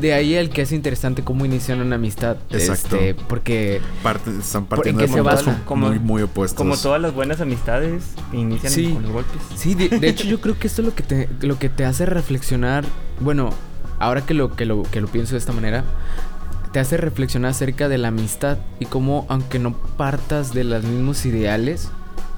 de 0.00 0.14
ahí 0.14 0.34
el 0.34 0.48
que 0.50 0.62
es 0.62 0.72
interesante 0.72 1.22
cómo 1.22 1.44
inician 1.44 1.80
una 1.80 1.96
amistad. 1.96 2.36
Exacto. 2.50 2.96
Este, 2.96 3.14
porque, 3.14 3.80
parte- 4.02 4.30
están 4.38 4.64
¿Por- 4.66 4.78
partiendo 4.78 5.00
en 5.02 5.06
de 5.10 5.12
qué 5.12 5.18
se 5.18 5.22
puntos? 5.44 5.54
Como- 5.66 5.88
muy, 5.88 5.98
muy 5.98 6.22
opuestos. 6.22 6.56
Como 6.56 6.76
todas 6.76 7.00
las 7.00 7.12
buenas 7.14 7.40
amistades 7.40 8.02
inician 8.32 8.72
Sí. 8.72 8.92
con 8.92 9.02
los 9.02 9.12
golpes. 9.12 9.42
sí, 9.56 9.74
de, 9.74 9.88
de 9.90 10.08
hecho 10.08 10.24
yo 10.24 10.40
creo 10.40 10.58
que 10.58 10.66
esto 10.66 10.82
es 10.82 10.86
lo 10.88 10.94
que 10.94 11.02
te, 11.02 11.28
lo 11.40 11.58
que 11.58 11.68
te 11.68 11.84
hace 11.84 12.06
reflexionar. 12.06 12.84
Bueno, 13.20 13.50
ahora 13.98 14.24
que 14.24 14.34
lo, 14.34 14.54
que 14.56 14.64
lo, 14.66 14.82
que 14.84 15.00
lo 15.00 15.08
pienso 15.08 15.32
de 15.32 15.38
esta 15.38 15.52
manera, 15.52 15.84
te 16.72 16.80
hace 16.80 16.96
reflexionar 16.96 17.50
acerca 17.50 17.88
de 17.88 17.98
la 17.98 18.08
amistad 18.08 18.58
y 18.80 18.86
cómo, 18.86 19.26
aunque 19.28 19.58
no 19.58 19.76
partas 19.96 20.54
de 20.54 20.64
los 20.64 20.82
mismos 20.84 21.26
ideales, 21.26 21.90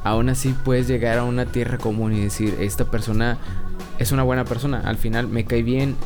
aún 0.03 0.29
así 0.29 0.55
puedes 0.65 0.89
llegar 0.89 1.19
a 1.19 1.25
una 1.25 1.47
tierra 1.47 1.79
común 1.79 2.13
y 2.13 2.21
decir, 2.21 2.57
esta 2.61 2.85
persona 2.91 3.39
es 3.99 4.11
una 4.11 4.25
buena 4.25 4.45
persona, 4.45 4.81
al 4.85 4.97
final 4.97 5.29
me 5.29 5.45
cae 5.45 5.63
bien, 5.63 5.97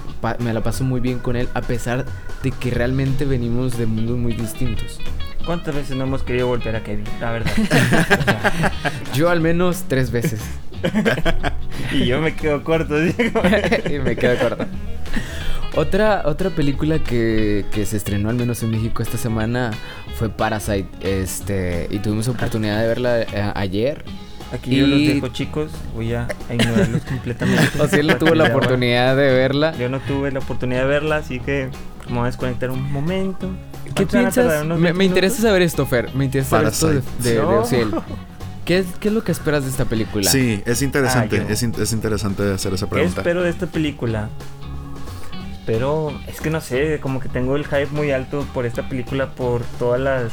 me 0.40 0.52
la 0.52 0.62
paso 0.62 0.84
muy 0.84 1.00
bien 1.00 1.18
con 1.18 1.36
él, 1.36 1.48
a 1.54 1.62
pesar 1.62 2.04
de 2.42 2.50
que 2.50 2.70
realmente 2.70 3.24
venimos 3.24 3.78
de 3.78 3.86
mundos 3.86 4.18
muy 4.18 4.34
distintos. 4.34 5.00
¿Cuántas 5.46 5.74
veces 5.74 5.96
no 5.96 6.04
hemos 6.04 6.22
querido 6.22 6.48
volver 6.48 6.76
a 6.76 6.82
Kevin? 6.82 7.06
La 7.20 7.30
verdad. 7.30 7.52
Yo 9.14 9.30
al 9.30 9.40
menos 9.40 9.84
tres 9.88 10.10
veces. 10.10 10.42
y 11.92 12.06
yo 12.06 12.20
me 12.20 12.36
quedo 12.36 12.62
corto. 12.62 12.94
¿sí? 13.02 13.14
y 13.94 13.98
me 13.98 14.14
quedo 14.14 14.38
corto. 14.38 14.66
Otra, 15.78 16.22
otra 16.26 16.50
película 16.50 16.98
que, 16.98 17.64
que 17.70 17.86
se 17.86 17.96
estrenó 17.96 18.30
al 18.30 18.34
menos 18.36 18.62
en 18.64 18.70
México 18.70 19.00
esta 19.02 19.16
semana 19.16 19.70
fue 20.16 20.28
Parasite. 20.28 20.88
Este, 21.00 21.86
y 21.90 21.98
tuvimos 22.00 22.26
oportunidad 22.26 22.80
de 22.80 22.88
verla 22.88 23.20
eh, 23.22 23.52
ayer. 23.54 24.04
Aquí 24.52 24.74
yo 24.76 24.86
los 24.88 24.98
Y- 24.98 25.06
dejo, 25.14 25.28
chicos. 25.28 25.70
Voy 25.94 26.14
a, 26.14 26.26
a 26.48 26.54
ignorarlos 26.54 27.02
completamente. 27.02 27.62
O 27.80 27.86
sea, 27.86 28.00
él 28.00 28.08
no 28.08 28.16
tuvo 28.16 28.34
la 28.34 28.44
oportunidad 28.48 29.14
de 29.16 29.30
verla. 29.32 29.72
Yo 29.78 29.88
no 29.88 30.00
tuve 30.00 30.32
la 30.32 30.40
oportunidad 30.40 30.80
de 30.80 30.86
verla, 30.88 31.16
así 31.18 31.38
que 31.38 31.68
me 32.08 32.14
voy 32.14 32.22
a 32.22 32.26
desconectar 32.26 32.70
un 32.72 32.90
momento. 32.90 33.48
¿Qué 33.94 34.04
piensas? 34.06 34.64
¿Unos 34.64 34.78
Me, 34.78 34.86
20 34.92 34.98
me 34.98 35.04
interesa 35.04 35.42
saber 35.42 35.62
esto, 35.62 35.86
Fer. 35.86 36.12
Me 36.14 36.24
interesa 36.24 36.50
saber 36.50 36.68
esto 36.72 36.88
de, 36.88 37.00
Parasite. 37.02 37.22
de, 37.28 37.34
de 37.36 37.40
No. 37.42 37.60
Ociel. 37.60 37.90
¿Qué 38.64 38.78
es, 38.78 38.86
¿Qué 39.00 39.08
es 39.08 39.14
lo 39.14 39.22
que 39.22 39.32
esperas 39.32 39.62
de 39.64 39.70
esta 39.70 39.84
película? 39.84 40.28
Sí, 40.30 40.60
es 40.66 40.82
interesante. 40.82 41.38
Ah, 41.40 41.44
yo. 41.46 41.52
es, 41.54 41.62
in- 41.62 41.74
es 41.80 41.92
interesante 41.92 42.42
hacer 42.52 42.74
esa 42.74 42.86
¿Qué 42.86 42.90
pregunta. 42.90 43.20
espero 43.20 43.42
de 43.42 43.50
esta 43.50 43.66
película? 43.66 44.28
Pero 45.68 46.18
es 46.26 46.40
que 46.40 46.48
no 46.48 46.62
sé, 46.62 46.98
como 46.98 47.20
que 47.20 47.28
tengo 47.28 47.54
el 47.54 47.66
hype 47.66 47.88
muy 47.92 48.10
alto 48.10 48.46
por 48.54 48.64
esta 48.64 48.88
película, 48.88 49.34
por 49.34 49.60
todas 49.78 50.00
las, 50.00 50.32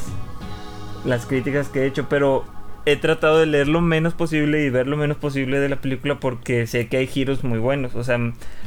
las 1.03 1.25
críticas 1.25 1.67
que 1.67 1.81
he 1.81 1.87
hecho, 1.87 2.07
pero 2.07 2.45
he 2.85 2.95
tratado 2.95 3.39
de 3.39 3.45
leer 3.45 3.67
lo 3.67 3.81
menos 3.81 4.13
posible 4.13 4.63
y 4.63 4.69
ver 4.69 4.87
lo 4.87 4.95
menos 4.95 5.17
posible 5.17 5.59
de 5.59 5.67
la 5.67 5.75
película 5.75 6.21
porque 6.21 6.67
sé 6.67 6.87
que 6.87 6.95
hay 6.95 7.07
giros 7.07 7.43
muy 7.43 7.59
buenos. 7.59 7.95
O 7.95 8.03
sea, 8.05 8.17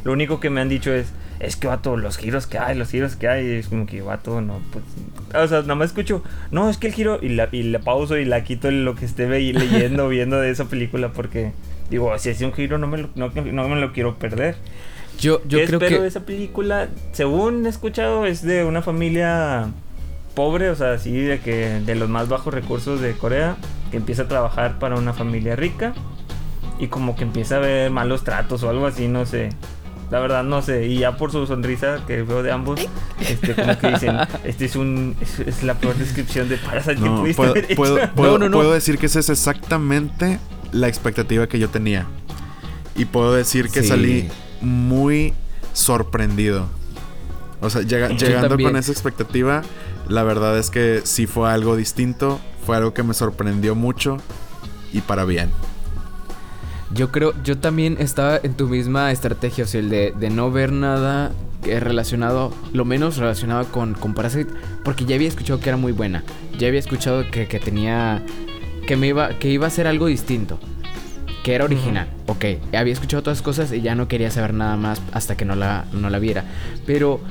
lo 0.04 0.12
único 0.12 0.40
que 0.40 0.50
me 0.50 0.60
han 0.60 0.68
dicho 0.68 0.92
es, 0.92 1.14
es 1.40 1.56
que 1.56 1.68
vato, 1.68 1.96
los 1.96 2.18
giros 2.18 2.46
que 2.46 2.58
hay, 2.58 2.76
los 2.76 2.90
giros 2.90 3.16
que 3.16 3.28
hay, 3.28 3.46
y 3.46 3.52
es 3.52 3.68
como 3.68 3.86
que 3.86 4.02
vato, 4.02 4.42
no, 4.42 4.60
pues... 4.70 4.84
O 5.42 5.48
sea, 5.48 5.62
nada 5.62 5.74
más 5.74 5.86
escucho, 5.86 6.22
no, 6.50 6.68
es 6.68 6.76
que 6.76 6.88
el 6.88 6.92
giro, 6.92 7.18
y 7.22 7.30
la, 7.30 7.48
y 7.50 7.62
la 7.62 7.78
pauso 7.78 8.18
y 8.18 8.26
la 8.26 8.44
quito 8.44 8.70
lo 8.70 8.94
que 8.94 9.06
esté 9.06 9.26
leyendo 9.26 10.06
viendo 10.10 10.38
de 10.38 10.50
esa 10.50 10.66
película 10.66 11.12
porque 11.14 11.52
digo, 11.88 12.18
si 12.18 12.28
hace 12.28 12.44
un 12.44 12.52
giro 12.52 12.76
no 12.76 12.86
me 12.88 12.98
lo, 12.98 13.08
no, 13.14 13.30
no 13.30 13.68
me 13.70 13.80
lo 13.80 13.94
quiero 13.94 14.18
perder. 14.18 14.56
Yo, 15.20 15.40
yo 15.48 15.58
¿Qué 15.58 15.66
creo 15.66 15.78
espero 15.80 15.96
que... 15.96 16.02
de 16.02 16.08
esa 16.08 16.20
película? 16.20 16.88
Según 17.12 17.66
he 17.66 17.68
escuchado, 17.68 18.24
es 18.26 18.42
de 18.42 18.64
una 18.64 18.82
familia 18.82 19.68
pobre, 20.34 20.70
o 20.70 20.76
sea, 20.76 20.92
así 20.92 21.12
de 21.12 21.40
que 21.40 21.80
de 21.84 21.94
los 21.96 22.08
más 22.08 22.28
bajos 22.28 22.54
recursos 22.54 23.00
de 23.00 23.12
Corea, 23.14 23.56
que 23.90 23.96
empieza 23.96 24.22
a 24.22 24.28
trabajar 24.28 24.78
para 24.78 24.94
una 24.96 25.12
familia 25.12 25.56
rica 25.56 25.94
y 26.78 26.86
como 26.86 27.16
que 27.16 27.24
empieza 27.24 27.56
a 27.56 27.58
ver 27.58 27.90
malos 27.90 28.22
tratos 28.22 28.62
o 28.62 28.70
algo 28.70 28.86
así, 28.86 29.08
no 29.08 29.26
sé. 29.26 29.48
La 30.12 30.20
verdad 30.20 30.42
no 30.44 30.62
sé, 30.62 30.86
y 30.86 30.98
ya 31.00 31.16
por 31.18 31.32
su 31.32 31.46
sonrisa 31.46 31.98
que 32.06 32.22
veo 32.22 32.42
de 32.42 32.50
ambos, 32.52 32.80
este 33.20 33.54
como 33.54 33.76
que 33.78 33.90
dicen, 33.90 34.16
este 34.44 34.64
es 34.64 34.76
un 34.76 35.16
es, 35.20 35.40
es 35.40 35.62
la 35.64 35.74
peor 35.74 35.96
descripción 35.96 36.48
de 36.48 36.56
Parasite 36.56 36.94
que 36.94 37.00
No, 37.00 37.20
pudiste 37.20 37.36
puedo, 37.36 37.50
haber 37.50 37.64
hecho. 37.64 37.74
puedo- 37.76 38.10
puedo- 38.14 38.38
no, 38.38 38.48
no. 38.48 38.56
puedo 38.56 38.72
decir 38.72 38.96
que 38.96 39.06
esa 39.06 39.18
es 39.18 39.28
exactamente 39.28 40.38
la 40.72 40.88
expectativa 40.88 41.46
que 41.48 41.58
yo 41.58 41.68
tenía. 41.68 42.06
Y 42.96 43.04
puedo 43.04 43.34
decir 43.34 43.68
que 43.68 43.82
Sí. 43.82 43.88
salí 43.88 44.28
muy 44.60 45.34
sorprendido. 45.72 46.66
O 47.60 47.70
sea, 47.70 47.82
llegando 47.82 48.56
con 48.56 48.76
esa 48.76 48.92
expectativa, 48.92 49.62
la 50.08 50.22
verdad 50.22 50.58
es 50.58 50.70
que 50.70 51.02
sí 51.04 51.26
fue 51.26 51.50
algo 51.50 51.76
distinto, 51.76 52.40
fue 52.64 52.76
algo 52.76 52.94
que 52.94 53.02
me 53.02 53.14
sorprendió 53.14 53.74
mucho 53.74 54.18
y 54.92 55.00
para 55.00 55.24
bien. 55.24 55.50
Yo 56.92 57.12
creo, 57.12 57.34
yo 57.42 57.58
también 57.58 57.96
estaba 57.98 58.38
en 58.42 58.54
tu 58.54 58.68
misma 58.68 59.12
estrategia, 59.12 59.64
o 59.64 59.66
sea, 59.66 59.80
el 59.80 59.90
de, 59.90 60.14
de 60.18 60.30
no 60.30 60.50
ver 60.50 60.72
nada 60.72 61.32
que 61.62 61.80
relacionado, 61.80 62.52
lo 62.72 62.84
menos 62.84 63.16
relacionado 63.16 63.66
con, 63.66 63.94
con 63.94 64.14
Parasite, 64.14 64.52
porque 64.84 65.04
ya 65.04 65.16
había 65.16 65.28
escuchado 65.28 65.60
que 65.60 65.68
era 65.68 65.76
muy 65.76 65.92
buena. 65.92 66.22
Ya 66.58 66.68
había 66.68 66.80
escuchado 66.80 67.24
que, 67.30 67.46
que 67.46 67.58
tenía, 67.58 68.24
que 68.86 68.96
me 68.96 69.08
iba, 69.08 69.30
que 69.38 69.50
iba 69.50 69.66
a 69.66 69.70
ser 69.70 69.86
algo 69.86 70.06
distinto, 70.06 70.58
que 71.48 71.54
era 71.54 71.64
original. 71.64 72.06
Ok, 72.26 72.44
había 72.74 72.92
escuchado 72.92 73.22
todas 73.22 73.38
las 73.38 73.42
cosas 73.42 73.72
y 73.72 73.80
ya 73.80 73.94
no 73.94 74.06
quería 74.06 74.30
saber 74.30 74.52
nada 74.52 74.76
más 74.76 75.00
hasta 75.12 75.34
que 75.34 75.46
no 75.46 75.56
la, 75.56 75.86
no 75.94 76.10
la 76.10 76.18
viera. 76.18 76.44
Pero 76.84 77.22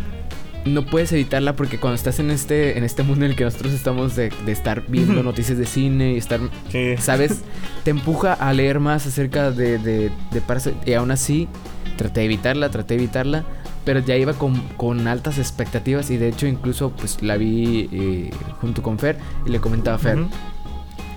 no 0.66 0.88
puedes 0.88 1.12
evitarla 1.12 1.56
porque 1.56 1.78
cuando 1.80 1.94
estás 1.94 2.18
en 2.18 2.32
este, 2.32 2.80
en 2.80 2.84
este 2.84 3.04
mundo 3.04 3.26
en 3.26 3.32
el 3.32 3.38
que 3.38 3.44
nosotros 3.44 3.74
estamos 3.74 4.16
de, 4.16 4.32
de 4.44 4.52
estar 4.52 4.82
viendo 4.88 5.22
noticias 5.22 5.60
de 5.60 5.68
cine 5.68 6.14
y 6.14 6.18
estar 6.18 6.40
Sí. 6.72 6.96
¿sabes? 6.98 7.44
Te 7.84 7.92
empuja 7.92 8.34
a 8.34 8.52
leer 8.54 8.80
más 8.80 9.06
acerca 9.06 9.52
de, 9.52 9.78
de, 9.78 10.10
de 10.32 10.42
Parasite. 10.42 10.78
Y 10.90 10.94
aún 10.96 11.12
así, 11.12 11.48
traté 11.96 12.22
de 12.22 12.26
evitarla, 12.26 12.72
traté 12.72 12.96
de 12.96 13.04
evitarla. 13.04 13.44
Pero 13.86 14.00
ya 14.00 14.16
iba 14.18 14.34
con, 14.34 14.60
con 14.78 15.08
altas 15.08 15.38
expectativas. 15.38 16.10
Y 16.10 16.18
de 16.18 16.30
hecho, 16.30 16.48
incluso, 16.48 16.90
pues 16.90 17.22
la 17.22 17.38
vi 17.38 17.88
eh, 17.94 18.32
junto 18.62 18.82
con 18.82 18.98
Fer. 18.98 19.18
Y 19.46 19.52
le 19.52 19.60
comentaba 19.60 19.98
a 19.98 20.00
Fer. 20.00 20.18
Ujú. 20.18 20.30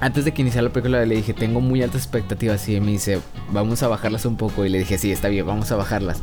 Antes 0.01 0.25
de 0.25 0.33
que 0.33 0.43
iniciara 0.43 0.69
la 0.69 0.73
película, 0.73 1.05
le 1.05 1.17
dije: 1.17 1.35
Tengo 1.35 1.61
muy 1.61 1.83
altas 1.83 2.03
expectativas. 2.03 2.67
Y 2.69 2.81
me 2.81 2.93
dice: 2.93 3.21
Vamos 3.53 3.83
a 3.83 3.89
bajarlas 3.89 4.25
un 4.25 4.37
poco. 4.37 4.65
Y 4.65 4.69
le 4.71 4.79
dije: 4.79 4.99
Sí, 4.99 5.13
está 5.13 5.29
bien, 5.29 5.47
vamos 5.47 5.71
a 5.73 5.77
bajarlas. 5.77 6.23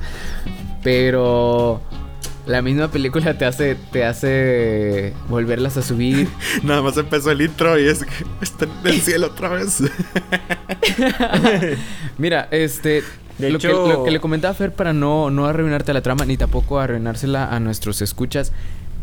Pero. 0.84 1.82
La 2.46 2.62
misma 2.62 2.88
película 2.88 3.38
te 3.38 3.44
hace, 3.44 3.76
te 3.92 4.06
hace 4.06 5.12
volverlas 5.28 5.76
a 5.76 5.82
subir. 5.82 6.30
Nada 6.64 6.82
más 6.82 6.96
empezó 6.96 7.30
el 7.30 7.42
intro 7.42 7.78
y 7.78 7.88
es 7.88 8.06
que 8.06 8.24
está 8.42 8.64
en 8.64 8.72
el 8.88 9.02
cielo 9.02 9.28
otra 9.28 9.50
vez. 9.50 9.84
Mira, 12.18 12.48
este. 12.52 13.04
De 13.38 13.52
lo, 13.52 13.58
hecho- 13.58 13.84
que, 13.84 13.90
lo 13.94 14.04
que 14.06 14.12
le 14.12 14.20
comentaba 14.20 14.54
a 14.54 14.56
Fer 14.56 14.74
para 14.74 14.94
no, 14.94 15.30
no 15.30 15.46
arruinarte 15.46 15.94
la 15.94 16.02
trama, 16.02 16.26
ni 16.26 16.38
tampoco 16.38 16.80
arruinársela 16.80 17.54
a 17.54 17.60
nuestros 17.60 18.02
escuchas, 18.02 18.52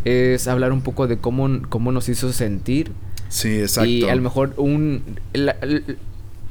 es 0.05 0.49
hablar 0.49 0.73
un 0.73 0.81
poco 0.81 1.07
de 1.07 1.19
cómo, 1.19 1.49
cómo 1.69 1.93
nos 1.93 2.09
hizo 2.09 2.33
sentir. 2.33 2.91
Sí, 3.35 3.59
exacto. 3.61 3.89
Y 3.91 4.05
a 4.05 4.15
lo 4.15 4.23
mejor 4.23 4.55
un. 4.59 5.03
la- 5.33 5.57
l- 5.63 5.83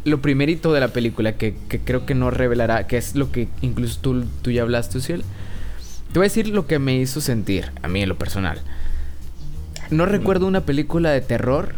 lo 0.03 0.21
primerito 0.21 0.73
de 0.73 0.81
la 0.81 0.89
película 0.89 1.37
que, 1.37 1.55
que 1.69 1.79
creo 1.79 2.05
que 2.05 2.13
no 2.13 2.29
revelará, 2.29 2.87
que 2.87 2.97
es 2.97 3.15
lo 3.15 3.31
que 3.31 3.47
incluso 3.61 3.99
tú, 4.01 4.25
tú 4.41 4.51
ya 4.51 4.63
hablaste, 4.63 4.97
Uciel. 4.97 5.23
Te 6.11 6.19
voy 6.19 6.25
a 6.25 6.29
decir 6.29 6.49
lo 6.49 6.67
que 6.67 6.77
me 6.79 6.97
hizo 6.97 7.21
sentir, 7.21 7.71
a 7.81 7.87
mí 7.87 8.01
en 8.03 8.09
lo 8.09 8.17
personal. 8.17 8.59
No 9.91 10.05
recuerdo 10.05 10.45
una 10.45 10.65
película 10.65 11.11
de 11.11 11.21
terror 11.21 11.73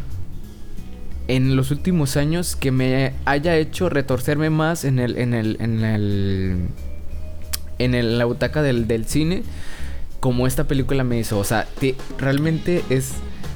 en 1.27 1.55
los 1.55 1.69
últimos 1.69 2.17
años 2.17 2.55
que 2.55 2.71
me 2.71 3.13
haya 3.25 3.55
hecho 3.57 3.89
retorcerme 3.89 4.49
más 4.49 4.85
en 4.85 4.97
el. 4.97 5.17
en 5.19 5.33
el. 5.35 5.57
en 5.59 5.83
el. 5.83 6.57
en 7.77 7.93
el- 7.93 8.17
la 8.17 8.25
butaca 8.25 8.63
del, 8.63 8.87
del 8.87 9.05
cine. 9.05 9.43
Como 10.19 10.47
esta 10.47 10.63
película 10.63 11.03
me 11.03 11.19
hizo. 11.19 11.37
O 11.37 11.43
sea, 11.43 11.67
te- 11.79 11.95
realmente 12.17 12.83
es. 12.89 13.11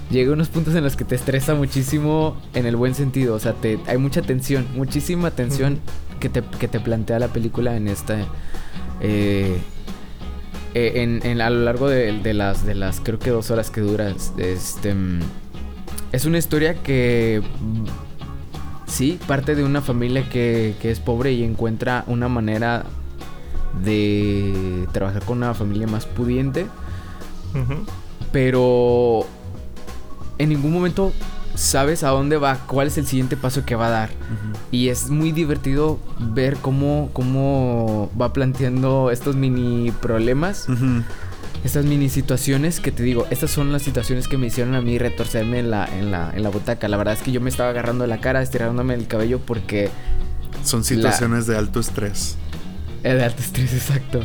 Llega 0.10 0.32
a 0.32 0.34
unos 0.34 0.50
puntos 0.50 0.74
en 0.76 0.84
los 0.84 0.96
que 0.96 1.06
te 1.06 1.16
estresa 1.16 1.54
muchísimo 1.56 2.36
en 2.54 2.66
el 2.66 2.76
buen 2.76 2.96
sentido. 2.96 3.36
O 3.36 3.40
sea, 3.40 3.54
te, 3.54 3.80
hay 3.88 3.98
mucha 3.98 4.22
tensión, 4.24 4.66
muchísima 4.76 5.32
tensión 5.32 5.80
que, 6.20 6.30
te, 6.30 6.42
que 6.42 6.68
te 6.68 6.80
plantea 6.80 7.20
la 7.20 7.28
película 7.28 7.76
en 7.78 7.88
esta. 7.88 8.26
eh, 9.02 9.58
eh, 10.74 10.92
en, 10.96 11.20
en- 11.26 11.42
a 11.42 11.50
lo 11.50 11.62
largo 11.64 11.88
de, 11.90 12.12
de 12.22 12.34
las, 12.34 12.66
de 12.66 12.76
las, 12.76 13.00
creo 13.02 13.20
que 13.20 13.30
dos 13.30 13.52
horas 13.52 13.70
que 13.70 13.82
dura. 13.82 14.14
Este, 14.38 14.94
mm, 14.96 15.20
es 16.12 16.26
una 16.26 16.38
historia 16.40 16.74
que. 16.76 17.42
mm, 17.62 17.86
Sí, 18.88 19.20
parte 19.28 19.54
de 19.54 19.64
una 19.64 19.82
familia 19.82 20.28
que, 20.30 20.74
que 20.82 20.90
es 20.90 21.00
pobre 21.00 21.32
y 21.34 21.44
encuentra 21.44 22.04
una 22.08 22.28
manera 22.28 22.86
de 23.84 24.88
trabajar 24.92 25.24
con 25.26 25.38
una 25.38 25.54
familia 25.54 25.86
más 25.86 26.08
pudiente 26.08 26.66
pero 28.32 29.26
en 30.40 30.50
ningún 30.50 30.74
momento 30.74 31.14
sabes 31.56 32.04
a 32.04 32.10
dónde 32.10 32.38
va, 32.38 32.58
cuál 32.68 32.88
es 32.88 32.98
el 32.98 33.06
siguiente 33.06 33.36
paso 33.38 33.66
que 33.66 33.76
va 33.76 33.88
a 33.88 33.90
dar. 33.90 34.10
Ujú. 34.10 34.60
Y 34.72 34.90
es 34.90 35.10
muy 35.10 35.32
divertido 35.32 36.00
ver 36.20 36.58
cómo, 36.58 37.10
cómo 37.14 38.10
va 38.20 38.34
planteando 38.34 39.12
estos 39.12 39.36
mini 39.36 39.92
problemas, 39.92 40.70
Ujú. 40.70 41.04
estas 41.64 41.84
mini 41.86 42.08
situaciones 42.08 42.80
que 42.80 42.92
te 42.92 43.04
digo, 43.04 43.28
estas 43.30 43.52
son 43.52 43.72
las 43.74 43.82
situaciones 43.82 44.28
que 44.28 44.38
me 44.38 44.48
hicieron 44.48 44.74
a 44.76 44.82
mí 44.82 44.98
retorcerme 44.98 45.60
en 45.60 45.72
la, 45.72 45.86
en 45.86 46.12
la, 46.12 46.32
en 46.34 46.44
la 46.44 46.50
butaca. 46.50 46.88
La 46.88 46.98
verdad 46.98 47.16
es 47.16 47.22
que 47.22 47.32
yo 47.32 47.42
me 47.42 47.50
estaba 47.50 47.70
agarrando 47.72 48.08
la 48.08 48.22
cara, 48.22 48.42
estirándome 48.42 48.94
el 48.94 49.08
cabello 49.08 49.40
porque 49.40 49.90
Son 50.64 50.84
situaciones 50.86 51.46
de 51.48 51.58
alto 51.58 51.80
estrés. 51.82 52.38
Es 53.04 53.14
de 53.16 53.24
alto 53.24 53.42
estrés, 53.42 53.74
exacto. 53.74 54.22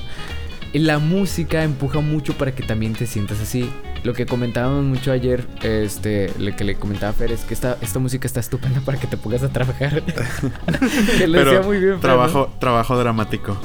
Y 0.73 0.81
la 0.81 0.99
música 0.99 1.65
empuja 1.65 2.01
mucho 2.01 2.37
para 2.37 2.55
que 2.55 2.63
también 2.63 2.93
te 2.93 3.07
sientas 3.07 3.41
así. 3.41 3.69
Lo 4.05 4.13
que 4.13 4.27
comentábamos 4.27 4.85
mucho 4.85 5.13
ayer, 5.13 5.47
este, 5.63 6.31
lo 6.39 6.55
que 6.55 6.63
le 6.63 6.75
comentaba 6.75 7.09
a 7.09 7.13
Fer 7.15 7.33
es 7.33 7.41
que 7.41 7.55
esta, 7.55 7.79
esta 7.81 7.99
música 7.99 8.27
está 8.27 8.39
estupenda 8.39 8.83
para 8.83 9.01
que 9.01 9.07
te 9.07 9.17
pongas 9.17 9.43
a 9.43 9.49
trabajar. 9.49 10.03
que 11.19 11.27
lo 11.27 11.43
decía 11.43 11.63
muy 11.63 11.79
bien. 11.79 11.93
Fer, 11.93 11.95
¿no? 11.95 12.01
trabajo, 12.01 12.53
trabajo 12.59 12.99
dramático. 12.99 13.57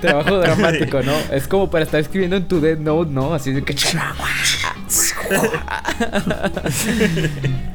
Trabajo 0.00 0.38
dramático, 0.40 1.00
¿no? 1.02 1.12
Es 1.30 1.46
como 1.46 1.70
para 1.70 1.84
estar 1.84 2.00
escribiendo 2.00 2.36
en 2.36 2.48
tu 2.48 2.60
Dead 2.60 2.76
Note, 2.76 3.12
¿no? 3.12 3.34
Así 3.34 3.52
de 3.52 3.62
que. 3.62 3.76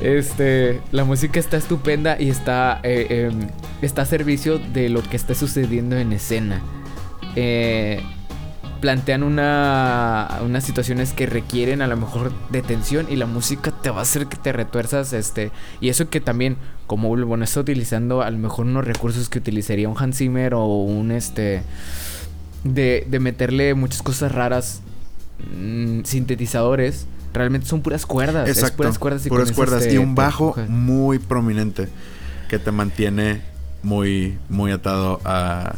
Este, 0.00 0.80
la 0.92 1.04
música 1.04 1.40
está 1.40 1.56
estupenda 1.56 2.16
y 2.20 2.30
está, 2.30 2.78
eh, 2.84 3.30
em, 3.32 3.48
está 3.82 4.02
a 4.02 4.06
servicio 4.06 4.60
de 4.60 4.88
lo 4.88 5.02
que 5.02 5.16
está 5.16 5.34
sucediendo 5.34 5.96
en 5.96 6.12
escena. 6.12 6.62
Eh, 7.34 8.00
plantean 8.80 9.22
una, 9.22 10.40
unas 10.44 10.64
situaciones 10.64 11.12
que 11.12 11.26
requieren 11.26 11.82
a 11.82 11.86
lo 11.86 11.96
mejor 11.96 12.32
de 12.50 12.62
tensión 12.62 13.06
y 13.08 13.16
la 13.16 13.26
música 13.26 13.70
te 13.70 13.90
va 13.90 14.00
a 14.00 14.02
hacer 14.02 14.26
que 14.26 14.36
te 14.36 14.52
retuerzas, 14.52 15.12
este, 15.12 15.50
y 15.80 15.88
eso 15.88 16.08
que 16.08 16.20
también, 16.20 16.56
como 16.86 17.08
bueno, 17.08 17.44
está 17.44 17.60
utilizando 17.60 18.22
a 18.22 18.30
lo 18.30 18.38
mejor 18.38 18.66
unos 18.66 18.84
recursos 18.84 19.28
que 19.28 19.38
utilizaría 19.38 19.88
un 19.88 19.96
Hans 19.98 20.18
Zimmer 20.18 20.54
o 20.54 20.66
un, 20.66 21.10
este, 21.10 21.62
de, 22.64 23.06
de 23.08 23.20
meterle 23.20 23.74
muchas 23.74 24.02
cosas 24.02 24.32
raras, 24.32 24.80
mm, 25.56 26.02
sintetizadores. 26.04 27.06
Realmente 27.34 27.66
son 27.66 27.82
puras 27.82 28.06
cuerdas. 28.06 28.48
es 28.48 28.56
Exacto. 28.56 28.78
puras 28.78 28.98
cuerdas 28.98 29.26
y 29.26 29.28
puras 29.28 29.52
cuerdas. 29.52 29.86
y 29.86 29.98
un 29.98 30.14
bajo 30.14 30.56
muy 30.68 31.18
prominente 31.18 31.88
que 32.48 32.58
te 32.58 32.70
mantiene 32.70 33.42
muy, 33.82 34.38
muy 34.48 34.72
atado 34.72 35.20
a. 35.24 35.76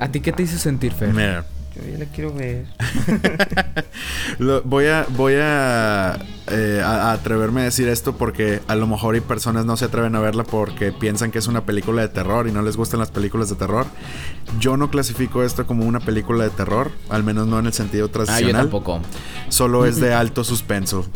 ¿A 0.00 0.08
ti 0.10 0.20
qué 0.20 0.32
te 0.32 0.42
hizo 0.42 0.58
sentir, 0.58 0.92
Fer? 0.92 1.12
Mira, 1.12 1.44
Yo 1.76 1.82
ya 1.92 1.98
la 1.98 2.04
quiero 2.06 2.32
ver. 2.34 2.66
lo- 4.38 4.62
voy 4.62 4.86
a, 4.86 5.06
voy 5.10 5.34
a, 5.36 6.18
eh, 6.48 6.82
a- 6.84 7.10
a 7.10 7.12
atreverme 7.12 7.60
a 7.60 7.64
decir 7.64 7.88
esto 7.88 8.16
porque 8.16 8.60
a 8.66 8.74
lo 8.74 8.86
mejor 8.86 9.14
hay 9.14 9.20
personas 9.20 9.64
no 9.66 9.76
se 9.76 9.84
atreven 9.84 10.14
a 10.16 10.20
verla 10.20 10.42
porque 10.44 10.90
piensan 10.92 11.30
que 11.30 11.38
es 11.38 11.46
una 11.46 11.64
película 11.66 12.02
de 12.02 12.08
terror 12.08 12.48
y 12.48 12.52
no 12.52 12.62
les 12.62 12.76
gustan 12.76 12.98
las 13.00 13.10
películas 13.10 13.48
de 13.50 13.56
terror. 13.56 13.86
Yo 14.58 14.76
no 14.76 14.90
clasifico 14.90 15.42
esto 15.44 15.66
como 15.66 15.84
una 15.84 16.00
película 16.00 16.44
de 16.44 16.50
terror, 16.50 16.90
al 17.08 17.22
menos 17.22 17.46
no 17.46 17.58
en 17.58 17.66
el 17.66 17.72
sentido 17.72 18.06
Ah, 18.06 18.08
yo 18.08 18.12
tradicional. 18.24 18.62
tampoco. 18.62 19.00
Solo 19.48 19.86
es 19.86 20.00
de 20.00 20.12
alto 20.14 20.44
suspenso. 20.44 21.06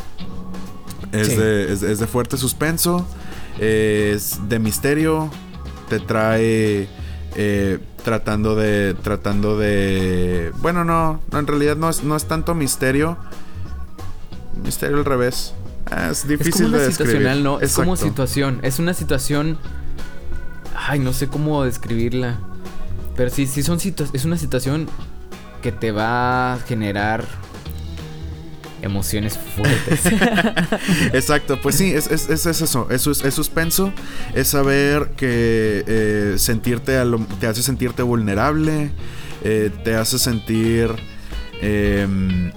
Es, 1.13 1.29
Sí. 1.29 1.37
de, 1.37 1.73
es, 1.73 1.83
es 1.83 1.99
de 2.01 2.07
fuerte 2.07 2.37
suspenso. 2.37 3.07
Es 3.59 4.39
de 4.49 4.59
misterio. 4.59 5.31
Te 5.89 6.01
trae. 6.01 6.89
eh, 7.37 7.79
tratando 8.05 8.55
de. 8.55 8.95
Tratando 9.03 9.59
de. 9.59 10.53
Bueno, 10.61 10.85
no. 10.85 11.21
no, 11.33 11.39
en 11.41 11.47
realidad 11.49 11.77
no 11.77 11.89
es, 11.91 12.05
no 12.05 12.15
es 12.15 12.27
tanto 12.27 12.55
misterio. 12.55 13.17
Misterio 14.63 14.99
al 14.99 15.05
revés. 15.05 15.55
Ah, 15.91 16.09
es 16.11 16.21
Es 16.21 16.29
difícil 16.29 16.53
como 16.53 16.69
una 16.69 16.79
de 16.79 16.85
describir. 16.87 17.13
situacional, 17.17 17.43
¿no? 17.45 17.61
Es 17.61 17.75
como 17.75 17.97
situación. 17.97 18.61
Es 18.63 18.79
una 18.79 18.95
situación 18.95 19.59
Ay, 20.77 20.99
no 20.99 21.13
sé 21.13 21.29
cómo 21.29 21.65
describirla. 21.65 22.39
Pero 23.17 23.31
sí, 23.31 23.47
sí 23.47 23.63
son 23.63 23.79
situ- 23.79 24.09
es 24.13 24.25
una 24.25 24.37
situación 24.37 24.89
que 25.63 25.73
te 25.73 25.93
va 25.93 26.55
a 26.55 26.59
generar 26.59 27.25
emociones 28.85 29.39
fuertes. 29.39 30.01
Exacto, 31.13 31.59
pues 31.61 31.77
sí, 31.77 31.93
es, 31.93 32.07
es, 32.11 32.29
es- 32.29 32.47
es 32.47 32.61
eso, 32.63 32.87
es, 32.91 33.07
es 33.07 33.35
suspenso, 33.35 33.93
es 34.35 34.49
saber 34.49 35.11
que 35.17 35.85
eh, 35.87 36.35
sentirte 36.39 36.97
a 36.99 37.05
lo- 37.05 37.19
te 37.41 37.47
hace 37.47 37.63
sentirte 37.63 38.03
vulnerable, 38.03 38.91
eh, 39.43 39.71
te 39.85 39.95
hace 39.97 40.19
sentir... 40.19 40.91
em, 41.61 42.53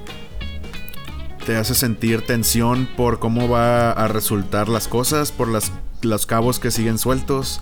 te 1.46 1.56
hace 1.56 1.76
sentir 1.76 2.26
tensión 2.26 2.90
por 2.98 3.20
cómo 3.20 3.48
va 3.48 3.92
a 3.92 4.10
resultar 4.10 4.68
las 4.68 4.90
cosas, 4.90 5.32
por 5.32 5.48
las, 5.48 5.72
los 6.02 6.26
cabos 6.26 6.60
que 6.60 6.72
siguen 6.72 6.98
sueltos, 6.98 7.62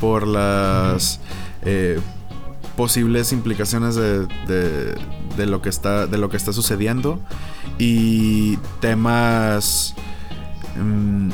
por 0.00 0.26
las 0.26 1.20
eh, 1.62 2.00
posibles 2.78 3.32
implicaciones 3.32 3.94
de, 3.94 4.20
de- 4.46 4.94
de 5.36 5.46
lo 5.46 5.62
que 5.62 5.68
está, 5.68 6.06
de 6.06 6.18
lo 6.18 6.28
que 6.30 6.36
está 6.36 6.52
sucediendo 6.52 7.20
y 7.78 8.56
temas 8.80 9.94
mm, 10.76 11.30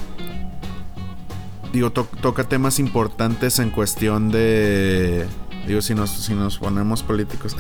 digo 1.72 1.90
to- 1.92 2.09
toca 2.20 2.44
temas 2.44 2.78
importantes 2.78 3.59
en 3.59 3.70
cuestión 3.70 4.30
de 4.30 5.26
digo 5.66 5.80
si 5.80 5.94
nos 5.94 6.11
si 6.11 6.34
nos 6.34 6.59
ponemos 6.59 7.03
políticos 7.03 7.57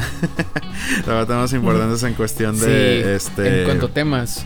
toca 1.04 1.26
temas 1.26 1.52
importantes 1.52 2.02
en 2.02 2.14
cuestión 2.14 2.58
de 2.58 3.02
Sí, 3.04 3.08
este 3.28 3.60
En 3.60 3.64
cuanto 3.66 3.86
a 3.86 3.88
temas. 3.90 4.44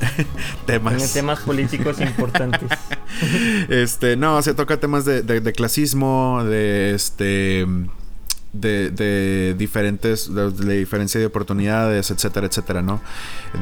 temas 0.66 0.96
Tiene 0.96 1.12
temas 1.12 1.40
políticos 1.40 2.00
importantes. 2.00 2.70
este, 3.68 4.16
no, 4.16 4.40
se 4.42 4.54
toca 4.54 4.78
temas 4.80 5.04
de, 5.04 5.22
de- 5.22 5.40
de 5.42 5.52
clasismo, 5.52 6.42
de 6.44 6.94
este. 6.94 7.66
De, 8.52 8.90
de 8.90 9.54
diferentes. 9.56 10.32
De, 10.34 10.50
de 10.50 10.78
diferencia 10.78 11.20
de 11.20 11.26
oportunidades, 11.26 12.10
etcétera, 12.10 12.46
etcétera, 12.46 12.82
¿no? 12.82 13.00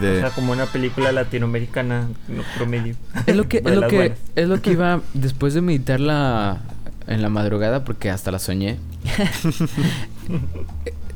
De, 0.01 0.19
O 0.19 0.21
sea, 0.21 0.31
como 0.31 0.53
una 0.53 0.67
película 0.67 1.13
latinoamericana 1.13 2.09
no, 2.29 2.43
promedio. 2.57 2.95
Es 3.27 3.37
lo 3.37 3.49
que, 3.49 3.59
es 3.65 3.77
lo 3.77 3.89
que, 3.89 3.97
buenas. 3.97 4.19
es 4.35 4.49
lo 4.49 4.63
que 4.63 4.73
iba 4.73 5.01
después 5.15 5.55
de 5.55 5.61
meditarla 5.61 6.59
en 7.07 7.23
la 7.23 7.29
madrugada, 7.29 7.85
porque 7.85 8.11
hasta 8.11 8.31
la 8.31 8.39
soñé. 8.39 8.79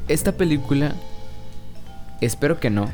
Esta 0.08 0.32
película, 0.32 0.94
espero 2.20 2.60
que 2.60 2.70
no, 2.70 2.90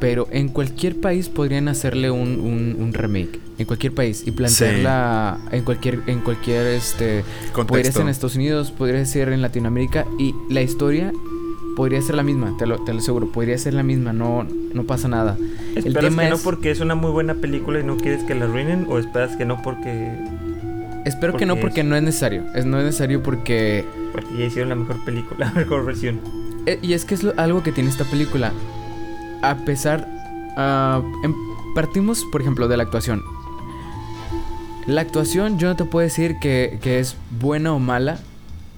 pero 0.00 0.28
en 0.30 0.48
cualquier 0.48 1.00
país 1.00 1.28
podrían 1.28 1.68
hacerle 1.68 2.10
un, 2.10 2.40
un- 2.40 2.76
un 2.80 2.92
remake. 2.92 3.40
En 3.58 3.66
cualquier 3.66 3.92
país. 3.94 4.22
Y 4.26 4.30
plantearla 4.30 5.38
en 5.50 5.64
cualquier, 5.64 6.00
en 6.06 6.20
cualquier 6.20 6.66
este. 6.68 7.24
Podría 7.24 7.44
ser 7.44 7.52
contexto. 7.52 8.00
en 8.02 8.08
Estados 8.08 8.36
Unidos, 8.36 8.70
podría 8.70 9.04
ser 9.04 9.30
en 9.30 9.42
Latinoamérica. 9.42 10.06
Y 10.18 10.34
la 10.48 10.62
historia 10.62 11.12
podría 11.76 12.00
ser 12.02 12.14
la 12.16 12.22
misma, 12.22 12.54
te 12.58 12.66
lo, 12.66 12.78
te 12.84 12.92
lo 12.92 13.00
aseguro. 13.00 13.30
Podría 13.32 13.58
ser 13.58 13.74
la 13.74 13.82
misma, 13.82 14.12
no, 14.12 14.44
no 14.74 14.84
pasa 14.84 15.08
nada. 15.08 15.36
¿Esperas 15.74 16.04
tema 16.10 16.24
que 16.24 16.30
no 16.30 16.38
porque 16.38 16.70
es 16.70 16.80
una 16.80 16.94
muy 16.94 17.10
buena 17.10 17.34
película 17.34 17.80
y 17.80 17.84
no 17.84 17.96
quieres 17.96 18.22
que 18.24 18.34
la 18.36 18.44
arruinen? 18.44 18.86
¿O 18.88 18.98
esperas 18.98 19.36
que 19.36 19.44
no 19.44 19.60
porque, 19.62 20.12
Espero 21.04 21.36
que 21.36 21.46
no, 21.46 21.56
Porque 21.56 21.80
es- 21.80 21.86
no 21.86 21.96
es 21.96 22.02
necesario. 22.02 22.42
Es 22.54 22.64
no 22.66 22.78
es 22.78 22.84
necesario 22.84 23.22
porque. 23.22 23.84
porque 24.12 24.28
ya 24.38 24.44
hicieron 24.44 24.68
la 24.68 24.74
mejor 24.76 25.04
película, 25.04 25.46
la 25.54 25.60
mejor 25.60 25.84
versión? 25.84 26.20
eh, 26.66 26.78
y 26.82 26.92
es 26.92 27.04
que 27.04 27.14
es 27.14 27.22
lo- 27.24 27.34
algo 27.36 27.62
que 27.62 27.72
tiene 27.72 27.90
esta 27.90 28.04
película. 28.04 28.52
A 29.42 29.56
pesar. 29.64 30.08
em- 31.24 31.34
partimos, 31.74 32.24
por 32.32 32.40
ejemplo, 32.40 32.66
de 32.68 32.76
la 32.76 32.82
actuación. 32.82 33.22
La 34.86 35.02
actuación, 35.02 35.58
yo 35.58 35.68
no 35.68 35.76
te 35.76 35.84
puedo 35.84 36.02
decir 36.04 36.36
que, 36.40 36.78
que 36.82 36.98
es 36.98 37.16
buena 37.40 37.72
o 37.74 37.78
mala. 37.78 38.18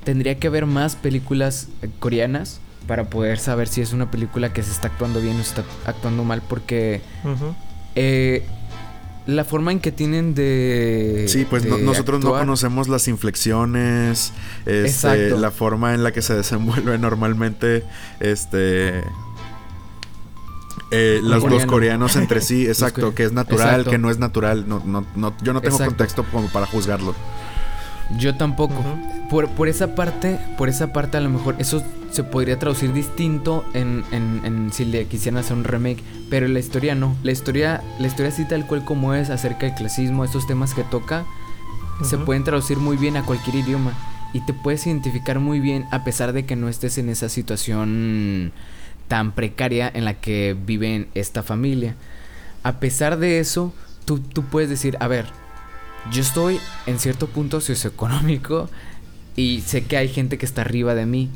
Tendría 0.05 0.39
que 0.39 0.49
haber 0.49 0.67
más 0.67 0.97
películas 0.97 1.69
eh, 1.83 1.89
coreanas 2.01 2.61
para 2.87 3.05
poder 3.05 3.39
saber 3.39 3.69
si 3.69 3.81
es 3.81 3.93
una 3.93 4.11
película 4.11 4.53
que 4.53 4.63
se 4.63 4.73
está 4.73 4.89
actuando 4.89 5.21
bien 5.21 5.37
o 5.37 5.41
está 5.41 5.63
actuando 5.87 6.25
mal. 6.25 6.43
Porque 6.49 7.01
eh, 7.95 8.45
la 9.27 9.45
forma 9.45 9.71
en 9.73 9.79
que 9.79 9.93
tienen 9.93 10.35
de. 10.35 11.27
Sí, 11.29 11.47
pues 11.49 11.65
no- 11.65 11.79
nosotros 11.79 12.25
no 12.25 12.33
conocemos 12.33 12.89
las 12.89 13.07
inflexiones, 13.07 14.33
este, 14.67 14.87
Exacto. 14.87 15.39
la 15.39 15.51
forma 15.53 15.95
en 15.95 16.03
la 16.03 16.13
que 16.13 16.23
se 16.23 16.35
desenvuelve 16.35 16.99
normalmente, 17.07 17.85
este, 18.19 19.05
eh, 20.91 21.21
los, 21.23 21.43
coreano. 21.43 21.67
coreanos 21.71 22.17
entre 22.17 22.41
sí, 22.41 22.67
exacto, 22.69 23.15
que 23.15 23.25
es 23.25 23.33
natural, 23.33 23.69
Exacto. 23.69 23.91
que 23.91 23.99
no 23.99 24.11
es 24.11 24.19
natural, 24.19 24.69
no, 24.69 24.83
no, 24.85 25.07
no- 25.15 25.35
yo 25.43 25.53
no 25.53 25.61
tengo 25.61 25.77
Exacto. 25.77 25.91
contexto 25.97 26.25
como 26.33 26.49
para 26.49 26.67
juzgarlo. 26.67 27.15
Yo 28.19 28.37
tampoco. 28.37 28.75
Por, 29.31 29.49
por 29.51 29.69
esa 29.69 29.95
parte, 29.95 30.41
por 30.59 30.69
esa 30.69 30.93
parte 30.93 31.17
a 31.17 31.21
lo 31.21 31.31
mejor 31.31 31.55
eso 31.61 31.81
se 32.11 32.25
podría 32.25 32.59
traducir 32.59 32.93
distinto 32.93 33.65
en, 33.73 34.03
en- 34.11 34.41
en 34.45 34.73
si 34.73 34.85
le 34.85 35.07
quisieran 35.07 35.39
hacer 35.39 35.57
un 35.57 35.63
remake, 35.63 36.03
pero 36.29 36.49
la 36.49 36.59
historia 36.59 36.97
no. 36.97 37.15
La 37.23 37.31
historia, 37.31 37.81
la 38.01 38.09
historia 38.09 38.33
así 38.33 38.45
tal 38.45 38.67
cual 38.67 38.85
como 38.85 39.15
es 39.15 39.31
acerca 39.31 39.67
del 39.67 39.77
clasismo, 39.77 40.25
estos 40.25 40.49
temas 40.49 40.75
que 40.75 40.83
toca, 40.83 41.25
se 42.03 42.19
pueden 42.19 42.43
traducir 42.43 42.79
muy 42.79 42.97
bien 42.97 43.17
a 43.17 43.23
cualquier 43.25 43.55
idioma 43.57 43.93
y 44.33 44.41
te 44.41 44.55
puedes 44.55 44.85
identificar 44.89 45.39
muy 45.39 45.61
bien 45.61 45.87
a 45.93 46.03
pesar 46.03 46.33
de 46.33 46.45
que 46.47 46.57
no 46.57 46.69
estés 46.69 46.99
en 46.99 47.11
esa 47.11 47.29
situación 47.29 48.53
tan 49.11 49.33
precaria 49.33 49.91
en 49.93 50.05
la 50.05 50.15
que 50.15 50.57
vive 50.67 51.09
esta 51.17 51.43
familia. 51.43 51.97
A 52.63 52.79
pesar 52.79 53.19
de 53.19 53.41
eso, 53.41 53.75
tú, 54.05 54.21
tú 54.21 54.45
puedes 54.45 54.71
decir, 54.71 54.97
a 55.01 55.09
ver, 55.09 55.27
yo 56.13 56.23
estoy 56.23 56.61
en 56.87 57.01
cierto 57.01 57.27
punto 57.27 57.61
socioeconómico 57.61 58.71
y 59.35 59.63
sé 59.67 59.83
que 59.85 59.97
hay 59.97 60.09
gente 60.09 60.39
que 60.39 60.47
está 60.47 60.61
arriba 60.63 60.95
de 60.95 61.07
mí. 61.07 61.29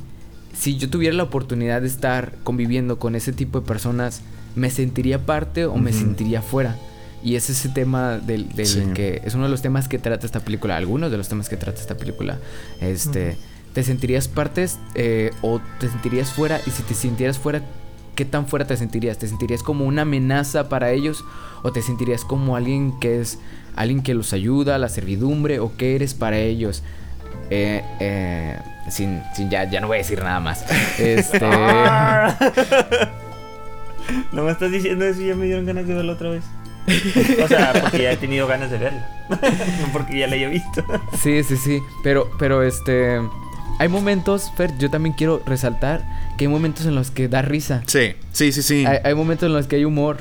Si 0.53 0.77
yo 0.77 0.89
tuviera 0.89 1.17
la 1.17 1.25
oportunidad 1.25 1.81
de 1.81 1.89
estar 1.89 2.37
conviviendo 2.45 3.01
con 3.01 3.17
ese 3.17 3.33
tipo 3.33 3.61
de 3.61 3.67
personas, 3.67 4.21
¿me 4.55 4.71
sentiría 4.71 5.27
parte 5.27 5.67
o 5.67 5.75
me 5.77 5.93
sentiría 5.93 6.43
fuera? 6.43 6.77
Y 7.25 7.35
es 7.35 7.51
ese 7.51 7.71
tema 7.71 8.19
del, 8.19 8.51
del 8.51 8.67
Sí. 8.67 8.83
que 8.95 9.21
es 9.25 9.35
uno 9.35 9.45
de 9.45 9.51
los 9.51 9.63
temas 9.63 9.89
que 9.89 9.99
trata 9.99 10.27
esta 10.27 10.39
película, 10.41 10.77
algunos 10.77 11.11
de 11.11 11.17
los 11.17 11.29
temas 11.29 11.49
que 11.49 11.57
trata 11.57 11.81
esta 11.81 11.97
película. 11.97 12.39
Este. 12.81 13.37
¿Te 13.75 13.83
sentirías 13.83 14.29
partes 14.29 14.79
eh, 14.95 15.33
o 15.43 15.61
te 15.79 15.89
sentirías 15.89 16.33
fuera? 16.33 16.61
Y 16.67 16.71
si 16.71 16.83
te 16.85 16.95
sintieras 16.95 17.39
fuera, 17.39 17.61
¿qué 18.15 18.25
tan 18.25 18.47
fuera 18.47 18.67
te 18.67 18.77
sentirías? 18.77 19.19
¿Te 19.19 19.29
sentirías 19.29 19.63
como 19.63 19.85
una 19.85 20.03
amenaza 20.03 20.69
para 20.69 20.93
ellos 20.93 21.25
o 21.63 21.73
te 21.73 21.83
sentirías 21.83 22.25
como 22.25 22.57
alguien 22.57 22.99
que 23.01 23.21
es 23.21 23.39
alguien 23.77 24.03
que 24.03 24.15
los 24.15 24.33
ayuda, 24.33 24.79
la 24.79 24.89
servidumbre 24.89 25.59
o 25.59 25.77
qué 25.77 25.97
eres 25.97 26.15
para 26.15 26.39
ellos? 26.39 26.83
Eh, 27.51 27.85
eh, 28.01 28.59
sin, 28.89 29.21
sin 29.35 29.51
ya, 29.51 29.69
ya 29.69 29.81
no 29.81 29.89
voy 29.89 29.97
a 29.97 29.99
decir 29.99 30.23
nada 30.23 30.41
más. 30.41 30.65
Este. 30.99 31.41
No 34.33 34.43
me 34.43 34.51
estás 34.51 34.71
diciendo 34.71 35.05
eso 35.05 35.23
y 35.23 35.29
ya 35.29 35.35
me 35.35 35.47
dieron 35.47 35.65
ganas 35.65 35.87
de 35.87 35.95
verla 35.95 36.13
otra 36.13 36.31
vez. 36.31 36.45
O 37.43 37.49
sea, 37.49 37.73
porque 37.81 38.03
ya 38.03 38.13
he 38.13 38.17
tenido 38.17 38.47
ganas 38.47 38.71
de 38.71 38.79
verla. 38.79 39.09
No 39.31 39.39
porque 39.93 40.19
ya 40.19 40.27
la 40.27 40.35
haya 40.35 40.49
visto. 40.49 40.85
sí, 41.23 41.43
sí, 41.43 41.57
sí. 41.57 41.81
Pero, 42.03 42.31
pero 42.39 42.63
este, 42.63 43.21
hay 43.79 43.89
momentos, 43.89 44.51
Fer, 44.57 44.77
yo 44.79 44.91
también 44.91 45.15
quiero 45.17 45.43
resaltar 45.47 46.05
que 46.37 46.45
hay 46.45 46.49
momentos 46.49 46.87
en 46.87 46.95
los 46.95 47.11
que 47.11 47.29
da 47.29 47.43
risa. 47.43 47.83
Sí, 47.87 48.13
sí, 48.33 48.53
sí, 48.53 48.63
sí. 48.63 48.85
Hay, 48.87 48.99
hay 49.05 49.15
momentos 49.15 49.47
en 49.47 49.53
los 49.53 49.67
que 49.67 49.77
hay 49.77 49.85
humor. 49.85 50.19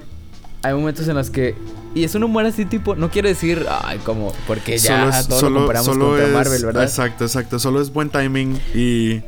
Hay 0.61 0.73
momentos 0.73 1.07
en 1.07 1.15
los 1.15 1.29
que. 1.29 1.55
Y 1.93 2.03
es 2.05 2.15
un 2.15 2.23
humor 2.23 2.45
así 2.45 2.65
tipo. 2.65 2.95
No 2.95 3.09
quiero 3.11 3.27
decir. 3.27 3.65
Ay, 3.83 3.99
como. 4.05 4.31
Porque 4.47 4.77
ya 4.77 5.09
es- 5.09 5.27
todo 5.27 5.49
lo 5.49 5.59
comparamos 5.59 5.97
contra 5.97 6.25
es- 6.27 6.31
Marvel, 6.33 6.65
¿verdad? 6.65 6.83
Exacto, 6.83 7.25
exacto. 7.25 7.59
Solo 7.59 7.81
es 7.81 7.91
buen 7.91 8.09
timing 8.09 8.59
y 8.73 9.21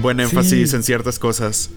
buen 0.00 0.18
énfasis 0.20 0.70
Sí. 0.70 0.76
en 0.76 0.82
ciertas 0.82 1.18
cosas. 1.18 1.70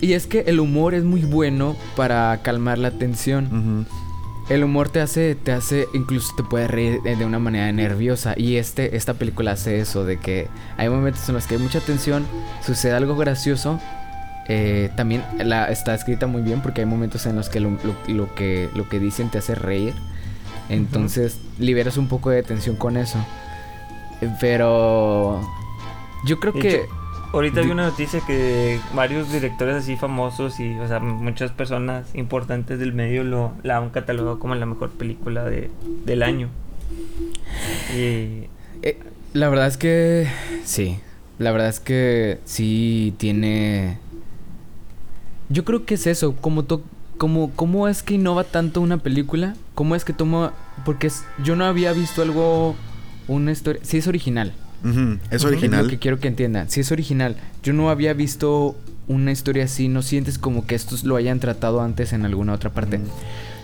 Y 0.00 0.14
es 0.14 0.26
que 0.26 0.40
el 0.46 0.58
humor 0.60 0.94
es 0.94 1.04
muy 1.04 1.20
bueno 1.22 1.76
para 1.96 2.40
calmar 2.42 2.78
la 2.78 2.90
tensión. 2.92 3.46
Ujú. 3.86 4.01
El 4.48 4.64
humor 4.64 4.88
te 4.90 5.00
hace, 5.00 5.34
te 5.34 5.52
hace, 5.52 5.88
incluso 5.94 6.34
te 6.36 6.42
puede 6.42 6.68
reír 6.68 7.00
de 7.02 7.16
de 7.16 7.24
una 7.24 7.38
manera 7.38 7.70
nerviosa. 7.72 8.34
Y 8.36 8.56
este, 8.56 8.96
esta 8.96 9.14
película 9.14 9.52
hace 9.52 9.78
eso, 9.80 10.04
de 10.04 10.18
que 10.18 10.48
hay 10.76 10.88
momentos 10.88 11.26
en 11.28 11.34
los 11.36 11.46
que 11.46 11.54
hay 11.54 11.60
mucha 11.60 11.80
tensión, 11.80 12.26
sucede 12.64 12.92
algo 12.92 13.16
gracioso. 13.16 13.78
eh, 14.48 14.90
también 14.96 15.22
la, 15.38 15.66
está 15.70 15.94
escrita 15.94 16.26
muy 16.26 16.42
bien 16.42 16.60
porque 16.62 16.80
hay 16.80 16.86
momentos 16.86 17.24
en 17.26 17.36
los 17.36 17.48
que 17.48 17.60
lo, 17.60 17.70
lo- 17.70 18.14
lo 18.14 18.34
que 18.34 18.68
lo 18.74 18.88
que 18.88 18.98
dicen 18.98 19.30
te 19.30 19.38
hace 19.38 19.54
reír. 19.54 19.94
Entonces 20.68 21.38
liberas 21.58 21.96
un 21.96 22.08
poco 22.08 22.30
de 22.30 22.42
tensión 22.42 22.76
con 22.76 22.96
eso. 22.96 23.18
Eh, 24.20 24.28
Pero 24.40 25.40
yo 26.26 26.38
creo 26.40 26.52
que... 26.52 26.86
Ahorita 27.32 27.62
vi 27.62 27.70
una 27.70 27.84
noticia 27.86 28.20
que 28.26 28.78
varios 28.94 29.32
directores 29.32 29.76
así 29.76 29.96
famosos 29.96 30.60
y, 30.60 30.74
o 30.78 30.86
sea, 30.86 31.00
muchas 31.00 31.50
personas 31.50 32.14
importantes 32.14 32.78
del 32.78 32.92
medio 32.92 33.24
lo, 33.24 33.52
la 33.62 33.78
han 33.78 33.88
catalogado 33.90 34.38
como 34.38 34.54
la 34.54 34.66
mejor 34.66 34.90
película 34.90 35.44
de, 35.44 35.70
del 36.04 36.22
año. 36.22 36.48
Y 37.96 38.48
Eh, 38.82 38.98
la 39.32 39.48
verdad 39.48 39.66
es 39.68 39.76
que 39.78 40.28
sí. 40.64 40.98
La 41.38 41.52
verdad 41.52 41.68
es 41.68 41.80
que 41.80 42.38
sí 42.44 43.14
tiene. 43.16 43.98
Yo 45.48 45.64
creo 45.64 45.84
que 45.86 45.94
es 45.94 46.06
eso. 46.06 46.34
Como 46.36 46.64
to- 46.64 46.82
como 47.16 47.50
cómo 47.52 47.88
es 47.88 48.02
que 48.02 48.14
innova 48.14 48.44
tanto 48.44 48.80
una 48.80 48.98
película. 48.98 49.54
Cómo 49.74 49.94
es 49.94 50.04
que 50.04 50.12
toma. 50.12 50.52
Porque 50.84 51.06
es- 51.06 51.24
yo 51.42 51.56
no 51.56 51.64
había 51.64 51.92
visto 51.92 52.20
algo 52.22 52.74
una 53.28 53.52
historia. 53.52 53.80
Sí, 53.84 53.96
es 53.98 54.06
original. 54.06 54.52
Es 55.30 55.36
Es 55.36 55.44
original. 55.44 55.84
lo 55.84 55.90
que 55.90 55.98
quiero 55.98 56.18
que 56.20 56.28
entiendan. 56.28 56.68
Sí, 56.70 56.80
es 56.80 56.90
original. 56.92 57.36
Yo 57.62 57.72
no 57.72 57.90
había 57.90 58.12
visto 58.14 58.76
una 59.08 59.30
historia 59.32 59.64
así. 59.64 59.88
No 59.88 60.02
sientes 60.02 60.38
como 60.38 60.66
que 60.66 60.74
estos 60.74 61.04
lo 61.04 61.16
hayan 61.16 61.40
tratado 61.40 61.80
antes 61.82 62.12
en 62.12 62.24
alguna 62.24 62.52
otra 62.52 62.70
parte. 62.70 62.98
Mm. 62.98 63.02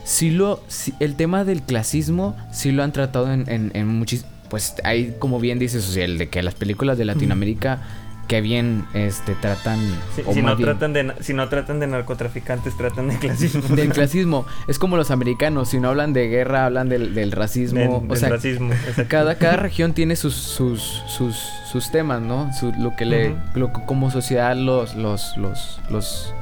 Sí 0.05 0.31
lo... 0.31 0.63
sí- 0.69 0.95
el 1.01 1.17
tema 1.17 1.45
del 1.45 1.63
clasismo 1.63 2.37
sí 2.53 2.73
lo 2.73 2.83
han 2.83 2.93
tratado 2.93 3.33
en, 3.33 3.45
en, 3.49 3.71
en. 3.75 4.05
Pues 4.49 4.75
hay, 4.85 5.15
como 5.19 5.39
bien 5.41 5.59
dices, 5.59 5.87
o 5.89 5.93
sea, 5.93 6.05
el 6.07 6.17
de 6.19 6.29
que 6.29 6.43
las 6.43 6.55
películas 6.55 6.97
de 6.97 7.05
Latinoamérica 7.05 7.83
que 8.29 8.41
bien 8.43 8.87
este 8.93 9.35
tratan... 9.35 9.81
Si, 10.15 10.23
o 10.25 10.35
si 10.35 10.43
no 10.43 10.55
bien- 10.55 10.69
tratan 10.69 10.93
de, 10.93 11.15
si 11.21 11.33
no 11.33 11.49
tratan 11.49 11.81
de 11.81 11.87
narcotraficantes, 11.87 12.77
tratan 12.77 13.09
de 13.09 13.17
clasismo. 13.19 13.63
Del 13.75 13.89
clasismo. 13.91 14.47
Es 14.67 14.79
como 14.79 14.97
los 14.99 15.11
americanos. 15.11 15.71
Si 15.71 15.81
no 15.81 15.89
hablan 15.89 16.13
de 16.13 16.29
guerra, 16.29 16.67
hablan 16.67 16.91
del, 16.91 17.15
del 17.15 17.33
racismo. 17.33 17.81
Del- 17.81 17.89
o 17.91 18.01
del 18.01 18.19
sea, 18.19 18.29
racismo. 18.29 18.71
cada, 19.09 19.37
cada 19.37 19.57
región 19.57 19.95
tiene 19.95 20.15
sus, 20.15 20.35
sus, 20.35 20.83
sus, 21.07 21.37
sus 21.73 21.91
temas, 21.91 22.21
¿no? 22.21 22.53
Su- 22.53 22.73
lo 22.79 22.95
que 22.97 23.07
le, 23.07 23.35
lo 23.55 23.73
que 23.73 23.83
como 23.87 24.11
sociedad 24.11 24.55
los, 24.55 24.95
los, 24.95 25.35
los, 25.39 25.81
los, 25.89 26.35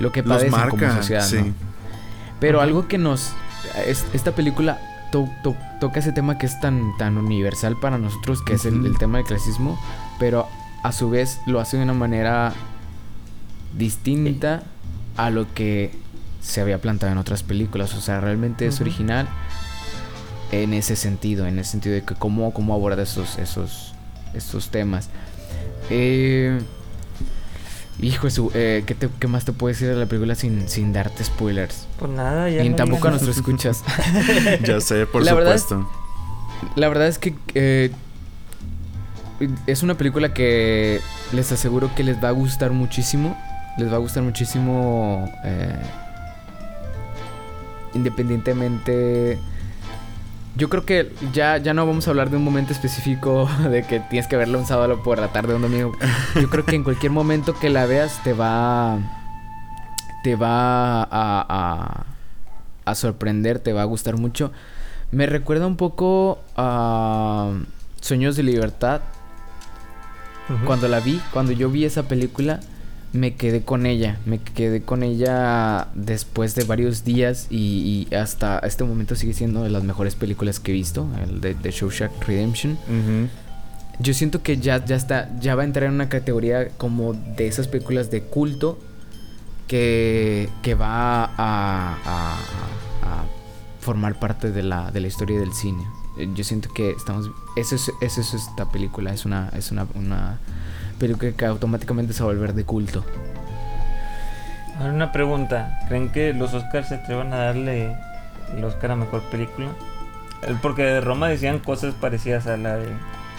lo 0.00 0.10
que 0.10 0.22
Los 0.22 0.36
padecen 0.42 0.68
como 0.70 0.92
sociedad, 0.96 1.22
sí. 1.24 1.36
¿no? 1.36 1.54
Pero 2.40 2.60
algo 2.60 2.88
que 2.88 2.98
nos, 2.98 3.32
es- 3.86 4.04
esta 4.12 4.32
película 4.32 4.78
to- 5.12 5.28
to- 5.44 5.56
toca 5.80 6.00
ese 6.00 6.10
tema 6.10 6.38
que 6.38 6.46
es 6.46 6.58
tan, 6.60 6.96
tan 6.98 7.18
universal 7.18 7.76
para 7.80 7.98
nosotros, 7.98 8.42
que 8.42 8.54
es 8.54 8.64
el 8.64 8.98
tema 8.98 9.18
del 9.18 9.26
clasismo, 9.28 9.80
pero 10.18 10.48
a 10.82 10.92
su 10.92 11.10
vez 11.10 11.40
lo 11.46 11.60
hace 11.60 11.76
de 11.76 11.82
una 11.82 11.92
manera 11.94 12.52
distinta 13.76 14.62
a 15.16 15.30
lo 15.30 15.52
que 15.54 15.92
se 16.40 16.60
había 16.60 16.80
plantado 16.80 17.12
en 17.12 17.18
otras 17.18 17.42
películas. 17.42 17.94
O 17.94 18.00
sea, 18.00 18.20
realmente 18.20 18.66
es 18.66 18.80
original 18.80 19.28
en 20.52 20.72
ese 20.72 20.96
sentido, 20.96 21.46
en 21.46 21.58
ese 21.58 21.72
sentido 21.72 21.94
de 21.94 22.02
que 22.04 22.14
cómo, 22.14 22.52
cómo 22.52 22.74
aborda 22.74 23.02
esos, 23.02 23.38
esos, 23.38 23.92
esos 24.34 24.70
temas. 24.70 25.10
Eh, 25.90 26.58
hijo 28.00 28.26
de 28.26 28.30
su, 28.30 28.50
eh, 28.54 28.84
¿qué, 28.86 28.94
te- 28.94 29.08
qué 29.18 29.26
más 29.26 29.44
te 29.44 29.52
puedo 29.52 29.72
decir 29.72 29.88
de 29.88 29.96
la 29.96 30.06
película 30.06 30.34
sin, 30.34 30.68
sin 30.68 30.92
darte 30.92 31.24
spoilers? 31.24 31.86
Pues 31.98 32.10
nada, 32.12 32.48
ya. 32.48 32.62
Ni 32.62 32.70
no 32.70 32.76
tampoco 32.76 33.08
a 33.08 33.10
nuestros 33.10 33.36
escuchas. 33.36 33.82
Ya 34.64 34.80
sé, 34.80 35.06
por 35.06 35.24
La 35.24 35.34
verdad 35.34 35.54
es- 35.54 35.62
supuesto. 35.62 35.90
La 36.76 36.88
verdad 36.88 37.06
es 37.08 37.18
que 37.18 37.34
eh, 37.54 37.92
es 39.66 39.82
una 39.82 39.94
película 39.94 40.32
que 40.34 41.00
les 41.32 41.52
aseguro 41.52 41.90
que 41.94 42.04
les 42.04 42.22
va 42.22 42.28
a 42.28 42.32
gustar 42.32 42.72
muchísimo. 42.72 43.36
Les 43.76 43.90
va 43.90 43.96
a 43.96 44.00
gustar 44.00 44.22
muchísimo. 44.22 45.30
eh, 45.44 45.76
independientemente. 47.94 49.38
Yo 50.56 50.68
creo 50.68 50.84
que 50.84 51.12
ya, 51.32 51.58
ya 51.58 51.72
no 51.72 51.86
vamos 51.86 52.06
a 52.06 52.10
hablar 52.10 52.30
de 52.30 52.36
un 52.36 52.44
momento 52.44 52.72
específico 52.72 53.48
de 53.70 53.84
que 53.84 54.00
tienes 54.00 54.26
que 54.26 54.36
verla 54.36 54.58
un 54.58 54.66
sábado 54.66 55.02
por 55.02 55.18
la 55.18 55.28
tarde, 55.28 55.54
un 55.54 55.62
domingo. 55.62 55.92
Yo 56.34 56.50
creo 56.50 56.64
que 56.64 56.74
en 56.76 56.84
cualquier 56.84 57.12
momento 57.12 57.54
que 57.58 57.70
la 57.70 57.86
veas 57.86 58.22
te 58.24 58.32
va. 58.32 58.98
Te 60.24 60.34
va 60.34 61.02
a, 61.04 61.06
a, 61.10 62.06
a 62.84 62.94
sorprender, 62.96 63.60
te 63.60 63.72
va 63.72 63.82
a 63.82 63.84
gustar 63.84 64.16
mucho. 64.16 64.50
Me 65.12 65.26
recuerda 65.26 65.66
un 65.66 65.76
poco 65.76 66.40
a 66.56 67.52
Sueños 68.00 68.34
de 68.36 68.42
Libertad. 68.42 69.00
Cuando 70.66 70.88
la 70.88 71.00
vi, 71.00 71.20
cuando 71.32 71.52
yo 71.52 71.68
vi 71.70 71.84
esa 71.84 72.04
película, 72.04 72.60
me 73.12 73.34
quedé 73.34 73.62
con 73.62 73.86
ella. 73.86 74.18
Me 74.26 74.38
quedé 74.38 74.82
con 74.82 75.02
ella 75.02 75.88
después 75.94 76.54
de 76.54 76.64
varios 76.64 77.04
días 77.04 77.46
y, 77.50 78.06
y 78.10 78.14
hasta 78.14 78.58
este 78.60 78.84
momento 78.84 79.14
sigue 79.14 79.34
siendo 79.34 79.62
de 79.62 79.70
las 79.70 79.82
mejores 79.84 80.14
películas 80.14 80.58
que 80.60 80.72
he 80.72 80.74
visto, 80.74 81.06
el 81.22 81.40
de, 81.40 81.54
de 81.54 81.70
Shawshank 81.70 82.12
Redemption. 82.26 82.78
Yo 84.00 84.14
siento 84.14 84.42
que 84.42 84.58
ya, 84.58 84.84
ya 84.84 84.94
está, 84.96 85.28
ya 85.40 85.54
va 85.54 85.62
a 85.62 85.64
entrar 85.64 85.88
en 85.88 85.94
una 85.94 86.08
categoría 86.08 86.68
como 86.78 87.14
de 87.14 87.46
esas 87.48 87.66
películas 87.66 88.10
de 88.10 88.22
culto 88.22 88.78
que, 89.66 90.48
que 90.62 90.74
va 90.74 91.24
a, 91.24 91.28
a- 91.36 92.38
a 93.02 93.24
formar 93.80 94.18
parte 94.18 94.50
de 94.52 94.62
la, 94.62 94.90
de 94.90 95.00
la 95.00 95.08
historia 95.08 95.38
del 95.40 95.52
cine. 95.52 95.82
Eh, 96.18 96.28
Yo 96.34 96.44
siento 96.44 96.68
que 96.72 96.90
estamos. 96.90 97.30
Eso 97.56 97.74
es, 97.76 97.90
eso 98.00 98.20
es 98.20 98.34
esta 98.34 98.66
película. 98.70 99.12
Es 99.12 99.24
una, 99.24 99.50
es 99.54 99.70
una, 99.72 99.86
una 99.94 100.38
película 100.98 101.32
que 101.32 101.46
automáticamente 101.46 102.12
se 102.12 102.22
va 102.22 102.30
a 102.30 102.34
volver 102.34 102.54
de 102.54 102.64
culto. 102.64 103.04
Ahora 104.78 104.92
una 104.92 105.12
pregunta. 105.12 105.80
¿Creen 105.88 106.10
que 106.10 106.32
los 106.32 106.54
Oscars 106.54 106.88
se 106.88 106.96
atrevan 106.96 107.32
a 107.32 107.38
darle 107.38 107.96
el 108.56 108.64
Oscar 108.64 108.92
a 108.92 108.96
mejor 108.96 109.22
película? 109.30 109.68
Eh, 110.42 110.54
Porque 110.62 110.82
de 110.82 111.00
Roma 111.00 111.28
decían 111.28 111.58
cosas 111.58 111.94
parecidas 111.94 112.46
a 112.46 112.56
la 112.56 112.76
de 112.76 112.88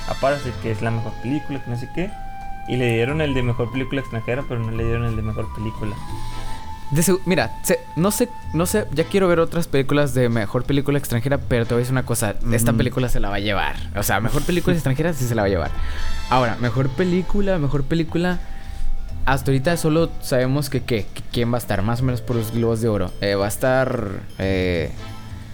a 0.08 0.14
Parasite, 0.16 0.56
que 0.62 0.72
es 0.72 0.82
la 0.82 0.92
mejor 0.92 1.14
película, 1.22 1.64
que 1.64 1.70
no 1.70 1.78
sé 1.78 1.90
qué. 1.94 2.10
Y 2.68 2.76
le 2.78 2.94
dieron 2.94 3.22
el 3.22 3.34
de 3.34 3.42
mejor 3.44 3.72
película 3.72 4.02
extranjera, 4.02 4.44
pero 4.48 4.60
no 4.60 4.72
le 4.72 4.84
dieron 4.84 5.06
el 5.06 5.16
de 5.16 5.22
mejor 5.22 5.48
película. 5.56 5.96
De 6.92 7.04
mira, 7.26 7.60
se- 7.64 7.80
no 7.96 8.10
sé, 8.10 8.30
no 8.56 8.66
sé, 8.66 8.86
ya 8.94 9.04
quiero 9.04 9.28
ver 9.28 9.40
otras 9.40 9.68
películas 9.68 10.16
de 10.16 10.28
mejor 10.28 10.64
película 10.64 10.98
extranjera, 10.98 11.38
pero 11.38 11.66
te 11.66 11.76
voy 11.76 11.82
a 11.82 11.84
decir 11.84 11.92
una 11.92 12.04
cosa, 12.04 12.36
esta 12.52 12.72
Ujú. 12.72 12.78
película 12.80 13.10
se 13.10 13.20
la 13.20 13.30
va 13.30 13.36
a 13.36 13.40
llevar. 13.40 13.76
O 13.96 14.02
sea, 14.02 14.20
mejor 14.20 14.42
película 14.44 14.74
extranjera 14.76 15.14
sí 15.14 15.26
se 15.28 15.36
la 15.36 15.44
va 15.44 15.46
a 15.46 15.50
llevar. 15.50 15.72
Ahora, 16.32 16.58
mejor 16.60 16.90
película, 16.90 17.60
mejor 17.60 17.84
película. 17.84 18.40
Hasta 19.26 19.52
ahorita 19.52 19.78
solo 19.78 20.10
sabemos 20.22 20.72
que, 20.72 20.82
qué, 20.84 21.06
que 21.14 21.22
quién 21.32 21.52
va 21.52 21.58
a 21.58 21.60
estar, 21.60 21.84
más 21.84 22.02
o 22.02 22.06
menos 22.06 22.22
por 22.22 22.36
los 22.36 22.52
globos 22.52 22.82
de 22.82 22.88
oro. 22.88 23.12
Eh, 23.22 23.36
va 23.36 23.46
a 23.46 23.50
estar 23.50 24.08
eh, 24.40 24.92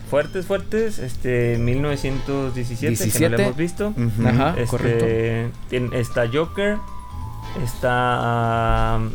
Fuertes, 0.09 0.45
fuertes, 0.45 0.99
este 0.99 1.57
1917, 1.57 2.79
que 2.79 2.85
no 2.85 2.97
17. 2.97 3.29
lo 3.29 3.39
hemos 3.39 3.57
visto. 3.57 3.87
Ujú. 3.89 4.27
Ajá. 4.27 4.49
Este, 4.51 4.65
correcto. 4.67 5.95
está 5.97 6.29
Joker, 6.31 6.77
está... 7.61 8.97
um, 8.99 9.09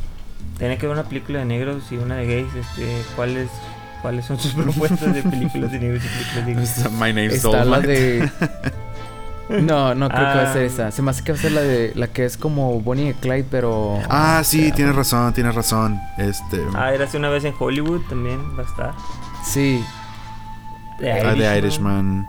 tiene 0.60 0.78
que 0.78 0.86
ver 0.86 0.94
una 0.96 1.08
película 1.08 1.40
de 1.40 1.44
negros 1.46 1.90
y 1.90 1.96
una 1.96 2.14
de 2.16 2.26
gays. 2.26 2.54
Este, 2.54 3.02
¿cuáles, 3.16 3.48
¿Cuáles 4.02 4.24
son 4.26 4.38
sus 4.38 4.52
propuestas 4.54 5.12
de 5.12 5.22
películas 5.24 5.72
de 5.72 5.80
negros 5.80 6.02
y 6.04 6.08
películas 6.08 6.46
de 6.46 6.54
gays? 6.54 6.76
Está 6.78 6.88
My 6.90 7.12
Name's 7.12 7.34
está 7.34 7.64
la 7.64 7.80
de 7.80 8.30
No, 9.48 9.94
no 9.96 10.08
creo 10.08 10.20
que 10.20 10.38
va 10.38 10.50
a 10.50 10.52
ser 10.52 10.62
Ah. 10.62 10.66
esa. 10.66 10.90
Se 10.92 11.02
me 11.02 11.10
hace 11.10 11.24
que 11.24 11.32
va 11.32 11.38
a 11.38 11.42
ser 11.42 11.50
la 11.52 11.60
de 11.62 11.92
la 11.96 12.06
que 12.06 12.24
es 12.24 12.36
como 12.36 12.80
Bonnie 12.80 13.10
y 13.10 13.14
Clyde, 13.14 13.46
pero 13.50 13.98
Ah, 14.08 14.42
sí, 14.44 14.60
o 14.60 14.66
sea, 14.66 14.74
tienes 14.76 14.94
razón, 14.94 15.32
tienes 15.34 15.54
razón. 15.56 15.98
Este. 16.18 16.62
Ah, 16.76 16.94
era 16.94 17.04
hace 17.06 17.16
una 17.16 17.30
vez 17.30 17.44
en 17.44 17.54
Hollywood 17.58 18.02
también 18.08 18.38
va 18.56 18.62
a 18.62 18.66
estar. 18.66 18.92
Sí, 19.44 19.82
The 21.00 21.10
ah, 21.12 21.34
The 21.36 21.58
Irishman. 21.58 22.28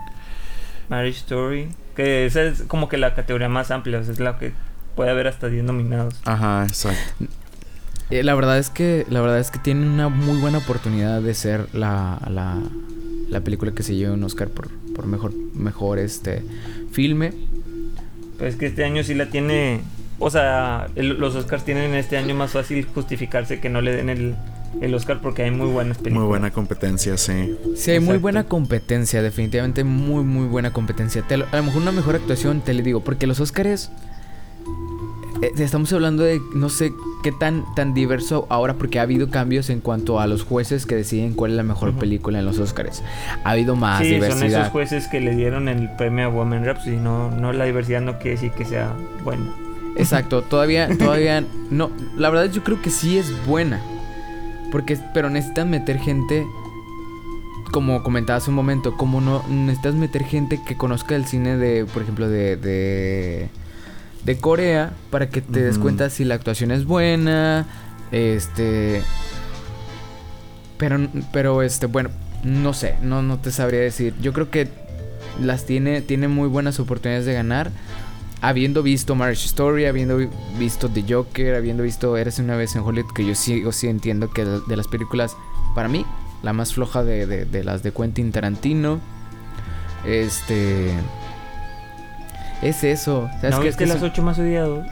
Marriage 0.88 1.18
Story. 1.18 1.68
Que 1.94 2.26
esa 2.26 2.42
es 2.42 2.62
como 2.62 2.88
que 2.88 2.96
la 2.96 3.14
categoría 3.14 3.48
más 3.48 3.70
amplia. 3.70 3.98
O 4.00 4.02
sea, 4.02 4.12
es 4.14 4.18
la 4.18 4.38
que 4.38 4.52
puede 4.96 5.10
haber 5.10 5.28
hasta 5.28 5.46
10 5.48 5.62
nominados. 5.64 6.14
Ajá, 6.24 6.64
exacto. 6.66 7.26
Eh, 8.12 8.22
la 8.22 8.34
verdad 8.34 8.58
es 8.58 8.68
que 8.68 9.06
la 9.08 9.20
verdad 9.22 9.38
es 9.40 9.50
que 9.50 9.58
tiene 9.58 9.86
una 9.86 10.08
muy 10.10 10.38
buena 10.38 10.58
oportunidad 10.58 11.22
de 11.22 11.32
ser 11.34 11.66
la, 11.72 12.20
la, 12.30 12.60
la 13.30 13.40
película 13.40 13.72
que 13.72 13.82
se 13.82 13.94
lleve 13.94 14.12
un 14.12 14.22
Oscar 14.22 14.48
por, 14.48 14.68
por 14.94 15.06
mejor 15.06 15.32
mejor 15.54 15.98
este 15.98 16.42
filme. 16.90 17.32
Pero 18.36 18.50
es 18.50 18.56
que 18.56 18.66
este 18.66 18.84
año 18.84 19.02
sí 19.02 19.14
la 19.14 19.26
tiene. 19.30 19.80
O 20.18 20.28
sea, 20.30 20.88
el- 20.94 21.18
los 21.18 21.34
Oscars 21.34 21.64
tienen 21.64 21.94
este 21.94 22.16
año 22.18 22.34
más 22.34 22.50
fácil 22.52 22.86
justificarse 22.94 23.60
que 23.60 23.68
no 23.70 23.80
le 23.80 23.96
den 23.96 24.10
el, 24.10 24.34
el 24.82 24.94
Oscar 24.94 25.20
porque 25.22 25.42
hay 25.44 25.50
muy 25.50 25.68
buenas 25.68 25.96
películas. 25.96 26.20
Muy 26.20 26.28
buena 26.28 26.50
competencia, 26.50 27.16
sí. 27.16 27.56
Sí, 27.76 27.92
hay 27.92 28.00
muy 28.00 28.18
buena 28.18 28.44
competencia, 28.44 29.22
definitivamente 29.22 29.84
muy 29.84 30.22
muy 30.22 30.46
buena 30.48 30.70
competencia. 30.72 31.22
Te 31.22 31.38
lo- 31.38 31.46
a 31.50 31.56
lo 31.56 31.62
mejor 31.62 31.80
una 31.80 31.92
mejor 31.92 32.14
actuación, 32.16 32.60
te 32.60 32.74
le 32.74 32.82
digo, 32.82 33.00
porque 33.02 33.26
los 33.26 33.40
Oscars 33.40 33.90
eh, 33.90 34.11
estamos 35.42 35.92
hablando 35.92 36.22
de 36.22 36.40
no 36.54 36.68
sé 36.68 36.92
qué 37.22 37.32
tan 37.32 37.64
tan 37.74 37.94
diverso 37.94 38.46
ahora 38.48 38.74
porque 38.74 38.98
ha 38.98 39.02
habido 39.02 39.30
cambios 39.30 39.70
en 39.70 39.80
cuanto 39.80 40.20
a 40.20 40.26
los 40.26 40.44
jueces 40.44 40.86
que 40.86 40.94
deciden 40.94 41.34
cuál 41.34 41.52
es 41.52 41.56
la 41.56 41.62
mejor 41.62 41.92
película 41.94 42.38
en 42.38 42.44
los 42.44 42.58
Oscars. 42.58 43.02
Ha 43.44 43.50
habido 43.50 43.76
más 43.76 44.00
Sí, 44.00 44.10
son 44.14 44.22
esos 44.24 44.36
diversidad. 44.40 44.70
jueces 44.70 45.08
que 45.08 45.20
le 45.20 45.34
dieron 45.34 45.68
el 45.68 45.90
premio 45.96 46.26
a 46.26 46.28
Women 46.28 46.64
Rhapsody. 46.64 46.96
No, 46.96 47.30
no 47.30 47.52
la 47.52 47.64
diversidad 47.64 48.00
no 48.00 48.18
quiere 48.18 48.30
decir 48.32 48.52
que 48.52 48.64
sea 48.64 48.94
buena. 49.24 49.52
Exacto, 49.96 50.42
todavía, 50.48 50.88
todavía 50.96 51.44
no. 51.70 51.90
La 52.16 52.30
verdad 52.30 52.50
yo 52.52 52.62
creo 52.62 52.80
que 52.80 52.90
sí 52.90 53.18
es 53.18 53.32
buena. 53.46 53.80
Porque, 54.70 54.98
pero 55.12 55.28
necesitan 55.28 55.68
meter 55.68 55.98
gente, 55.98 56.46
como 57.72 58.02
comentaba 58.02 58.38
hace 58.38 58.48
un 58.48 58.56
momento, 58.56 58.96
como 58.96 59.20
no, 59.20 59.42
necesitas 59.50 59.94
meter 59.94 60.24
gente 60.24 60.60
que 60.66 60.76
conozca 60.76 61.14
el 61.14 61.26
cine 61.26 61.58
de, 61.58 61.84
por 61.84 62.02
ejemplo, 62.02 62.28
de, 62.28 62.56
de, 62.56 63.48
de 64.24 64.38
Corea, 64.38 64.92
para 65.10 65.28
que 65.28 65.40
te 65.40 65.62
des 65.62 65.78
cuenta 65.78 66.08
si 66.10 66.24
la 66.24 66.34
actuación 66.34 66.70
es 66.70 66.84
buena, 66.84 67.66
este... 68.12 69.02
Pero, 70.78 70.98
pero, 71.32 71.62
este, 71.62 71.86
bueno, 71.86 72.10
no 72.44 72.72
sé, 72.72 72.96
no, 73.02 73.22
no 73.22 73.38
te 73.38 73.50
sabría 73.52 73.80
decir. 73.80 74.14
Yo 74.20 74.32
creo 74.32 74.50
que 74.50 74.68
las 75.40 75.64
tiene, 75.64 76.00
tiene 76.02 76.26
muy 76.28 76.48
buenas 76.48 76.80
oportunidades 76.80 77.24
de 77.26 77.34
ganar 77.34 77.70
habiendo 78.40 78.82
visto 78.82 79.14
Marriage 79.14 79.46
Story, 79.46 79.84
habiendo 79.86 80.16
vi- 80.16 80.28
visto 80.58 80.88
The 80.88 81.04
Joker, 81.08 81.54
habiendo 81.54 81.84
visto 81.84 82.16
Eres 82.16 82.40
una 82.40 82.56
vez 82.56 82.74
en 82.74 82.82
Hollywood, 82.82 83.12
que 83.14 83.24
yo 83.24 83.36
sí, 83.36 83.62
yo 83.62 83.70
sí 83.70 83.86
entiendo 83.86 84.30
que 84.30 84.44
de, 84.44 84.58
de 84.66 84.76
las 84.76 84.88
películas, 84.88 85.36
para 85.76 85.86
mí, 85.88 86.04
la 86.42 86.52
más 86.52 86.74
floja 86.74 87.04
de, 87.04 87.26
de- 87.26 87.44
de 87.44 87.62
las 87.62 87.84
de 87.84 87.92
Quentin 87.92 88.32
Tarantino. 88.32 88.98
Este. 90.04 90.92
Es 92.62 92.84
eso. 92.84 93.28
¿Sabes 93.40 93.50
¿No 93.50 93.60
viste 93.60 93.68
Es 93.70 93.76
que 93.76 93.86
las 93.86 94.02
ocho 94.02 94.22
más 94.22 94.38
odiados? 94.38 94.86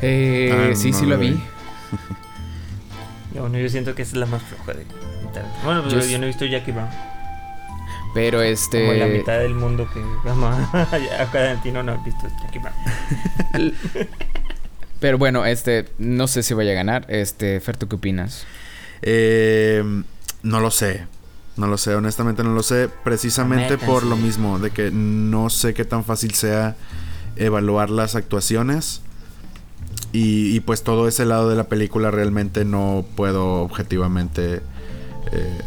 Eh, 0.00 0.50
Ah, 0.52 0.74
sí, 0.74 0.90
no 0.90 0.98
sí 0.98 1.06
lo 1.06 1.18
vi. 1.18 1.40
Bueno, 3.34 3.58
yo 3.60 3.68
siento 3.68 3.94
que 3.94 4.02
esa 4.02 4.12
es 4.12 4.16
la 4.16 4.26
más 4.26 4.42
floja 4.42 4.72
de 4.72 4.84
Tarantino. 5.32 5.64
Bueno, 5.64 5.82
pero 5.88 6.00
Yo 6.04 6.18
no 6.18 6.24
he 6.24 6.28
visto 6.28 6.44
Jackie 6.46 6.72
Brown. 6.72 6.88
Pero 8.14 8.42
este. 8.42 8.86
Como 8.86 8.98
la 8.98 9.06
mitad 9.06 9.38
del 9.38 9.54
mundo 9.54 9.88
que 9.92 10.02
ama 10.28 10.68
a 11.18 11.26
Tarantino 11.26 11.82
no 11.82 11.92
ha 11.92 11.96
visto 11.96 12.26
Jackie 12.42 12.58
Brown. 12.58 13.74
Pero 15.00 15.18
bueno, 15.18 15.44
este. 15.46 15.86
No 15.98 16.28
sé 16.28 16.42
si 16.42 16.54
vaya 16.54 16.72
a 16.72 16.74
ganar. 16.74 17.06
Este, 17.08 17.58
Fer, 17.60 17.76
¿tú 17.76 17.88
qué 17.88 17.96
opinas? 17.96 18.46
Eh, 19.02 19.82
no 20.42 20.60
lo 20.60 20.70
sé. 20.70 21.06
No 21.56 21.66
lo 21.66 21.76
sé, 21.76 21.94
honestamente 21.94 22.42
no 22.42 22.54
lo 22.54 22.62
sé. 22.62 22.88
Precisamente 23.04 23.78
por 23.78 24.04
lo 24.04 24.16
mismo, 24.16 24.58
de 24.58 24.70
que 24.70 24.90
no 24.90 25.50
sé 25.50 25.74
qué 25.74 25.84
tan 25.84 26.04
fácil 26.04 26.34
sea 26.34 26.76
evaluar 27.36 27.90
las 27.90 28.14
actuaciones. 28.14 29.02
Y, 30.12 30.54
y 30.54 30.60
pues 30.60 30.82
todo 30.82 31.08
ese 31.08 31.24
lado 31.24 31.48
de 31.48 31.56
la 31.56 31.64
película 31.64 32.10
realmente 32.10 32.64
no 32.64 33.04
puedo 33.16 33.62
objetivamente 33.62 34.60
eh, 35.32 35.58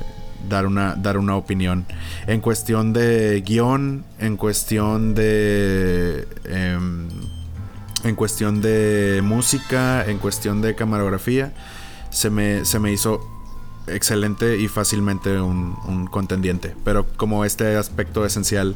dar, 0.49 0.65
una, 0.65 0.95
dar 0.95 1.17
una 1.17 1.36
opinión. 1.36 1.86
En 2.27 2.41
cuestión 2.41 2.93
de 2.93 3.41
guion, 3.45 4.05
en 4.19 4.38
cuestión 4.38 5.15
de... 5.15 6.27
em, 6.45 7.07
en 8.03 8.15
cuestión 8.15 8.61
de 8.61 9.21
música, 9.23 10.05
en 10.05 10.19
cuestión 10.19 10.61
de 10.61 10.75
camarografía, 10.75 11.53
se 12.11 12.29
me, 12.29 12.63
se 12.63 12.77
me 12.77 12.91
hizo 12.91 13.19
excelente 13.88 14.57
y 14.57 14.67
fácilmente 14.67 15.39
un, 15.39 15.77
un 15.88 16.07
contendiente. 16.07 16.73
Pero 16.83 17.05
como 17.17 17.45
este 17.45 17.75
aspecto 17.77 18.25
esencial 18.25 18.75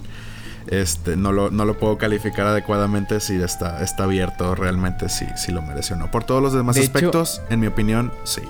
este, 0.67 1.15
no, 1.17 1.31
lo, 1.31 1.49
no 1.49 1.65
lo 1.65 1.77
puedo 1.79 1.97
calificar 1.97 2.45
adecuadamente 2.45 3.19
si 3.21 3.35
está, 3.41 3.83
está 3.83 4.03
abierto 4.03 4.53
realmente 4.55 5.09
si, 5.09 5.25
si 5.35 5.51
lo 5.51 5.61
merece 5.61 5.93
o 5.93 5.97
no. 5.97 6.11
Por 6.11 6.23
todos 6.25 6.41
los 6.43 6.53
demás 6.53 6.75
De 6.75 6.81
hecho- 6.81 6.91
aspectos, 6.95 7.41
en 7.49 7.59
mi 7.59 7.67
opinión, 7.67 8.11
sí. 8.23 8.41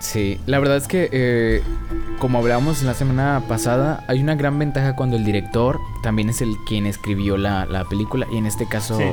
Sí, 0.00 0.38
la 0.46 0.60
verdad 0.60 0.76
es 0.76 0.86
que 0.86 1.08
eh, 1.10 1.62
como 2.20 2.38
hablábamos 2.38 2.82
la 2.84 2.94
semana 2.94 3.42
pasada, 3.48 4.04
hay 4.06 4.20
una 4.22 4.36
gran 4.36 4.56
ventaja 4.58 4.94
cuando 4.94 5.16
el 5.16 5.24
director 5.24 5.80
también 6.04 6.28
es 6.28 6.40
el 6.40 6.54
quien 6.68 6.86
escribió 6.86 7.36
la, 7.36 7.66
la 7.66 7.84
película 7.84 8.24
y 8.32 8.36
en 8.36 8.46
este 8.46 8.68
caso 8.68 8.96
Sí. 8.96 9.04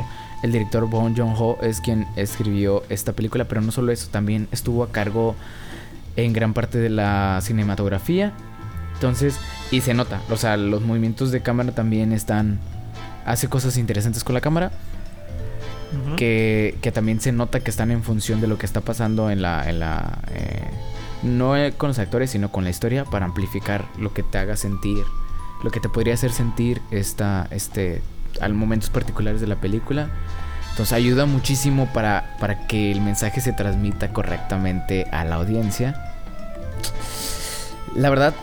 el 0.43 0.51
director 0.51 0.88
Bong 0.88 1.17
Joon-ho 1.17 1.57
es 1.63 1.81
quien 1.81 2.05
escribió 2.15 2.83
esta 2.89 3.13
película, 3.13 3.45
pero 3.45 3.61
no 3.61 3.71
solo 3.71 3.91
eso, 3.91 4.09
también 4.11 4.47
estuvo 4.51 4.83
a 4.83 4.89
cargo 4.91 5.36
en 6.16 6.34
gran 6.34 6.53
parte 6.53 6.78
de 6.78 6.89
la 6.89 7.39
cinematografía. 7.41 8.34
Entonces, 8.93 9.38
y 9.72 9.82
se 9.82 9.93
nota, 9.93 10.22
o 10.30 10.38
sea, 10.38 10.57
los 10.57 10.82
movimientos 10.82 11.32
de 11.32 11.41
cámara 11.41 11.74
también 11.74 12.11
están 12.13 12.59
hace 13.26 13.49
cosas 13.49 13.78
interesantes 13.78 14.24
con 14.24 14.36
la 14.36 14.41
cámara 14.41 14.72
que, 16.18 16.78
que 16.82 16.91
también 16.91 17.20
se 17.20 17.32
nota 17.32 17.59
que 17.59 17.70
están 17.70 17.91
en 17.91 18.03
función 18.03 18.41
de 18.41 18.47
lo 18.47 18.57
que 18.57 18.66
está 18.66 18.82
pasando 18.82 19.30
en 19.30 19.41
la... 19.41 19.70
En 19.70 19.80
la 19.80 20.20
eh, 20.32 20.63
no 21.24 21.53
con 21.78 21.89
los 21.89 21.97
actores, 21.97 22.30
sino 22.30 22.51
con 22.51 22.63
la 22.63 22.70
historia 22.70 23.03
para 23.03 23.26
amplificar 23.26 23.86
lo 23.97 24.13
que 24.13 24.22
te 24.22 24.38
haga 24.38 24.55
sentir, 24.55 25.03
lo 25.63 25.72
que 25.72 25.80
te 25.80 25.89
podría 25.89 26.13
hacer 26.13 26.32
sentir 26.32 26.82
esta, 26.91 27.47
este, 27.49 28.03
a 28.41 28.47
momentos 28.49 28.91
particulares 28.91 29.41
de 29.41 29.47
la 29.47 29.55
película. 29.55 30.09
Entonces 30.76 30.91
ayuda 30.91 31.26
muchísimo 31.26 31.88
para, 31.93 32.36
para 32.38 32.67
que 32.67 32.91
el 32.91 32.99
mensaje 32.99 33.39
se 33.39 33.53
transmita 33.53 34.09
correctamente 34.09 35.07
a 35.09 35.23
la 35.23 35.36
audiencia. 35.36 35.95
La 37.95 38.09
verdad, 38.09 38.34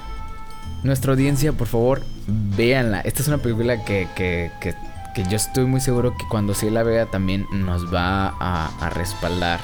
nuestra 0.82 1.12
audiencia, 1.12 1.52
por 1.52 1.66
favor, 1.66 2.02
véanla. 2.26 3.02
Esta 3.02 3.20
es 3.20 3.28
una 3.28 3.36
película 3.36 3.84
que, 3.84 4.08
que, 4.16 4.50
que, 4.62 4.74
yo 5.28 5.36
estoy 5.36 5.66
muy 5.66 5.82
seguro 5.82 6.16
que 6.16 6.26
cuando 6.26 6.54
sí 6.54 6.70
la 6.70 6.82
vea 6.82 7.04
también 7.04 7.44
nos 7.52 7.92
va 7.92 8.28
a 8.28 8.88
respaldar. 8.88 9.60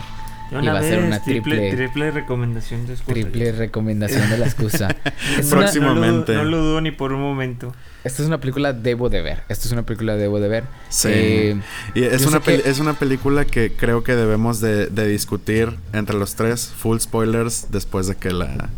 Y 0.50 0.66
va 0.66 0.78
a 0.78 0.82
ser 0.82 1.00
una 1.02 1.22
triple, 1.22 1.56
triple- 1.70 1.76
triple 1.76 2.10
recomendación 2.10 2.86
de 2.86 2.94
excusa. 2.94 3.12
Triple 3.12 3.52
recomendación 3.52 4.30
de 4.30 4.38
la 4.38 4.46
excusa. 4.46 4.88
Es 5.38 5.48
Próximo. 5.48 5.92
una- 5.92 6.00
Próximamente. 6.00 6.34
No 6.34 6.44
lo, 6.44 6.44
no 6.44 6.50
lo 6.50 6.64
dudo 6.64 6.80
ni 6.80 6.90
por 6.90 7.12
un 7.12 7.20
momento. 7.20 7.74
esta 8.04 8.22
es 8.22 8.28
una 8.28 8.38
película 8.40 8.72
debo 8.72 9.08
de 9.10 9.20
ver. 9.22 9.42
Esta 9.48 9.66
es 9.66 9.72
una 9.72 9.82
película 9.84 10.16
debo 10.16 10.40
de 10.40 10.48
ver. 10.48 10.64
Sí. 10.88 11.08
Eh, 11.12 11.60
Y 11.94 12.02
es 12.04 12.24
una, 12.24 12.40
que- 12.40 12.62
es 12.64 12.78
una 12.78 12.94
película 12.94 13.44
que 13.44 13.72
creo 13.72 14.02
que 14.04 14.14
debemos 14.16 14.60
de, 14.60 14.86
de 14.86 15.06
discutir 15.06 15.76
entre 15.92 16.16
los 16.16 16.34
tres, 16.34 16.66
full 16.76 16.98
spoilers, 16.98 17.66
después 17.70 18.06
de 18.06 18.16
que 18.16 18.30
la... 18.30 18.70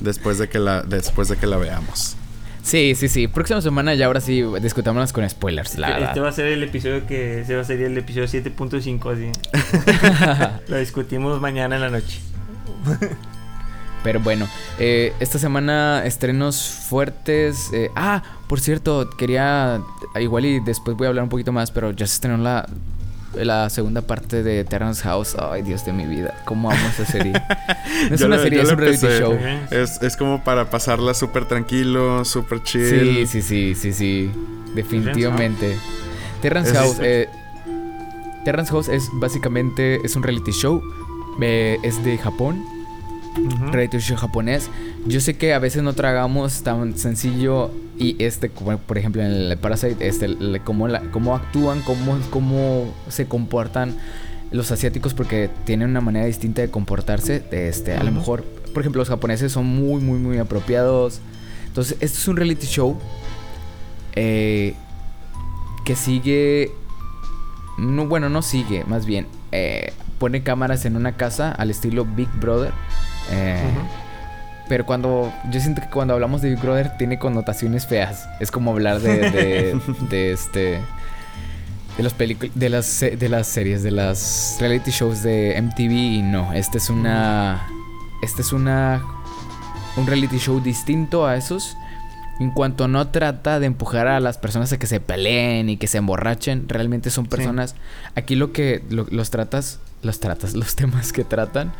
Después 0.00 0.38
de 0.38 0.48
que 0.48 0.58
la, 0.58 0.82
después 0.82 1.28
de 1.28 1.36
que 1.36 1.46
la 1.46 1.56
veamos. 1.56 2.16
Sí, 2.66 2.94
sí, 2.94 3.08
sí. 3.08 3.28
Próxima 3.28 3.60
semana 3.60 3.94
ya 3.94 4.06
ahora 4.06 4.20
sí 4.20 4.42
discutámonos 4.60 5.12
con 5.12 5.28
spoilers, 5.28 5.78
la 5.78 5.98
este 5.98 6.20
va 6.20 6.28
a 6.28 6.32
ser 6.32 6.46
el 6.46 6.62
episodio 6.62 7.06
que 7.06 7.44
se 7.46 7.54
va 7.54 7.62
a 7.62 7.64
ser 7.64 7.80
el 7.80 7.96
episodio 7.96 8.26
7.5 8.26 9.12
así. 9.12 10.60
Lo 10.68 10.78
discutimos 10.78 11.40
mañana 11.40 11.76
en 11.76 11.82
la 11.82 11.90
noche. 11.90 12.20
Pero 14.02 14.20
bueno, 14.20 14.46
eh, 14.78 15.12
esta 15.18 15.38
semana 15.38 16.02
estrenos 16.04 16.62
fuertes. 16.88 17.72
eh, 17.72 17.90
ah, 17.96 18.22
por 18.46 18.60
cierto, 18.60 19.10
quería. 19.10 19.80
Igual 20.20 20.44
y 20.44 20.60
después 20.60 20.96
voy 20.96 21.06
a 21.06 21.08
hablar 21.08 21.24
un 21.24 21.28
poquito 21.28 21.52
más, 21.52 21.72
pero 21.72 21.90
ya 21.90 22.06
se 22.06 22.14
estrenó 22.14 22.36
la, 22.36 22.66
la 23.44 23.68
segunda 23.70 24.02
parte 24.02 24.42
de 24.42 24.64
Terrence 24.64 25.02
House. 25.02 25.36
Ay, 25.38 25.62
Dios 25.62 25.84
de 25.84 25.92
mi 25.92 26.06
vida. 26.06 26.34
¿Cómo 26.44 26.70
amo 26.70 26.88
esa 26.88 27.04
serie? 27.04 27.32
No 28.08 28.14
es 28.14 28.20
una 28.22 28.36
lo- 28.36 28.42
serie, 28.42 28.62
es 28.62 28.70
un 28.70 28.78
reality 28.78 29.06
show. 29.18 29.38
Es, 29.70 30.00
es 30.02 30.16
como 30.16 30.42
para 30.42 30.70
pasarla 30.70 31.14
súper 31.14 31.46
tranquilo, 31.46 32.24
súper 32.24 32.62
chill. 32.62 33.26
Sí, 33.26 33.26
sí, 33.26 33.42
sí, 33.42 33.74
sí, 33.74 33.92
sí. 33.92 34.30
Definitivamente. 34.74 35.76
Terrence 36.42 36.70
Es- 36.70 36.76
House. 36.76 36.96
eh, 37.00 37.28
Terrence 38.44 38.70
House 38.70 38.88
es 38.88 39.08
básicamente 39.14 40.00
es 40.04 40.14
un 40.16 40.22
reality 40.22 40.52
show. 40.52 40.80
eh, 41.40 41.78
es 41.82 42.02
de 42.04 42.16
Japón. 42.18 42.64
Reality 43.72 43.98
show 43.98 44.16
japonés. 44.16 44.70
Yo 45.06 45.20
sé 45.20 45.36
que 45.36 45.52
a 45.54 45.58
veces 45.58 45.82
no 45.82 45.92
tragamos 45.92 46.62
tan 46.62 46.96
sencillo 46.96 47.70
y 47.98 48.22
este, 48.22 48.48
como 48.50 48.76
por 48.78 48.98
ejemplo 48.98 49.22
en 49.22 49.30
el 49.32 49.56
Parasite, 49.58 50.06
este, 50.06 50.24
el- 50.26 50.60
cómo, 50.64 50.88
la- 50.88 51.02
cómo 51.10 51.34
actúan, 51.34 51.80
cómo, 51.82 52.18
cómo 52.30 52.92
se 53.08 53.26
comportan 53.26 53.96
los 54.50 54.70
asiáticos 54.70 55.12
porque 55.14 55.50
tienen 55.64 55.90
una 55.90 56.00
manera 56.00 56.26
distinta 56.26 56.62
de 56.62 56.70
comportarse. 56.70 57.44
Este, 57.50 57.94
a 57.94 58.02
lo 58.04 58.12
mejor, 58.12 58.44
por 58.72 58.82
ejemplo, 58.82 59.00
los 59.00 59.08
japoneses 59.08 59.52
son 59.52 59.66
muy, 59.66 60.00
muy, 60.02 60.18
muy 60.18 60.38
apropiados. 60.38 61.20
Entonces, 61.66 61.96
esto 62.00 62.18
es 62.18 62.28
un 62.28 62.36
reality 62.36 62.66
show 62.66 62.98
eh, 64.14 64.74
que 65.84 65.94
sigue... 65.96 66.70
No, 67.78 68.06
bueno, 68.06 68.30
no 68.30 68.40
sigue, 68.40 68.84
más 68.86 69.04
bien. 69.04 69.26
eh, 69.52 69.92
pone 70.18 70.42
cámaras 70.42 70.86
en 70.86 70.96
una 70.96 71.16
casa 71.18 71.52
al 71.52 71.68
estilo 71.70 72.06
Big 72.06 72.28
Brother. 72.40 72.72
Eh. 73.30 73.60
Pero 74.68 74.84
cuando. 74.84 75.32
Yo 75.50 75.60
siento 75.60 75.80
que 75.80 75.88
cuando 75.88 76.14
hablamos 76.14 76.42
de 76.42 76.50
Big 76.50 76.58
Brother 76.60 76.96
tiene 76.96 77.18
connotaciones 77.18 77.86
feas. 77.86 78.28
Es 78.40 78.50
como 78.50 78.72
hablar 78.72 79.00
de. 79.00 79.30
de, 79.30 79.80
de 80.10 80.32
este. 80.32 80.80
De 81.96 82.02
los 82.02 82.14
películas. 82.14 82.52
De 82.58 82.68
las, 82.68 83.00
de 83.00 83.28
las 83.28 83.46
series, 83.46 83.82
de 83.84 83.90
las 83.92 84.56
reality 84.58 84.90
shows 84.90 85.22
de 85.22 85.56
MTV. 85.62 85.92
Y 85.92 86.22
no. 86.22 86.52
Este 86.52 86.78
es 86.78 86.90
una. 86.90 87.66
Este 88.22 88.42
es 88.42 88.52
una. 88.52 89.02
Un 89.96 90.06
reality 90.06 90.38
show 90.38 90.60
distinto 90.60 91.26
a 91.26 91.36
esos. 91.36 91.76
En 92.40 92.50
cuanto 92.50 92.86
no 92.86 93.08
trata 93.08 93.60
de 93.60 93.66
empujar 93.66 94.08
a 94.08 94.20
las 94.20 94.36
personas 94.36 94.70
a 94.72 94.78
que 94.78 94.86
se 94.86 95.00
peleen 95.00 95.70
y 95.70 95.78
que 95.78 95.86
se 95.86 95.96
emborrachen, 95.96 96.68
realmente 96.68 97.08
son 97.08 97.24
personas. 97.26 97.76
Aquí 98.14 98.34
lo 98.34 98.52
que 98.52 98.82
lo- 98.90 99.06
los 99.10 99.30
tratas, 99.30 99.78
los 100.02 100.20
tratas, 100.20 100.52
los 100.56 100.74
temas 100.76 101.14
que 101.14 101.24
tratan 101.24 101.72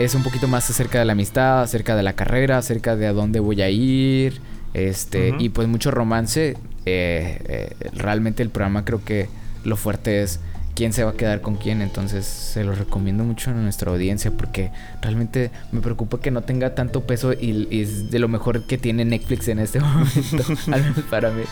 es 0.00 0.14
un 0.14 0.22
poquito 0.22 0.48
más 0.48 0.68
acerca 0.70 0.98
de 0.98 1.04
la 1.04 1.12
amistad, 1.12 1.60
acerca 1.60 1.94
de 1.94 2.02
la 2.02 2.14
carrera, 2.14 2.56
acerca 2.56 2.96
de 2.96 3.06
a 3.06 3.12
dónde 3.12 3.38
voy 3.38 3.60
a 3.60 3.68
ir, 3.68 4.40
este 4.72 5.34
y 5.38 5.50
pues 5.50 5.68
mucho 5.68 5.90
romance. 5.90 6.56
Eh, 6.86 7.42
eh, 7.44 7.76
realmente 7.92 8.42
el 8.42 8.48
programa 8.48 8.86
creo 8.86 9.04
que 9.04 9.28
lo 9.62 9.76
fuerte 9.76 10.22
es 10.22 10.40
quién 10.74 10.94
se 10.94 11.04
va 11.04 11.10
a 11.10 11.14
quedar 11.14 11.42
con 11.42 11.56
quién, 11.56 11.82
entonces 11.82 12.24
se 12.24 12.64
lo 12.64 12.74
recomiendo 12.74 13.24
mucho 13.24 13.50
a 13.50 13.52
nuestra 13.52 13.92
audiencia 13.92 14.30
porque 14.30 14.70
realmente 15.02 15.50
me 15.70 15.82
preocupa 15.82 16.18
que 16.18 16.30
no 16.30 16.40
tenga 16.40 16.74
tanto 16.74 17.02
peso 17.02 17.34
y, 17.34 17.68
y 17.70 17.82
es 17.82 18.10
de 18.10 18.18
lo 18.20 18.28
mejor 18.28 18.62
que 18.62 18.78
tiene 18.78 19.04
Netflix 19.04 19.48
en 19.48 19.58
este 19.58 19.80
momento, 19.80 20.44
al 20.72 20.82
menos 20.82 21.04
para 21.10 21.30
mí. 21.30 21.42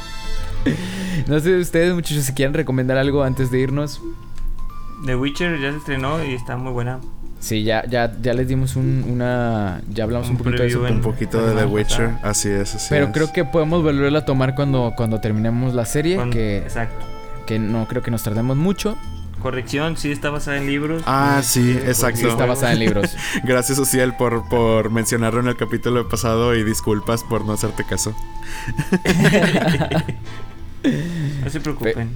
No 1.26 1.38
sé 1.38 1.58
ustedes 1.58 1.92
muchachos 1.92 2.24
si 2.24 2.32
quieren 2.32 2.54
recomendar 2.54 2.96
algo 2.96 3.22
antes 3.22 3.50
de 3.50 3.60
irnos. 3.60 4.00
The 5.04 5.16
Witcher 5.16 5.60
ya 5.60 5.70
se 5.70 5.76
estrenó 5.76 6.24
y 6.24 6.32
está 6.32 6.56
muy 6.56 6.72
buena. 6.72 6.98
Sí, 7.40 7.62
ya, 7.62 7.84
ya, 7.86 8.12
ya 8.20 8.34
les 8.34 8.48
dimos 8.48 8.74
un, 8.76 9.04
una. 9.08 9.80
Ya 9.88 10.04
hablamos 10.04 10.28
un, 10.28 10.32
Un 10.36 10.38
poquito 10.42 10.62
de 10.62 10.68
eso. 10.68 10.82
Un 10.82 11.00
poquito 11.00 11.46
de 11.46 11.54
The 11.54 11.66
Witcher, 11.66 12.06
pasada. 12.10 12.30
así 12.30 12.48
es, 12.50 12.74
así 12.74 12.86
Pero 12.90 13.06
es. 13.06 13.12
creo 13.12 13.32
que 13.32 13.44
podemos 13.44 13.82
volverla 13.82 14.18
a 14.20 14.24
tomar 14.24 14.54
cuando, 14.56 14.92
cuando 14.96 15.20
terminemos 15.20 15.72
la 15.72 15.84
serie. 15.84 16.16
Con- 16.16 16.30
que, 16.30 16.58
Exacto. 16.58 17.06
que 17.46 17.58
no 17.60 17.86
creo 17.86 18.02
que 18.02 18.10
nos 18.10 18.22
tardemos 18.24 18.56
mucho. 18.56 18.96
Corrección, 19.40 19.96
sí 19.96 20.10
está 20.10 20.30
basada 20.30 20.56
en 20.56 20.66
libros. 20.66 21.04
Ah, 21.06 21.40
sí, 21.44 21.70
Eh, 21.70 21.84
exacto. 21.86 22.18
Sí, 22.22 22.26
está 22.26 22.44
basada 22.44 22.72
en 22.72 22.80
libros. 22.80 23.14
Gracias, 23.44 23.78
Ociel, 23.78 24.14
por, 24.14 24.48
por 24.48 24.90
mencionarlo 24.90 25.38
en 25.38 25.46
el 25.46 25.56
capítulo 25.56 26.08
pasado 26.08 26.56
y 26.56 26.64
disculpas 26.64 27.22
por 27.22 27.44
no 27.44 27.52
hacerte 27.52 27.84
caso. 27.84 28.16
No 31.44 31.50
se 31.50 31.60
preocupen. 31.60 32.10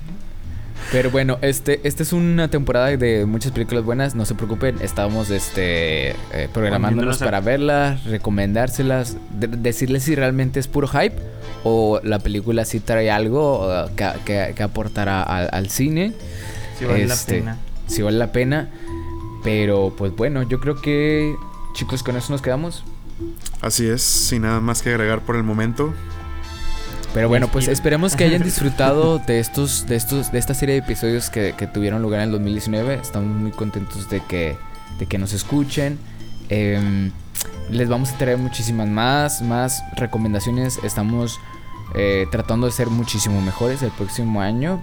Pero 0.90 1.10
bueno, 1.10 1.38
este, 1.40 1.80
esta 1.84 2.02
es 2.02 2.12
una 2.12 2.48
temporada 2.48 2.88
de 2.96 3.24
muchas 3.24 3.52
películas 3.52 3.82
buenas, 3.84 4.14
no 4.14 4.26
se 4.26 4.34
preocupen, 4.34 4.76
estamos 4.82 5.30
este, 5.30 6.10
eh, 6.10 6.48
programándonos 6.52 7.16
para 7.18 7.40
verlas, 7.40 8.04
recomendárselas, 8.04 9.16
de- 9.38 9.46
decirles 9.46 10.02
si 10.02 10.14
realmente 10.14 10.60
es 10.60 10.68
puro 10.68 10.88
hype 10.88 11.16
o 11.64 11.98
la 12.04 12.18
película 12.18 12.64
sí 12.66 12.80
trae 12.80 13.10
algo 13.10 13.68
eh, 13.72 13.90
que, 13.96 14.06
que, 14.26 14.52
que 14.54 14.62
aportará 14.62 15.22
al, 15.22 15.48
al 15.52 15.70
cine, 15.70 16.12
Si 16.78 16.84
vale 16.84 17.04
Este, 17.04 17.38
la 17.38 17.38
pena. 17.40 17.58
si 17.86 18.02
vale 18.02 18.18
la 18.18 18.32
pena. 18.32 18.68
Pero 19.44 19.94
pues 19.96 20.14
bueno, 20.14 20.42
yo 20.42 20.60
creo 20.60 20.80
que 20.80 21.34
chicos 21.74 22.02
con 22.02 22.16
eso 22.16 22.32
nos 22.32 22.42
quedamos. 22.42 22.84
Así 23.62 23.86
es, 23.88 24.02
sin 24.02 24.42
nada 24.42 24.60
más 24.60 24.82
que 24.82 24.90
agregar 24.90 25.20
por 25.20 25.36
el 25.36 25.42
momento. 25.42 25.94
Pero 27.14 27.28
bueno, 27.28 27.48
pues 27.48 27.68
esperemos 27.68 28.16
que 28.16 28.24
hayan 28.24 28.42
disfrutado 28.42 29.18
de 29.26 29.38
estos, 29.38 29.86
de 29.86 29.96
estos, 29.96 30.32
de 30.32 30.38
esta 30.38 30.54
serie 30.54 30.74
de 30.74 30.80
episodios 30.80 31.28
que, 31.28 31.54
que 31.56 31.66
tuvieron 31.66 32.00
lugar 32.00 32.20
en 32.20 32.26
el 32.26 32.32
2019. 32.32 32.94
Estamos 32.94 33.36
muy 33.36 33.50
contentos 33.50 34.08
de 34.08 34.20
que, 34.20 34.56
de 34.98 35.06
que 35.06 35.18
nos 35.18 35.32
escuchen. 35.34 35.98
Em, 36.48 37.10
les 37.70 37.88
vamos 37.88 38.12
a 38.12 38.18
traer 38.18 38.38
muchísimas 38.38 38.88
más, 38.88 39.42
más 39.42 39.82
recomendaciones. 39.94 40.78
Estamos 40.82 41.38
eh, 41.94 42.26
tratando 42.30 42.66
de 42.66 42.72
ser 42.72 42.88
muchísimo 42.88 43.40
mejores 43.42 43.82
el 43.82 43.90
próximo 43.90 44.40
año. 44.40 44.82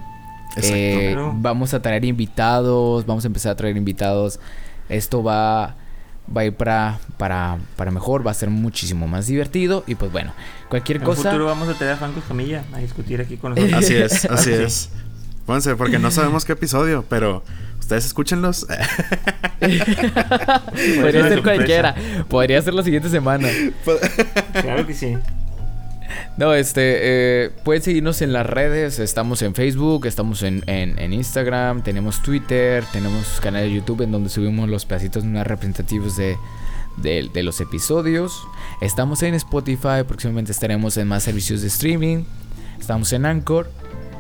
Exacto. 0.55 0.75
Eh, 0.75 1.15
vamos 1.35 1.73
a 1.73 1.81
traer 1.81 2.05
invitados, 2.05 3.05
vamos 3.05 3.23
a 3.23 3.27
empezar 3.27 3.53
a 3.53 3.55
traer 3.55 3.75
invitados. 3.75 4.39
Esto 4.87 5.23
va, 5.23 5.75
va 6.35 6.41
a 6.41 6.45
ir 6.45 6.53
para, 6.53 6.99
para, 7.17 7.57
para 7.75 7.91
mejor, 7.91 8.25
va 8.25 8.31
a 8.31 8.33
ser 8.33 8.49
muchísimo 8.49 9.07
más 9.07 9.27
divertido. 9.27 9.83
Y 9.87 9.95
pues 9.95 10.11
bueno, 10.11 10.33
cualquier 10.69 10.97
En 10.97 11.03
cosa. 11.03 11.23
futuro 11.29 11.45
vamos 11.45 11.67
a 11.69 11.73
traer 11.73 11.93
a 11.93 11.97
Franco 11.97 12.21
Camilla 12.27 12.63
a 12.73 12.77
discutir 12.79 13.19
aquí 13.21 13.37
con 13.37 13.55
nosotros. 13.55 13.83
Así 13.83 13.95
es, 13.95 14.25
así 14.25 14.49
Sí. 14.53 14.63
es. 14.63 14.89
Pónganse, 15.45 15.75
porque 15.75 15.97
no 15.97 16.11
sabemos 16.11 16.45
qué 16.45 16.51
episodio, 16.53 17.03
pero 17.09 17.43
ustedes 17.79 18.05
escúchenlos. 18.05 18.67
Podría 19.59 21.27
ser 21.27 21.41
cualquiera. 21.43 21.95
Podría 22.27 22.61
ser 22.61 22.73
la 22.73 22.83
siguiente 22.83 23.09
semana. 23.09 23.49
Claro 24.61 24.85
que 24.85 24.93
sí. 24.93 25.17
No, 26.37 26.53
este, 26.53 26.81
eh, 27.45 27.49
pueden 27.63 27.81
seguirnos 27.83 28.21
en 28.21 28.33
las 28.33 28.45
redes. 28.45 28.99
Estamos 28.99 29.41
en 29.41 29.53
Facebook, 29.55 30.05
estamos 30.05 30.43
en, 30.43 30.63
en- 30.67 31.13
Instagram, 31.13 31.83
tenemos 31.83 32.21
Twitter, 32.21 32.83
tenemos 32.93 33.39
canal 33.41 33.63
de 33.63 33.73
YouTube 33.73 34.01
en 34.01 34.11
donde 34.11 34.29
subimos 34.29 34.69
los 34.69 34.85
pedacitos 34.85 35.25
más 35.25 35.45
representativos 35.45 36.15
de, 36.17 36.37
de- 36.97 37.29
de 37.33 37.43
los 37.43 37.59
episodios. 37.61 38.41
Estamos 38.81 39.21
en 39.23 39.33
Spotify, 39.35 40.03
próximamente 40.07 40.51
estaremos 40.51 40.95
en 40.97 41.07
más 41.07 41.23
servicios 41.23 41.61
de 41.61 41.67
streaming. 41.67 42.23
Estamos 42.79 43.11
en 43.13 43.25
Anchor. 43.25 43.69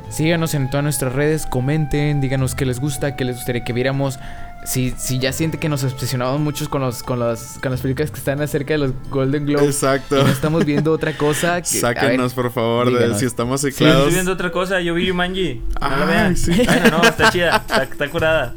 Síganos 0.09 0.55
en 0.55 0.69
todas 0.71 0.83
nuestras 0.83 1.13
redes, 1.13 1.45
comenten, 1.45 2.19
díganos 2.19 2.55
qué 2.55 2.65
les 2.65 2.79
gusta, 2.79 3.15
qué 3.15 3.25
les 3.25 3.35
gustaría 3.35 3.63
que 3.63 3.73
viéramos. 3.73 4.17
Si, 4.65 4.93
si 4.97 5.19
ya 5.19 5.31
siente 5.31 5.57
que 5.57 5.69
nos 5.69 5.83
obsesionamos 5.85 6.39
muchos 6.41 6.67
con, 6.67 6.81
los, 6.81 7.01
con, 7.01 7.17
los, 7.17 7.57
con 7.61 7.71
las 7.71 7.79
películas 7.81 8.11
que 8.11 8.17
están 8.17 8.41
acerca 8.41 8.73
de 8.73 8.79
los 8.79 8.91
Golden 9.09 9.45
Globes 9.45 9.65
y 9.65 9.69
Exacto. 9.69 10.21
no 10.23 10.29
estamos 10.29 10.65
viendo 10.65 10.91
otra 10.91 11.15
cosa, 11.17 11.61
que, 11.61 11.67
Sáquenos, 11.79 12.35
ver, 12.35 12.43
por 12.43 12.51
favor, 12.53 12.91
de 12.93 13.17
si 13.17 13.25
estamos 13.25 13.61
Sí, 13.61 13.69
estoy 13.69 13.87
ciclados. 13.87 14.13
viendo 14.13 14.31
otra 14.33 14.51
cosa. 14.51 14.81
Yo 14.81 14.93
vi 14.93 15.05
Yumanji. 15.07 15.61
No 15.81 15.89
la 15.89 16.01
Ay, 16.01 16.07
vean. 16.07 16.37
sí. 16.37 16.51
Bueno, 16.51 16.89
no, 16.97 17.03
está 17.03 17.31
chida. 17.31 17.55
Está, 17.57 17.83
está 17.83 18.09
curada. 18.09 18.53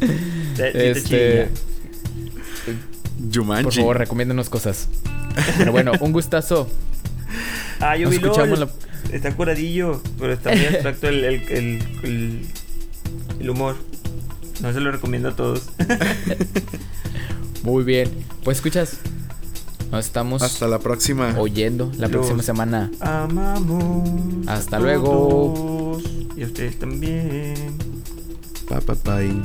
Está, 0.00 0.06
sí 0.06 0.12
está 0.56 0.78
Este, 0.82 1.02
chida. 1.08 1.48
Jumanji. 3.32 3.64
por 3.64 3.72
favor, 3.74 3.98
recomiéndanos 3.98 4.48
cosas. 4.50 4.88
Pero 5.58 5.72
bueno, 5.72 5.92
un 6.00 6.12
gustazo. 6.12 6.68
Ah, 7.80 7.96
yo 7.96 8.04
nos 8.04 8.10
vi 8.10 8.16
escuchamos 8.16 8.58
LOL. 8.58 8.70
Está 9.12 9.32
curadillo, 9.34 10.02
pero 10.18 10.32
está 10.34 10.50
muy 10.50 10.66
abstracto 10.66 11.08
el, 11.08 11.24
el, 11.24 11.42
el, 11.48 11.82
el, 12.02 12.46
el 13.40 13.50
humor. 13.50 13.76
No 14.60 14.72
se 14.72 14.80
lo 14.80 14.90
recomiendo 14.90 15.28
a 15.30 15.36
todos. 15.36 15.68
Muy 17.62 17.84
bien. 17.84 18.10
Pues 18.44 18.58
escuchas. 18.58 18.98
Nos 19.90 20.04
estamos 20.06 20.42
Hasta 20.42 20.66
la 20.66 20.78
próxima. 20.80 21.34
oyendo 21.38 21.90
la 21.96 22.08
Los- 22.08 22.10
próxima 22.10 22.42
semana. 22.42 22.90
Amamos. 23.00 24.08
Hasta 24.48 24.78
luego. 24.80 26.00
Y 26.36 26.42
a 26.42 26.46
ustedes 26.46 26.78
también. 26.78 27.54
Pa, 28.68 28.80
pa, 28.80 28.94
pa, 28.94 29.22
y- 29.22 29.40